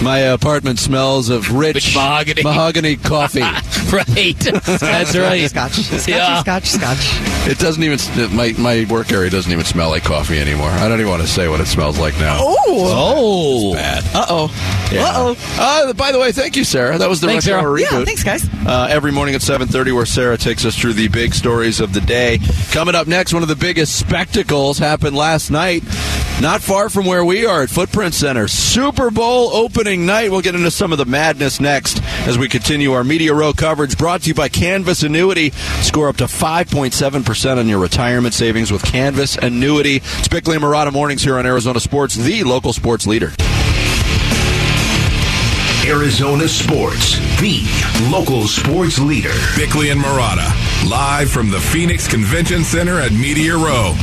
My 0.06 0.20
apartment 0.20 0.78
smells 0.78 1.30
of 1.30 1.52
rich, 1.52 1.74
Rich 1.74 1.96
mahogany. 1.96 2.44
mahogany 2.44 2.96
coffee. 2.96 3.40
right, 3.92 4.36
that's 4.38 5.16
right. 5.18 5.50
Scotch, 5.50 5.72
scotch, 5.74 6.08
Yeah. 6.08 6.42
scotch, 6.42 6.66
scotch. 6.70 7.20
It 7.50 7.58
doesn't 7.58 7.82
even 7.82 7.98
my 8.36 8.54
my 8.60 8.86
work 8.88 9.12
area 9.12 9.32
doesn't 9.32 9.52
even 9.52 9.66
smell 9.66 9.90
like 9.90 10.04
coffee 10.04 10.40
anymore. 10.40 10.70
I 10.70 10.88
don't 10.88 11.00
even 11.00 11.10
want 11.10 11.24
to 11.24 11.28
say 11.28 11.48
what 11.48 11.60
it 11.60 11.66
smells 11.66 11.98
like 11.98 12.16
now. 12.20 12.38
Oh. 12.40 12.64
Oh, 12.68 13.74
Bad. 13.74 14.04
Uh 14.14 14.26
oh. 14.30 14.90
Yeah. 14.92 15.06
Uh 15.06 15.14
oh. 15.16 15.36
Uh, 15.58 15.94
by 15.94 16.12
the 16.12 16.20
way, 16.20 16.32
thank 16.32 16.56
you, 16.56 16.64
Sarah. 16.66 16.98
That 17.00 17.10
was 17.10 17.20
the 17.22 17.28
Thanks, 17.28 17.48
Rush 17.48 17.52
Sarah. 17.54 17.62
Hour 17.64 17.80
Yeah, 17.80 18.06
thanks, 18.06 18.24
guys. 18.24 18.48
Uh, 18.66 18.88
every 18.90 19.12
morning 19.12 19.34
at 19.34 19.42
7.30 19.42 19.94
where 19.96 20.06
Sarah 20.06 20.38
takes 20.38 20.66
us 20.66 20.78
through 20.78 20.94
the 20.94 21.08
big 21.08 21.34
stories 21.34 21.80
of 21.80 21.94
the 21.94 22.02
day. 22.02 22.40
Coming 22.72 22.94
up 22.96 23.08
next, 23.08 23.34
one 23.34 23.42
of 23.44 23.50
the 23.50 23.56
biggest 23.56 23.98
spectacles 23.98 24.78
happened 24.78 25.16
last 25.16 25.50
night. 25.52 25.84
Not 26.42 26.62
far 26.62 26.90
from 26.90 27.06
where 27.06 27.24
we 27.24 27.46
are 27.46 27.64
at 27.64 27.70
Footprint 27.70 28.14
Center. 28.14 28.50
Super 28.50 29.10
Bowl 29.10 29.56
opening 29.56 30.06
night. 30.06 30.30
We'll 30.32 30.42
get 30.42 30.54
into 30.54 30.70
some 30.70 30.92
of 30.92 30.98
the 30.98 31.06
madness 31.06 31.62
next 31.62 32.04
as 32.28 32.38
we 32.38 32.50
continue 32.50 32.92
our 32.92 33.06
Media 33.06 33.34
Row 33.34 33.54
coverage 33.54 33.98
brought 33.98 34.24
to 34.24 34.28
you 34.28 34.34
by 34.34 34.50
Canvas 34.50 35.02
Annuity. 35.02 35.52
Score 35.82 36.10
up 36.10 36.18
to 36.18 36.26
5.7% 36.26 37.58
on 37.58 37.70
your 37.70 37.80
retirement 37.80 38.34
savings 38.34 38.70
with 38.70 38.84
Canvas 38.84 39.38
Annuity. 39.38 39.98
It's 39.98 40.28
Bickley 40.28 40.56
and 40.56 40.64
Marotta 40.64 40.92
Mornings 40.92 41.24
here 41.24 41.40
on 41.40 41.46
Arizona 41.46 41.80
Sports, 41.80 42.16
the 42.16 42.44
local 42.44 42.74
sports 42.74 43.08
leader. 43.08 43.32
Arizona 45.88 46.48
Sports, 46.48 47.18
the 47.40 47.64
local 48.12 48.48
sports 48.48 49.00
leader. 49.00 49.34
Bickley 49.56 49.90
and 49.92 50.02
Marotta, 50.02 50.50
live 50.90 51.30
from 51.30 51.50
the 51.50 51.60
Phoenix 51.60 52.08
Convention 52.08 52.64
Center 52.64 53.00
at 53.00 53.14
Media 53.14 53.56
Row. 53.56 53.94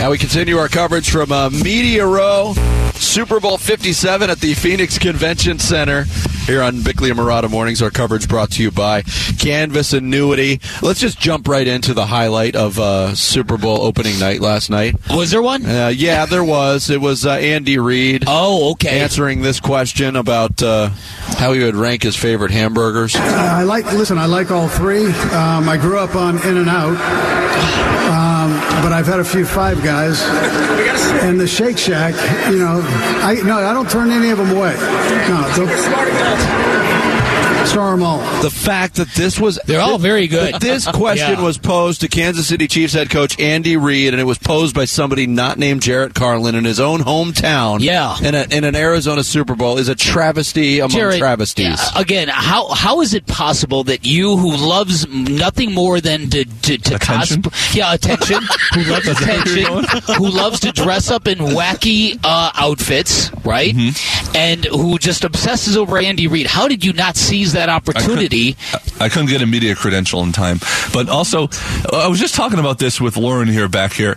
Now 0.00 0.10
we 0.10 0.16
continue 0.16 0.56
our 0.56 0.68
coverage 0.68 1.10
from 1.10 1.30
uh, 1.30 1.50
Media 1.50 2.06
Row, 2.06 2.54
Super 2.94 3.38
Bowl 3.38 3.58
57 3.58 4.30
at 4.30 4.40
the 4.40 4.54
Phoenix 4.54 4.98
Convention 4.98 5.58
Center. 5.58 6.04
Here 6.46 6.62
on 6.62 6.80
Bickley 6.82 7.10
and 7.10 7.18
Marotta 7.18 7.50
Mornings, 7.50 7.82
our 7.82 7.90
coverage 7.90 8.26
brought 8.26 8.50
to 8.52 8.62
you 8.62 8.70
by 8.70 9.02
Canvas 9.38 9.92
Annuity. 9.92 10.58
Let's 10.80 11.00
just 11.00 11.20
jump 11.20 11.46
right 11.46 11.66
into 11.68 11.92
the 11.92 12.06
highlight 12.06 12.56
of 12.56 12.78
uh, 12.78 13.14
Super 13.14 13.58
Bowl 13.58 13.82
opening 13.82 14.18
night 14.18 14.40
last 14.40 14.70
night. 14.70 14.96
was 15.10 15.30
there 15.32 15.42
one? 15.42 15.66
Uh, 15.66 15.88
yeah, 15.94 16.24
there 16.24 16.44
was. 16.44 16.88
It 16.88 17.02
was 17.02 17.26
uh, 17.26 17.32
Andy 17.32 17.78
Reid 17.78 18.24
Oh, 18.26 18.70
okay. 18.72 19.00
answering 19.02 19.42
this 19.42 19.60
question 19.60 20.16
about 20.16 20.62
uh, 20.62 20.88
how 21.36 21.52
he 21.52 21.62
would 21.62 21.76
rank 21.76 22.04
his 22.04 22.16
favorite 22.16 22.52
hamburgers. 22.52 23.14
Uh, 23.14 23.20
I 23.20 23.64
like. 23.64 23.84
Listen, 23.92 24.16
I 24.16 24.24
like 24.24 24.50
all 24.50 24.66
three. 24.66 25.04
Um, 25.04 25.68
I 25.68 25.76
grew 25.78 25.98
up 25.98 26.16
on 26.16 26.38
In 26.38 26.56
and 26.56 26.70
Out. 26.70 28.29
But 28.82 28.92
I've 28.92 29.06
had 29.06 29.20
a 29.20 29.24
few 29.24 29.44
five 29.44 29.82
guys. 29.82 30.22
And 31.22 31.38
the 31.38 31.46
Shake 31.46 31.76
Shack, 31.78 32.14
you 32.50 32.58
know, 32.58 32.80
I 33.22 33.34
no, 33.44 33.58
I 33.58 33.74
don't 33.74 33.90
turn 33.90 34.10
any 34.10 34.30
of 34.30 34.38
them 34.38 34.50
away. 34.56 34.74
No, 35.28 35.52
don't 35.54 36.79
star. 37.70 37.90
The 38.42 38.50
fact 38.50 38.94
that 38.96 39.08
this 39.14 39.38
was 39.40 39.58
They're 39.66 39.80
all 39.80 39.98
very 39.98 40.26
good. 40.28 40.54
this 40.60 40.86
question 40.92 41.34
Yeah. 41.38 41.42
was 41.42 41.58
posed 41.58 42.00
to 42.02 42.08
Kansas 42.08 42.46
City 42.46 42.68
Chiefs 42.68 42.92
head 42.94 43.10
coach 43.10 43.38
Andy 43.40 43.76
Reid, 43.76 44.12
and 44.14 44.20
it 44.20 44.24
was 44.24 44.38
posed 44.38 44.74
by 44.74 44.84
somebody 44.84 45.26
not 45.26 45.58
named 45.58 45.82
Jarrett 45.82 46.14
Carlin 46.14 46.54
in 46.54 46.64
his 46.64 46.78
own 46.80 47.00
hometown. 47.00 47.80
Yeah. 47.80 48.16
in, 48.22 48.34
a, 48.34 48.46
in 48.50 48.64
an 48.64 48.76
Arizona 48.76 49.24
Super 49.24 49.54
Bowl 49.54 49.78
is 49.78 49.88
a 49.88 49.94
travesty 49.94 50.78
among 50.78 50.90
Jared, 50.90 51.18
travesties. 51.18 51.78
uh, 51.80 51.90
Again, 51.96 52.28
how 52.28 52.68
how 52.68 53.00
is 53.00 53.14
it 53.14 53.26
possible 53.26 53.84
that 53.84 54.04
you, 54.06 54.36
who 54.36 54.56
loves 54.56 55.06
nothing 55.08 55.72
more 55.74 56.00
than 56.00 56.30
to 56.30 56.44
to, 56.44 56.78
to 56.78 56.94
Attention? 56.96 57.42
cosplay, 57.42 57.76
yeah, 57.76 57.94
attention, 57.94 58.38
who 58.74 58.82
loves 58.90 59.06
Is 59.08 59.18
that 59.20 59.46
where 59.46 59.58
you're 59.58 59.78
attention, 59.80 60.14
who 60.16 60.28
loves 60.28 60.60
to 60.60 60.72
dress 60.72 61.10
up 61.10 61.26
in 61.28 61.38
wacky 61.38 62.18
uh, 62.24 62.50
outfits, 62.54 63.30
right, 63.44 63.74
Mm-hmm. 63.74 64.36
and 64.36 64.64
who 64.66 64.98
just 64.98 65.24
obsesses 65.24 65.76
over 65.76 65.98
Andy 65.98 66.26
Reid? 66.26 66.46
How 66.46 66.68
did 66.68 66.84
you 66.84 66.92
not 66.92 67.16
seize 67.16 67.52
that 67.52 67.59
opportunity? 67.68 68.56
I 69.00 69.08
couldn't 69.08 69.28
get 69.28 69.42
a 69.42 69.46
media 69.46 69.74
credential 69.74 70.22
in 70.22 70.32
time. 70.32 70.60
But 70.92 71.08
also, 71.08 71.48
I 71.92 72.08
was 72.08 72.18
just 72.18 72.34
talking 72.34 72.58
about 72.58 72.78
this 72.78 73.00
with 73.00 73.16
Lauren 73.16 73.48
here 73.48 73.68
back 73.68 73.92
here. 73.92 74.16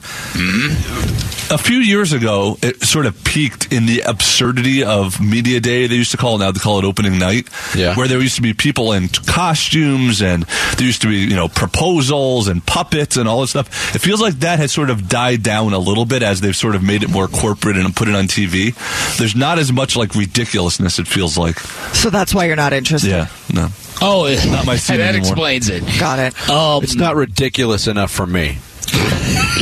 A 1.51 1.57
few 1.57 1.77
years 1.77 2.13
ago, 2.13 2.57
it 2.61 2.81
sort 2.83 3.05
of 3.05 3.21
peaked 3.23 3.71
in 3.71 3.85
the 3.85 4.01
absurdity 4.01 4.83
of 4.83 5.21
media 5.21 5.59
day. 5.59 5.87
They 5.87 5.95
used 5.95 6.11
to 6.11 6.17
call 6.17 6.35
it 6.35 6.39
now 6.39 6.51
they 6.51 6.59
call 6.59 6.79
it 6.79 6.85
opening 6.85 7.19
night. 7.19 7.47
Yeah. 7.75 7.95
Where 7.95 8.07
there 8.07 8.19
used 8.19 8.37
to 8.37 8.41
be 8.41 8.53
people 8.53 8.93
in 8.93 9.09
costumes 9.09 10.21
and 10.21 10.43
there 10.77 10.87
used 10.87 11.01
to 11.03 11.09
be 11.09 11.17
you 11.17 11.35
know 11.35 11.47
proposals 11.47 12.47
and 12.47 12.65
puppets 12.65 13.17
and 13.17 13.27
all 13.27 13.41
this 13.41 13.51
stuff. 13.51 13.95
It 13.95 13.99
feels 13.99 14.21
like 14.21 14.35
that 14.39 14.59
has 14.59 14.71
sort 14.71 14.89
of 14.89 15.07
died 15.09 15.43
down 15.43 15.73
a 15.73 15.79
little 15.79 16.05
bit 16.05 16.23
as 16.23 16.41
they've 16.41 16.55
sort 16.55 16.75
of 16.75 16.83
made 16.83 17.03
it 17.03 17.09
more 17.09 17.27
corporate 17.27 17.77
and 17.77 17.95
put 17.95 18.07
it 18.07 18.15
on 18.15 18.25
TV. 18.25 18.73
There's 19.17 19.35
not 19.35 19.59
as 19.59 19.71
much 19.71 19.95
like 19.95 20.15
ridiculousness. 20.15 20.97
It 20.97 21.07
feels 21.07 21.37
like. 21.37 21.59
So 21.93 22.09
that's 22.09 22.33
why 22.33 22.45
you're 22.45 22.55
not 22.55 22.73
interested. 22.73 23.09
Yeah. 23.09 23.27
No. 23.53 23.69
Oh, 24.01 24.23
Not 24.49 24.65
my 24.65 24.75
scene 24.75 24.97
that 24.99 25.09
anymore. 25.15 25.19
explains 25.31 25.69
it. 25.69 25.83
Got 25.99 26.19
it. 26.19 26.49
Um, 26.49 26.83
it's 26.83 26.95
not 26.95 27.15
ridiculous 27.15 27.87
enough 27.87 28.11
for 28.11 28.25
me. 28.25 28.57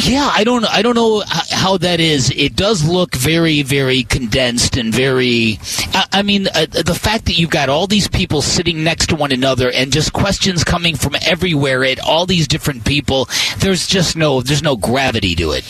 Yeah, 0.04 0.30
I 0.34 0.43
don't. 0.45 0.65
I 0.65 0.82
don't 0.82 0.95
know 0.95 1.21
h- 1.21 1.50
how 1.62 1.78
that 1.78 2.00
is. 2.00 2.32
It 2.36 2.56
does 2.56 2.84
look 2.84 3.13
very, 3.13 3.62
very 3.62 4.02
condensed 4.02 4.78
and 4.78 4.91
very. 4.91 5.60
I, 5.93 6.06
I 6.12 6.21
mean, 6.24 6.47
uh, 6.47 6.65
the 6.65 6.97
fact 7.00 7.26
that 7.26 7.38
you've 7.38 7.52
got 7.52 7.69
all 7.69 7.86
these 7.86 8.08
people 8.08 8.41
sitting 8.41 8.84
next 8.84 9.10
to 9.10 9.15
one 9.15 9.32
another 9.32 9.71
and 9.71 9.93
just 9.93 10.12
questions 10.12 10.63
coming 10.63 10.95
from 10.95 11.15
everywhere 11.21 11.84
at 11.84 12.00
all 12.00 12.26
these 12.26 12.47
different 12.47 12.84
people. 12.84 13.30
There's 13.60 13.86
just 13.86 14.17
no. 14.17 14.41
There's 14.41 14.63
no 14.63 14.76
gravity 14.76 15.36
to 15.36 15.52
it. 15.52 15.63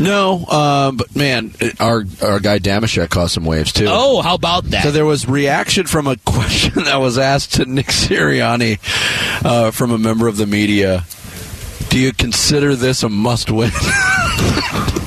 No, 0.00 0.46
um, 0.46 0.96
but 0.96 1.14
man, 1.14 1.52
our 1.78 2.04
our 2.22 2.40
guy 2.40 2.58
Damashek 2.58 3.10
caused 3.10 3.34
some 3.34 3.44
waves 3.44 3.72
too. 3.72 3.88
Oh, 3.88 4.22
how 4.22 4.36
about 4.36 4.64
that? 4.70 4.84
So 4.84 4.90
there 4.90 5.04
was 5.04 5.28
reaction 5.28 5.86
from 5.86 6.06
a 6.06 6.16
question 6.24 6.84
that 6.84 6.96
was 6.96 7.18
asked 7.18 7.54
to 7.54 7.66
Nick 7.66 7.88
Sirianni 7.88 8.78
uh, 9.44 9.70
from 9.70 9.90
a 9.90 9.98
member 9.98 10.28
of 10.28 10.38
the 10.38 10.46
media. 10.46 11.04
Do 11.90 11.98
you 11.98 12.12
consider 12.12 12.74
this 12.74 13.02
a 13.02 13.08
must-win? 13.08 13.72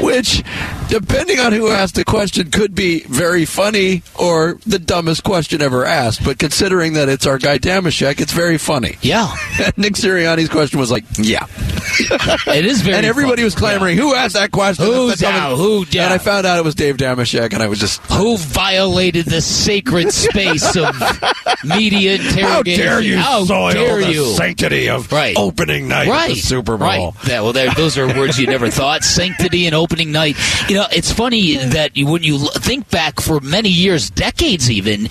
Which, 0.00 0.42
depending 0.88 1.38
on 1.40 1.52
who 1.52 1.68
asked 1.68 1.94
the 1.96 2.04
question, 2.04 2.50
could 2.50 2.74
be 2.74 3.00
very 3.04 3.44
funny 3.44 4.02
or 4.18 4.58
the 4.66 4.78
dumbest 4.78 5.24
question 5.24 5.60
ever 5.62 5.84
asked. 5.84 6.24
But 6.24 6.38
considering 6.38 6.94
that 6.94 7.08
it's 7.08 7.26
our 7.26 7.38
guy 7.38 7.58
Damashek, 7.58 8.20
it's 8.20 8.32
very 8.32 8.58
funny. 8.58 8.96
yeah, 9.02 9.34
Nick 9.76 9.94
Sirianni's 9.94 10.48
question 10.48 10.78
was 10.80 10.90
like, 10.90 11.04
"Yeah," 11.18 11.46
it 12.46 12.64
is 12.64 12.80
very. 12.82 12.96
and 12.98 13.06
everybody 13.06 13.36
funny. 13.36 13.44
was 13.44 13.54
clamoring, 13.54 13.96
"Who 13.98 14.14
asked 14.14 14.34
that 14.34 14.50
question?" 14.50 14.84
Who's 14.86 15.08
That's 15.18 15.20
the 15.20 15.26
dumbest-" 15.26 15.42
out? 15.52 15.56
Who 15.56 15.84
And? 16.00 16.12
I 16.12 16.18
found 16.18 16.46
out 16.46 16.58
it 16.58 16.64
was 16.64 16.74
Dave 16.74 16.96
Damashek, 16.96 17.52
and 17.52 17.62
I 17.62 17.68
was 17.68 17.78
just, 17.78 18.00
Who 18.12 18.36
violated 18.36 19.26
the 19.26 19.40
sacred 19.40 20.12
space 20.12 20.76
of 20.76 20.94
media 21.64 22.14
interrogation? 22.16 22.42
How 22.44 22.62
dare 22.62 23.00
you 23.00 23.16
How 23.18 23.44
soil 23.44 23.72
dare 23.72 24.00
the 24.00 24.12
you? 24.12 24.24
sanctity 24.34 24.88
of 24.88 25.10
Right. 25.12 25.36
opening 25.36 25.88
night 25.88 26.08
right. 26.08 26.30
of 26.30 26.36
the 26.36 26.42
Super 26.42 26.76
Bowl? 26.76 26.86
Right. 26.88 27.12
Yeah, 27.26 27.40
well, 27.42 27.52
there, 27.52 27.72
those 27.74 27.96
are 27.98 28.06
words 28.06 28.38
you 28.38 28.46
never 28.46 28.70
thought. 28.70 29.04
Sanctity 29.04 29.65
and 29.66 29.74
opening 29.74 30.12
night. 30.12 30.36
You 30.68 30.76
know, 30.76 30.86
it's 30.90 31.12
funny 31.12 31.56
that 31.56 31.96
you, 31.96 32.06
when 32.06 32.22
you 32.22 32.38
think 32.38 32.90
back 32.90 33.20
for 33.20 33.40
many 33.40 33.68
years, 33.68 34.10
decades 34.10 34.70
even, 34.70 35.08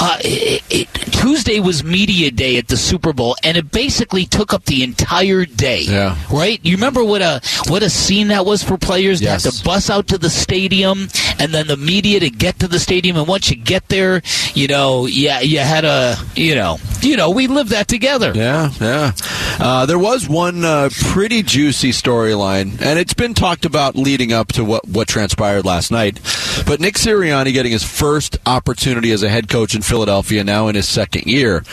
uh, 0.00 0.18
it, 0.20 0.62
it, 0.70 0.88
Tuesday 1.12 1.60
was 1.60 1.82
media 1.84 2.30
day 2.30 2.56
at 2.58 2.68
the 2.68 2.76
Super 2.76 3.12
Bowl, 3.12 3.36
and 3.42 3.56
it 3.56 3.70
basically 3.70 4.26
took 4.26 4.52
up 4.52 4.64
the 4.64 4.82
entire 4.82 5.44
day. 5.44 5.82
Yeah. 5.82 6.16
Right. 6.32 6.60
You 6.62 6.76
remember 6.76 7.02
what 7.04 7.22
a 7.22 7.40
what 7.68 7.82
a 7.82 7.90
scene 7.90 8.28
that 8.28 8.44
was 8.44 8.62
for 8.62 8.76
players 8.76 9.18
to 9.20 9.24
Yes. 9.26 9.44
have 9.44 9.54
to 9.54 9.64
bus 9.64 9.88
out 9.90 10.08
to 10.08 10.18
the 10.18 10.28
stadium, 10.30 11.08
and 11.38 11.52
then 11.54 11.66
the 11.66 11.76
media 11.76 12.20
to 12.20 12.30
get 12.30 12.58
to 12.60 12.68
the 12.68 12.78
stadium, 12.78 13.16
and 13.16 13.26
once 13.26 13.48
you 13.50 13.56
get 13.56 13.88
there, 13.88 14.20
you 14.54 14.66
know, 14.66 15.06
yeah, 15.06 15.40
you 15.40 15.58
had 15.60 15.84
a, 15.84 16.16
you 16.34 16.54
know, 16.54 16.78
you 17.00 17.16
know, 17.16 17.30
we 17.30 17.46
lived 17.46 17.70
that 17.70 17.88
together. 17.88 18.32
Yeah, 18.34 18.70
yeah. 18.80 19.12
Uh, 19.60 19.86
there 19.86 19.98
was 19.98 20.28
one 20.28 20.64
uh, 20.64 20.90
pretty 21.12 21.42
juicy 21.42 21.90
storyline, 21.92 22.80
and 22.82 22.98
it's 22.98 23.14
been 23.14 23.34
talked 23.34 23.64
about 23.64 23.94
leading 23.96 24.32
up 24.32 24.48
to 24.48 24.64
what, 24.64 24.86
what 24.88 25.06
transpired 25.08 25.64
last 25.64 25.90
night. 25.90 26.18
But 26.62 26.80
Nick 26.80 26.94
Sirianni 26.94 27.52
getting 27.52 27.72
his 27.72 27.84
first 27.84 28.38
opportunity 28.46 29.10
as 29.12 29.22
a 29.22 29.28
head 29.28 29.48
coach 29.48 29.74
in 29.74 29.82
Philadelphia 29.82 30.44
now 30.44 30.68
in 30.68 30.74
his 30.74 30.88
second 30.88 31.26
year. 31.26 31.64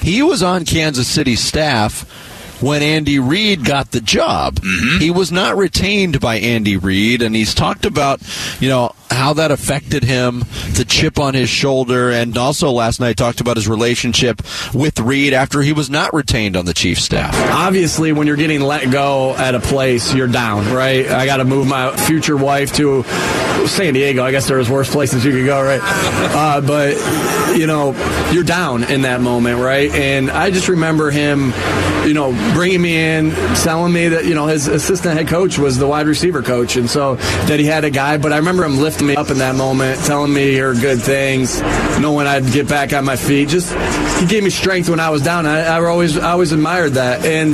He 0.00 0.22
was 0.22 0.42
on 0.42 0.64
Kansas 0.64 1.08
City's 1.08 1.40
staff 1.40 2.04
when 2.60 2.82
Andy 2.82 3.18
Reid 3.18 3.64
got 3.64 3.90
the 3.90 4.00
job. 4.00 4.60
He 4.98 5.10
was 5.10 5.30
not 5.32 5.56
retained 5.56 6.20
by 6.20 6.36
Andy 6.38 6.76
Reid, 6.76 7.22
and 7.22 7.34
he's 7.34 7.54
talked 7.54 7.84
about, 7.84 8.20
you 8.60 8.68
know, 8.68 8.92
how 9.10 9.32
that 9.34 9.50
affected 9.50 10.02
him, 10.02 10.40
the 10.72 10.84
chip 10.86 11.18
on 11.18 11.34
his 11.34 11.48
shoulder, 11.48 12.10
and 12.10 12.36
also 12.36 12.70
last 12.70 12.98
night 13.00 13.16
talked 13.16 13.40
about 13.40 13.56
his 13.56 13.68
relationship 13.68 14.42
with 14.74 14.98
Reid 15.00 15.32
after 15.32 15.62
he 15.62 15.72
was 15.72 15.88
not 15.88 16.12
retained 16.12 16.56
on 16.56 16.64
the 16.66 16.74
Chiefs 16.74 17.02
staff. 17.04 17.34
obviously 17.52 18.12
when 18.12 18.26
you're 18.26 18.36
getting 18.36 18.60
let 18.60 18.90
go 18.90 19.34
at 19.36 19.54
a 19.54 19.60
place 19.60 20.12
you're 20.14 20.26
down 20.26 20.72
right 20.72 21.06
i 21.08 21.24
got 21.26 21.38
to 21.38 21.44
move 21.44 21.66
my 21.66 21.94
future 21.96 22.36
wife 22.36 22.72
to 22.72 23.02
san 23.66 23.94
diego 23.94 24.22
i 24.24 24.30
guess 24.30 24.46
there's 24.48 24.68
worse 24.70 24.90
places 24.90 25.24
you 25.24 25.32
could 25.32 25.46
go 25.46 25.62
right 25.62 25.80
uh, 25.84 26.60
but 26.60 26.94
you 27.56 27.66
know 27.66 27.92
you're 28.32 28.44
down 28.44 28.84
in 28.84 29.02
that 29.02 29.20
moment 29.20 29.58
right 29.60 29.90
and 29.92 30.30
i 30.30 30.50
just 30.50 30.68
remember 30.68 31.10
him 31.10 31.52
you 32.06 32.14
know 32.14 32.30
bringing 32.54 32.82
me 32.82 32.96
in 32.96 33.30
telling 33.62 33.92
me 33.92 34.08
that 34.08 34.24
you 34.24 34.34
know 34.34 34.46
his 34.46 34.68
assistant 34.68 35.16
head 35.16 35.28
coach 35.28 35.58
was 35.58 35.78
the 35.78 35.86
wide 35.86 36.06
receiver 36.06 36.42
coach 36.42 36.76
and 36.76 36.88
so 36.88 37.16
that 37.46 37.58
he 37.58 37.66
had 37.66 37.84
a 37.84 37.90
guy. 37.90 38.16
But 38.18 38.32
i 38.32 38.38
remember 38.38 38.64
him 38.64 38.78
lifting 38.78 39.06
me 39.08 39.16
up 39.16 39.30
in 39.30 39.38
that 39.38 39.54
moment 39.54 40.00
telling 40.04 40.32
me 40.32 40.52
here 40.52 40.74
good 40.74 41.00
things 41.00 41.60
knowing 42.00 42.26
i'd 42.26 42.50
get 42.52 42.68
back 42.68 42.92
on 42.92 43.04
my 43.04 43.16
feet. 43.16 43.48
Just 43.48 43.72
he 44.20 44.26
gave 44.26 44.42
me 44.42 44.50
strength 44.50 44.88
when 44.88 45.00
i 45.00 45.10
was 45.10 45.22
down. 45.22 45.46
I, 45.46 45.60
I 45.62 45.84
always 45.84 46.18
i 46.18 46.30
always 46.30 46.52
admired 46.52 46.92
that. 46.92 47.24
And 47.24 47.50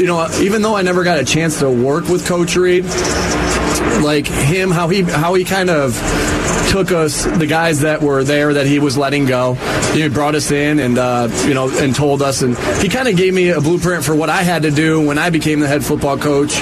you 0.00 0.06
know 0.06 0.28
even 0.40 0.62
though 0.62 0.76
i 0.76 0.82
never 0.82 1.04
got 1.04 1.18
a 1.18 1.24
chance 1.24 1.58
to 1.60 1.70
work 1.70 2.08
with 2.08 2.26
coach 2.26 2.56
Reid 2.56 2.84
like 4.02 4.26
him 4.26 4.70
how 4.70 4.88
he 4.88 5.02
how 5.02 5.34
he 5.34 5.44
kind 5.44 5.70
of 5.70 5.96
took 6.72 6.90
us 6.90 7.26
the 7.26 7.46
guys 7.46 7.80
that 7.80 8.00
were 8.00 8.24
there 8.24 8.54
that 8.54 8.64
he 8.64 8.78
was 8.78 8.96
letting 8.96 9.26
go 9.26 9.52
he 9.92 10.08
brought 10.08 10.34
us 10.34 10.50
in 10.50 10.78
and 10.78 10.96
uh, 10.96 11.28
you 11.46 11.52
know 11.52 11.68
and 11.78 11.94
told 11.94 12.22
us 12.22 12.40
and 12.40 12.56
he 12.82 12.88
kind 12.88 13.08
of 13.08 13.14
gave 13.14 13.34
me 13.34 13.50
a 13.50 13.60
blueprint 13.60 14.02
for 14.02 14.14
what 14.14 14.30
i 14.30 14.42
had 14.42 14.62
to 14.62 14.70
do 14.70 15.06
when 15.06 15.18
i 15.18 15.28
became 15.28 15.60
the 15.60 15.68
head 15.68 15.84
football 15.84 16.16
coach 16.16 16.54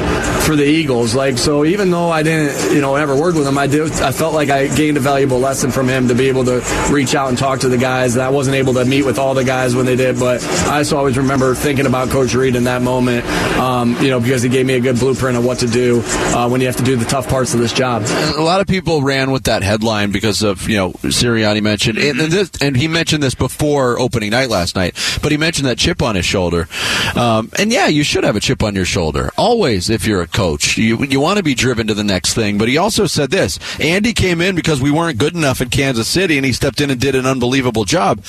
for 0.45 0.57
the 0.57 0.65
eagles. 0.65 1.15
Like 1.15 1.39
so 1.39 1.65
even 1.65 1.93
though 1.93 2.11
i 2.11 2.25
didn't 2.25 2.75
you 2.75 2.81
know 2.81 2.97
ever 2.97 3.15
work 3.15 3.37
with 3.37 3.47
him 3.47 3.57
i 3.57 3.69
did 3.69 3.93
i 4.01 4.11
felt 4.11 4.35
like 4.35 4.51
i 4.51 4.67
gained 4.75 4.97
a 4.97 5.01
valuable 5.01 5.39
lesson 5.39 5.71
from 5.71 5.89
him 5.89 6.09
to 6.09 6.15
be 6.15 6.29
able 6.29 6.45
to 6.47 6.61
reach 6.91 7.15
out 7.15 7.29
and 7.29 7.39
talk 7.39 7.61
to 7.61 7.69
the 7.69 7.79
guys 7.79 8.17
i 8.17 8.29
wasn't 8.29 8.57
able 8.57 8.75
to 8.75 8.85
meet 8.85 9.05
with 9.05 9.19
all 9.19 9.35
the 9.35 9.45
guys 9.45 9.77
when 9.77 9.87
they 9.87 9.95
did 9.95 10.19
but 10.19 10.43
i 10.69 10.81
just 10.81 10.93
always 10.93 11.17
remember 11.17 11.55
thinking 11.55 11.87
about 11.87 12.09
coach 12.11 12.35
Reid 12.35 12.57
in 12.57 12.65
that 12.65 12.83
moment 12.83 13.25
um, 13.59 13.97
you 14.03 14.11
know 14.11 14.19
because 14.19 14.43
he 14.43 14.49
gave 14.49 14.67
me 14.67 14.75
a 14.75 14.81
good 14.81 14.99
blueprint 14.99 15.37
of 15.37 15.45
what 15.45 15.59
to 15.61 15.69
do 15.69 16.03
uh, 16.05 16.49
when 16.49 16.61
you 16.61 16.67
have 16.67 16.77
to 16.77 16.85
do 16.85 16.97
the 16.97 17.05
tough 17.05 17.29
parts 17.29 17.55
of 17.55 17.61
this 17.61 17.73
job. 17.73 18.03
A 18.37 18.43
lot 18.43 18.61
of 18.61 18.67
people 18.67 19.03
ran 19.03 19.31
with 19.31 19.45
that 19.45 19.63
headline 19.63 20.00
because 20.09 20.43
of 20.43 20.69
you 20.69 20.77
know 20.77 20.93
Sirianni 20.93 21.63
mentioned 21.63 21.99
and, 21.99 22.21
and, 22.21 22.33
this, 22.33 22.51
and 22.61 22.77
he 22.77 22.89
mentioned 22.89 23.23
this 23.23 23.35
before 23.35 23.99
opening 23.99 24.31
night 24.31 24.49
last 24.49 24.75
night, 24.77 24.95
but 25.23 25.31
he 25.31 25.39
mentioned 25.39 25.67
that 25.67 25.79
chip 25.79 26.03
on 26.03 26.15
his 26.15 26.25
shoulder. 26.25 26.69
Um, 27.17 27.51
and 27.59 27.73
yeah, 27.73 27.87
you 27.87 28.03
should 28.03 28.25
have 28.25 28.37
a 28.37 28.41
chip 28.41 28.63
on 28.63 28.75
your 28.75 28.85
shoulder 28.85 29.31
always 29.37 29.91
if 29.91 30.07
you're 30.07 30.23
a 30.23 30.27
coach. 30.27 30.79
You 30.79 31.05
you 31.05 31.21
want 31.21 31.39
to 31.39 31.43
be 31.43 31.55
driven 31.55 31.87
to 31.89 31.95
the 31.95 32.05
next 32.05 32.35
thing. 32.35 32.59
But 32.59 32.69
he 32.69 32.79
also 32.79 33.07
said 33.07 33.31
this: 33.31 33.59
Andy 33.81 34.13
came 34.13 34.41
in 34.41 34.55
because 34.55 34.81
we 34.81 34.91
weren't 34.91 35.19
good 35.19 35.35
enough 35.35 35.61
in 35.61 35.71
Kansas 35.71 36.09
City, 36.09 36.37
and 36.37 36.47
he 36.47 36.53
stepped 36.53 36.81
in 36.81 36.91
and 36.91 37.01
did 37.01 37.15
an 37.15 37.27
unbelievable 37.27 37.85
job. 37.85 38.23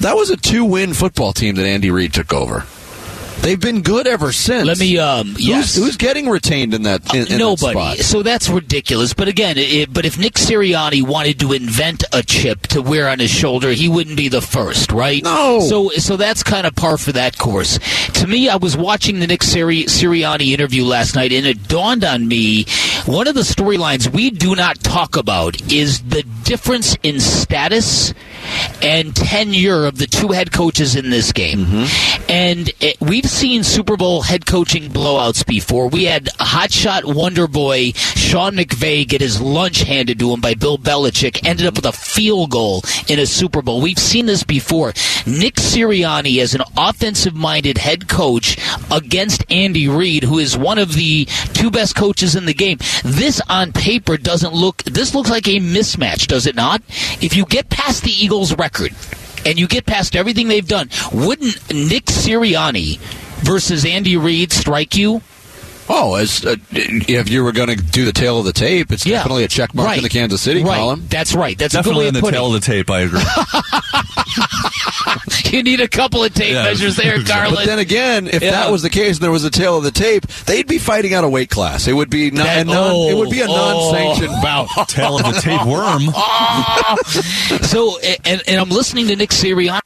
That 0.00 0.16
was 0.16 0.30
a 0.30 0.36
two-win 0.36 0.94
football 0.94 1.32
team 1.32 1.54
that 1.56 1.66
Andy 1.66 1.90
Reid 1.90 2.14
took 2.14 2.32
over. 2.32 2.64
They've 3.42 3.60
been 3.60 3.82
good 3.82 4.06
ever 4.06 4.30
since. 4.30 4.66
Let 4.66 4.78
me. 4.78 4.98
Um, 4.98 5.34
yes. 5.36 5.74
Who's, 5.74 5.84
who's 5.84 5.96
getting 5.96 6.28
retained 6.28 6.74
in 6.74 6.84
that? 6.84 7.12
In, 7.12 7.22
in 7.22 7.28
that 7.28 7.38
Nobody. 7.38 7.72
spot? 7.72 7.96
So 7.98 8.22
that's 8.22 8.48
ridiculous. 8.48 9.14
But 9.14 9.26
again, 9.26 9.56
it, 9.58 9.92
but 9.92 10.04
if 10.06 10.16
Nick 10.16 10.34
Sirianni 10.34 11.02
wanted 11.06 11.40
to 11.40 11.52
invent 11.52 12.04
a 12.12 12.22
chip 12.22 12.62
to 12.68 12.80
wear 12.80 13.08
on 13.08 13.18
his 13.18 13.30
shoulder, 13.30 13.72
he 13.72 13.88
wouldn't 13.88 14.16
be 14.16 14.28
the 14.28 14.40
first, 14.40 14.92
right? 14.92 15.22
No. 15.24 15.58
So 15.60 15.88
so 15.90 16.16
that's 16.16 16.42
kind 16.44 16.66
of 16.66 16.76
par 16.76 16.98
for 16.98 17.12
that 17.12 17.36
course. 17.36 17.78
To 18.14 18.26
me, 18.28 18.48
I 18.48 18.56
was 18.56 18.76
watching 18.76 19.18
the 19.18 19.26
Nick 19.26 19.42
Siri- 19.42 19.84
Sirianni 19.84 20.52
interview 20.52 20.84
last 20.84 21.16
night, 21.16 21.32
and 21.32 21.44
it 21.44 21.66
dawned 21.66 22.04
on 22.04 22.28
me 22.28 22.64
one 23.06 23.26
of 23.26 23.34
the 23.34 23.40
storylines 23.40 24.08
we 24.12 24.30
do 24.30 24.54
not 24.54 24.78
talk 24.84 25.16
about 25.16 25.60
is 25.72 26.02
the 26.02 26.22
difference 26.44 26.96
in 27.02 27.18
status 27.18 28.14
and 28.82 29.14
tenure 29.16 29.86
of 29.86 29.98
the 29.98 30.06
two 30.06 30.28
head 30.28 30.52
coaches 30.52 30.94
in 30.94 31.10
this 31.10 31.32
game. 31.32 31.86
And 32.28 32.70
it, 32.80 33.00
we've 33.00 33.28
seen 33.32 33.64
Super 33.64 33.96
Bowl 33.96 34.22
head 34.22 34.44
coaching 34.44 34.90
blowouts 34.90 35.44
before. 35.46 35.88
We 35.88 36.04
had 36.04 36.26
hotshot 36.38 37.14
wonder 37.14 37.48
boy 37.48 37.92
Sean 37.94 38.54
McVay 38.54 39.08
get 39.08 39.20
his 39.20 39.40
lunch 39.40 39.82
handed 39.82 40.18
to 40.18 40.32
him 40.32 40.40
by 40.40 40.54
Bill 40.54 40.76
Belichick, 40.76 41.46
ended 41.46 41.66
up 41.66 41.74
with 41.74 41.86
a 41.86 41.92
field 41.92 42.50
goal 42.50 42.82
in 43.08 43.18
a 43.18 43.26
Super 43.26 43.62
Bowl. 43.62 43.80
We've 43.80 43.98
seen 43.98 44.26
this 44.26 44.44
before. 44.44 44.92
Nick 45.26 45.54
Sirianni 45.54 46.40
as 46.40 46.54
an 46.54 46.62
offensive 46.76 47.34
minded 47.34 47.78
head 47.78 48.06
coach 48.06 48.58
against 48.90 49.50
Andy 49.50 49.88
Reid, 49.88 50.24
who 50.24 50.38
is 50.38 50.56
one 50.56 50.78
of 50.78 50.94
the 50.94 51.24
two 51.54 51.70
best 51.70 51.96
coaches 51.96 52.36
in 52.36 52.44
the 52.44 52.54
game. 52.54 52.78
This 53.02 53.40
on 53.48 53.72
paper 53.72 54.18
doesn't 54.18 54.52
look, 54.52 54.82
this 54.84 55.14
looks 55.14 55.30
like 55.30 55.48
a 55.48 55.58
mismatch, 55.58 56.26
does 56.26 56.46
it 56.46 56.54
not? 56.54 56.82
If 57.22 57.34
you 57.34 57.46
get 57.46 57.70
past 57.70 58.04
the 58.04 58.12
Eagles' 58.12 58.56
record 58.56 58.92
and 59.44 59.58
you 59.58 59.66
get 59.66 59.86
past 59.86 60.16
everything 60.16 60.48
they've 60.48 60.66
done, 60.66 60.88
wouldn't 61.12 61.72
Nick 61.72 62.06
Sirianni 62.06 62.98
versus 63.42 63.84
Andy 63.84 64.16
Reid 64.16 64.52
strike 64.52 64.96
you? 64.96 65.22
Oh, 65.88 66.14
as 66.14 66.44
uh, 66.44 66.56
if 66.70 67.28
you 67.28 67.42
were 67.44 67.52
going 67.52 67.68
to 67.68 67.76
do 67.76 68.04
the 68.04 68.12
tail 68.12 68.38
of 68.38 68.44
the 68.44 68.52
tape, 68.52 68.90
it's 68.92 69.04
Yeah. 69.04 69.18
definitely 69.18 69.44
a 69.44 69.48
check 69.48 69.74
mark 69.74 69.96
in 69.96 70.02
the 70.02 70.08
Kansas 70.08 70.40
City 70.40 70.62
Right. 70.64 70.76
column. 70.78 71.06
That's 71.10 71.34
right. 71.34 71.58
That's 71.58 71.74
Definitely 71.74 72.08
in 72.08 72.14
the 72.14 72.20
tail 72.22 72.46
of 72.46 72.52
the 72.52 72.60
tape. 72.60 72.90
I 72.90 73.00
agree. 73.00 73.22
You 75.52 75.62
need 75.62 75.82
a 75.82 75.88
couple 75.88 76.24
of 76.24 76.32
tape 76.32 76.54
Yeah. 76.54 76.62
measures 76.62 76.96
there, 76.96 77.22
Carlin. 77.22 77.54
But 77.56 77.66
then 77.66 77.78
again, 77.78 78.26
if 78.26 78.42
Yeah. 78.42 78.52
that 78.52 78.72
was 78.72 78.80
the 78.80 78.88
case 78.88 79.16
and 79.16 79.24
there 79.24 79.30
was 79.30 79.44
a 79.44 79.50
tail 79.50 79.76
of 79.76 79.84
the 79.84 79.90
tape, 79.90 80.26
they'd 80.46 80.66
be 80.66 80.78
fighting 80.78 81.12
out 81.12 81.24
a 81.24 81.28
weight 81.28 81.50
class. 81.50 81.86
It 81.86 81.92
would 81.92 82.08
be 82.08 82.30
non, 82.30 82.46
That- 82.46 82.60
a 82.62 82.64
non 82.64 82.94
it 83.10 83.14
would 83.16 83.28
be 83.28 83.40
a 83.42 83.46
oh, 83.46 83.92
non-sanctioned 83.92 84.40
bout. 84.42 84.68
tail 84.88 85.18
of 85.18 85.34
the 85.34 85.40
tape 85.42 85.66
worm. 85.66 86.04
so, 87.66 87.98
and, 88.24 88.42
and 88.48 88.60
I'm 88.60 88.70
listening 88.70 89.08
to 89.08 89.16
Nick 89.16 89.28
Sirianni. 89.30 89.80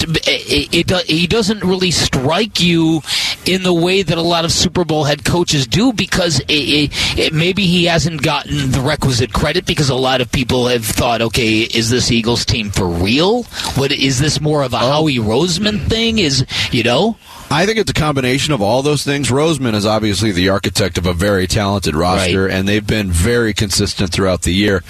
Eh, 0.00 0.04
eh, 0.04 0.18
it, 0.26 0.74
it, 0.74 0.90
it, 0.90 1.06
he 1.06 1.26
doesn't 1.26 1.62
really 1.62 1.90
strike 1.90 2.60
you 2.60 3.02
in 3.46 3.62
the 3.62 3.72
way 3.72 4.02
that 4.02 4.18
a 4.18 4.22
lot 4.22 4.44
of 4.44 4.52
Super 4.52 4.84
Bowl 4.84 5.04
head 5.04 5.24
coaches 5.24 5.66
do 5.66 5.92
because 5.92 6.40
it, 6.40 6.50
it, 6.50 7.18
it, 7.18 7.32
maybe 7.32 7.66
he 7.66 7.84
hasn't 7.84 8.22
gotten 8.22 8.70
the 8.72 8.80
requisite 8.80 9.32
credit 9.32 9.64
because 9.66 9.90
a 9.90 9.94
lot 9.94 10.20
of 10.20 10.30
people 10.32 10.66
have 10.68 10.84
thought, 10.84 11.22
okay, 11.22 11.60
is 11.60 11.90
this 11.90 12.10
Eagles 12.10 12.44
team 12.44 12.70
for 12.70 12.88
real? 12.88 13.44
What 13.74 13.92
is 13.92 14.18
this 14.18 14.40
more 14.40 14.62
of 14.62 14.72
a 14.72 14.78
Howie 14.78 15.16
Roseman 15.18 15.86
thing? 15.88 16.18
Is 16.18 16.44
you 16.72 16.82
know? 16.82 17.16
I 17.50 17.66
think 17.66 17.78
it's 17.78 17.90
a 17.90 17.94
combination 17.94 18.54
of 18.54 18.62
all 18.62 18.82
those 18.82 19.04
things. 19.04 19.30
Roseman 19.30 19.74
is 19.74 19.84
obviously 19.84 20.32
the 20.32 20.48
architect 20.48 20.96
of 20.96 21.04
a 21.06 21.12
very 21.12 21.46
talented 21.46 21.94
roster, 21.94 22.48
and 22.48 22.66
they've 22.66 22.86
been 22.86 23.10
very 23.10 23.52
consistent 23.52 24.10
throughout 24.10 24.42
the 24.42 24.54
year. 24.54 24.82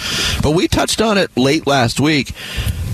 But 0.42 0.52
we 0.52 0.68
touched 0.68 1.02
on 1.02 1.18
it 1.18 1.36
late 1.36 1.66
last 1.66 1.98
week. 1.98 2.32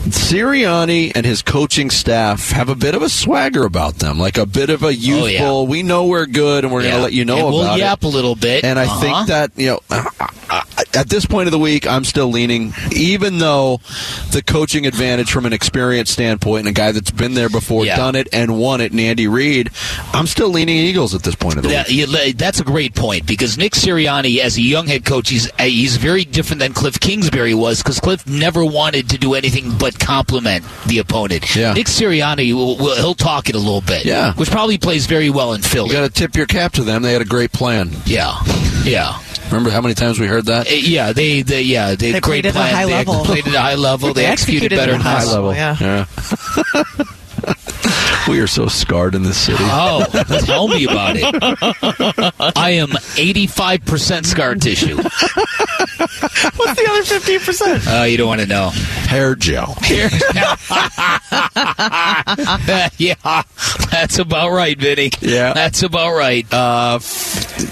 Sirianni 0.06 1.12
and 1.14 1.26
his 1.26 1.42
coaching 1.42 1.90
staff 1.90 2.50
have 2.50 2.68
a 2.68 2.74
bit 2.74 2.94
of 2.94 3.02
a 3.02 3.08
swagger 3.08 3.64
about 3.64 3.96
them, 3.96 4.18
like 4.18 4.38
a 4.38 4.46
bit 4.46 4.70
of 4.70 4.82
a 4.82 4.94
youthful. 4.94 5.24
Oh, 5.46 5.62
yeah. 5.64 5.68
We 5.68 5.82
know 5.82 6.06
we're 6.06 6.26
good, 6.26 6.64
and 6.64 6.72
we're 6.72 6.82
going 6.82 6.94
to 6.94 7.02
let 7.02 7.12
you 7.12 7.24
know 7.24 7.34
And 7.36 7.42
about 7.48 7.52
we'll 7.52 7.74
it. 7.74 7.78
yap 7.78 8.02
a 8.04 8.08
little 8.08 8.34
bit. 8.34 8.64
And 8.64 8.78
I 8.78 8.84
Uh-huh. 8.84 9.00
think 9.00 9.28
that 9.28 9.50
you 9.56 9.66
know, 9.66 9.80
at 10.94 11.08
this 11.10 11.26
point 11.26 11.46
of 11.46 11.52
the 11.52 11.58
week, 11.58 11.86
I'm 11.86 12.04
still 12.04 12.28
leaning, 12.28 12.72
even 12.92 13.38
though 13.38 13.80
the 14.30 14.42
coaching 14.42 14.86
advantage 14.86 15.30
from 15.30 15.44
an 15.46 15.52
experience 15.52 16.10
standpoint, 16.10 16.60
and 16.60 16.68
a 16.68 16.72
guy 16.72 16.92
that's 16.92 17.10
been 17.10 17.34
there 17.34 17.48
before, 17.50 17.84
Yeah. 17.84 17.96
done 17.96 18.14
it, 18.16 18.28
and 18.32 18.56
won 18.58 18.80
it, 18.80 18.92
and 18.92 19.00
Andy 19.00 19.26
Reid, 19.26 19.70
I'm 20.14 20.26
still 20.26 20.48
leaning 20.48 20.76
Eagles 20.76 21.14
at 21.14 21.22
this 21.22 21.34
point 21.34 21.56
of 21.58 21.64
the 21.64 21.70
Yeah, 21.70 21.84
week. 22.06 22.38
that's 22.38 22.60
a 22.60 22.64
great 22.64 22.94
point 22.94 23.26
because 23.26 23.58
Nick 23.58 23.72
Sirianni, 23.74 24.38
as 24.38 24.56
a 24.56 24.62
young 24.62 24.86
head 24.86 25.04
coach, 25.04 25.28
he's 25.28 25.50
he's 25.58 25.96
very 25.96 26.24
different 26.24 26.60
than 26.60 26.72
Cliff 26.72 26.98
Kingsbury 26.98 27.54
was 27.54 27.82
because 27.82 28.00
Cliff 28.00 28.26
never 28.26 28.64
wanted 28.64 29.10
to 29.10 29.18
do 29.18 29.34
anything 29.34 29.72
but 29.78 29.87
compliment 29.96 30.64
the 30.86 30.98
opponent. 30.98 31.54
Yeah. 31.54 31.72
Nick 31.74 31.86
Sirianni, 31.86 32.52
will, 32.52 32.76
will, 32.76 32.96
he'll 32.96 33.14
talk 33.14 33.48
it 33.48 33.54
a 33.54 33.58
little 33.58 33.80
bit. 33.80 34.04
Yeah. 34.04 34.34
which 34.34 34.50
probably 34.50 34.78
plays 34.78 35.06
very 35.06 35.30
well 35.30 35.52
in 35.52 35.62
Philly. 35.62 35.88
You 35.88 35.94
got 35.94 36.02
to 36.06 36.10
tip 36.10 36.36
your 36.36 36.46
cap 36.46 36.72
to 36.72 36.82
them. 36.82 37.02
They 37.02 37.12
had 37.12 37.22
a 37.22 37.26
great 37.26 37.52
plan. 37.52 37.90
yeah, 38.06 38.34
yeah. 38.84 39.20
Remember 39.46 39.70
how 39.70 39.80
many 39.80 39.94
times 39.94 40.20
we 40.20 40.26
heard 40.26 40.44
that? 40.46 40.66
Uh, 40.66 40.74
Yeah, 40.74 41.12
they, 41.12 41.40
they 41.40 41.62
yeah, 41.62 41.94
they, 41.94 42.12
They 42.12 42.20
great 42.20 42.44
played 42.44 42.46
at 42.46 42.50
a 42.50 42.52
plan. 42.58 42.74
high 42.74 42.84
they 42.86 42.92
level. 42.92 43.24
played 43.24 43.46
at 43.46 43.54
a 43.54 43.60
high 43.60 43.74
level. 43.76 44.12
They, 44.12 44.22
They 44.22 44.26
executed, 44.26 44.72
executed 44.74 44.76
better 44.76 44.92
at 44.92 45.00
a 45.00 45.02
than 45.02 45.12
high 45.12 45.22
us. 45.22 45.32
level. 45.32 45.54
Yeah. 45.54 45.76
Yeah. 46.74 47.04
we 48.28 48.40
are 48.40 48.46
so 48.46 48.66
scarred 48.66 49.14
in 49.14 49.22
this 49.22 49.38
city. 49.38 49.58
Oh, 49.60 50.04
tell 50.44 50.68
me 50.68 50.84
about 50.84 51.16
it. 51.16 51.24
I 52.56 52.70
am 52.70 52.88
85% 52.88 54.26
scar 54.26 54.54
tissue. 54.54 54.96
What's 56.56 56.80
the 56.80 56.86
other 56.90 57.02
fifteen 57.04 57.40
percent? 57.40 57.86
Uh, 57.86 58.04
you 58.04 58.16
don't 58.16 58.28
want 58.28 58.40
to 58.40 58.46
know. 58.46 58.70
Hair 58.70 59.34
gel. 59.36 59.76
yeah, 62.98 63.42
that's 63.90 64.18
about 64.18 64.50
right, 64.50 64.78
Vinny. 64.78 65.10
Yeah. 65.20 65.52
That's 65.54 65.82
about 65.82 66.14
right. 66.16 66.46
Uh, 66.52 67.00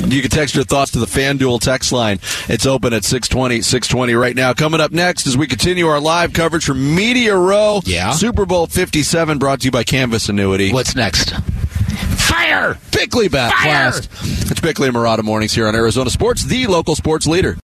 you 0.07 0.21
can 0.23 0.31
text 0.31 0.55
your 0.55 0.65
thoughts 0.65 0.93
to 0.93 0.99
the 0.99 1.07
FanDuel 1.07 1.61
text 1.61 1.93
line. 1.93 2.19
It's 2.49 2.67
open 2.67 2.93
at 2.93 3.05
620, 3.05 3.63
620 3.63 4.15
right 4.15 4.35
now. 4.35 4.53
Coming 4.55 4.81
up 4.81 4.93
next 4.93 5.27
as 5.27 5.37
we 5.37 5.47
continue 5.47 5.87
our 5.87 6.01
live 6.01 6.33
coverage 6.33 6.65
from 6.65 6.95
Media 6.95 7.37
Row. 7.37 7.81
Yeah. 7.85 8.13
Super 8.13 8.47
Bowl 8.47 8.67
57 8.67 9.39
brought 9.39 9.61
to 9.61 9.67
you 9.67 9.71
by 9.71 9.85
Canvas 9.85 10.29
Annuity. 10.47 10.73
What's 10.73 10.95
next? 10.95 11.31
Fire! 11.35 12.79
Bickley 12.93 13.27
Bat 13.27 13.53
Fire! 13.53 13.91
Blast. 13.91 14.09
It's 14.49 14.61
Bickley 14.61 14.87
and 14.87 14.97
Marotta 14.97 15.25
Mornings 15.25 15.53
here 15.53 15.67
on 15.67 15.75
Arizona 15.75 16.09
Sports, 16.09 16.45
the 16.45 16.69
local 16.69 16.95
sports 16.95 17.27
leader. 17.27 17.57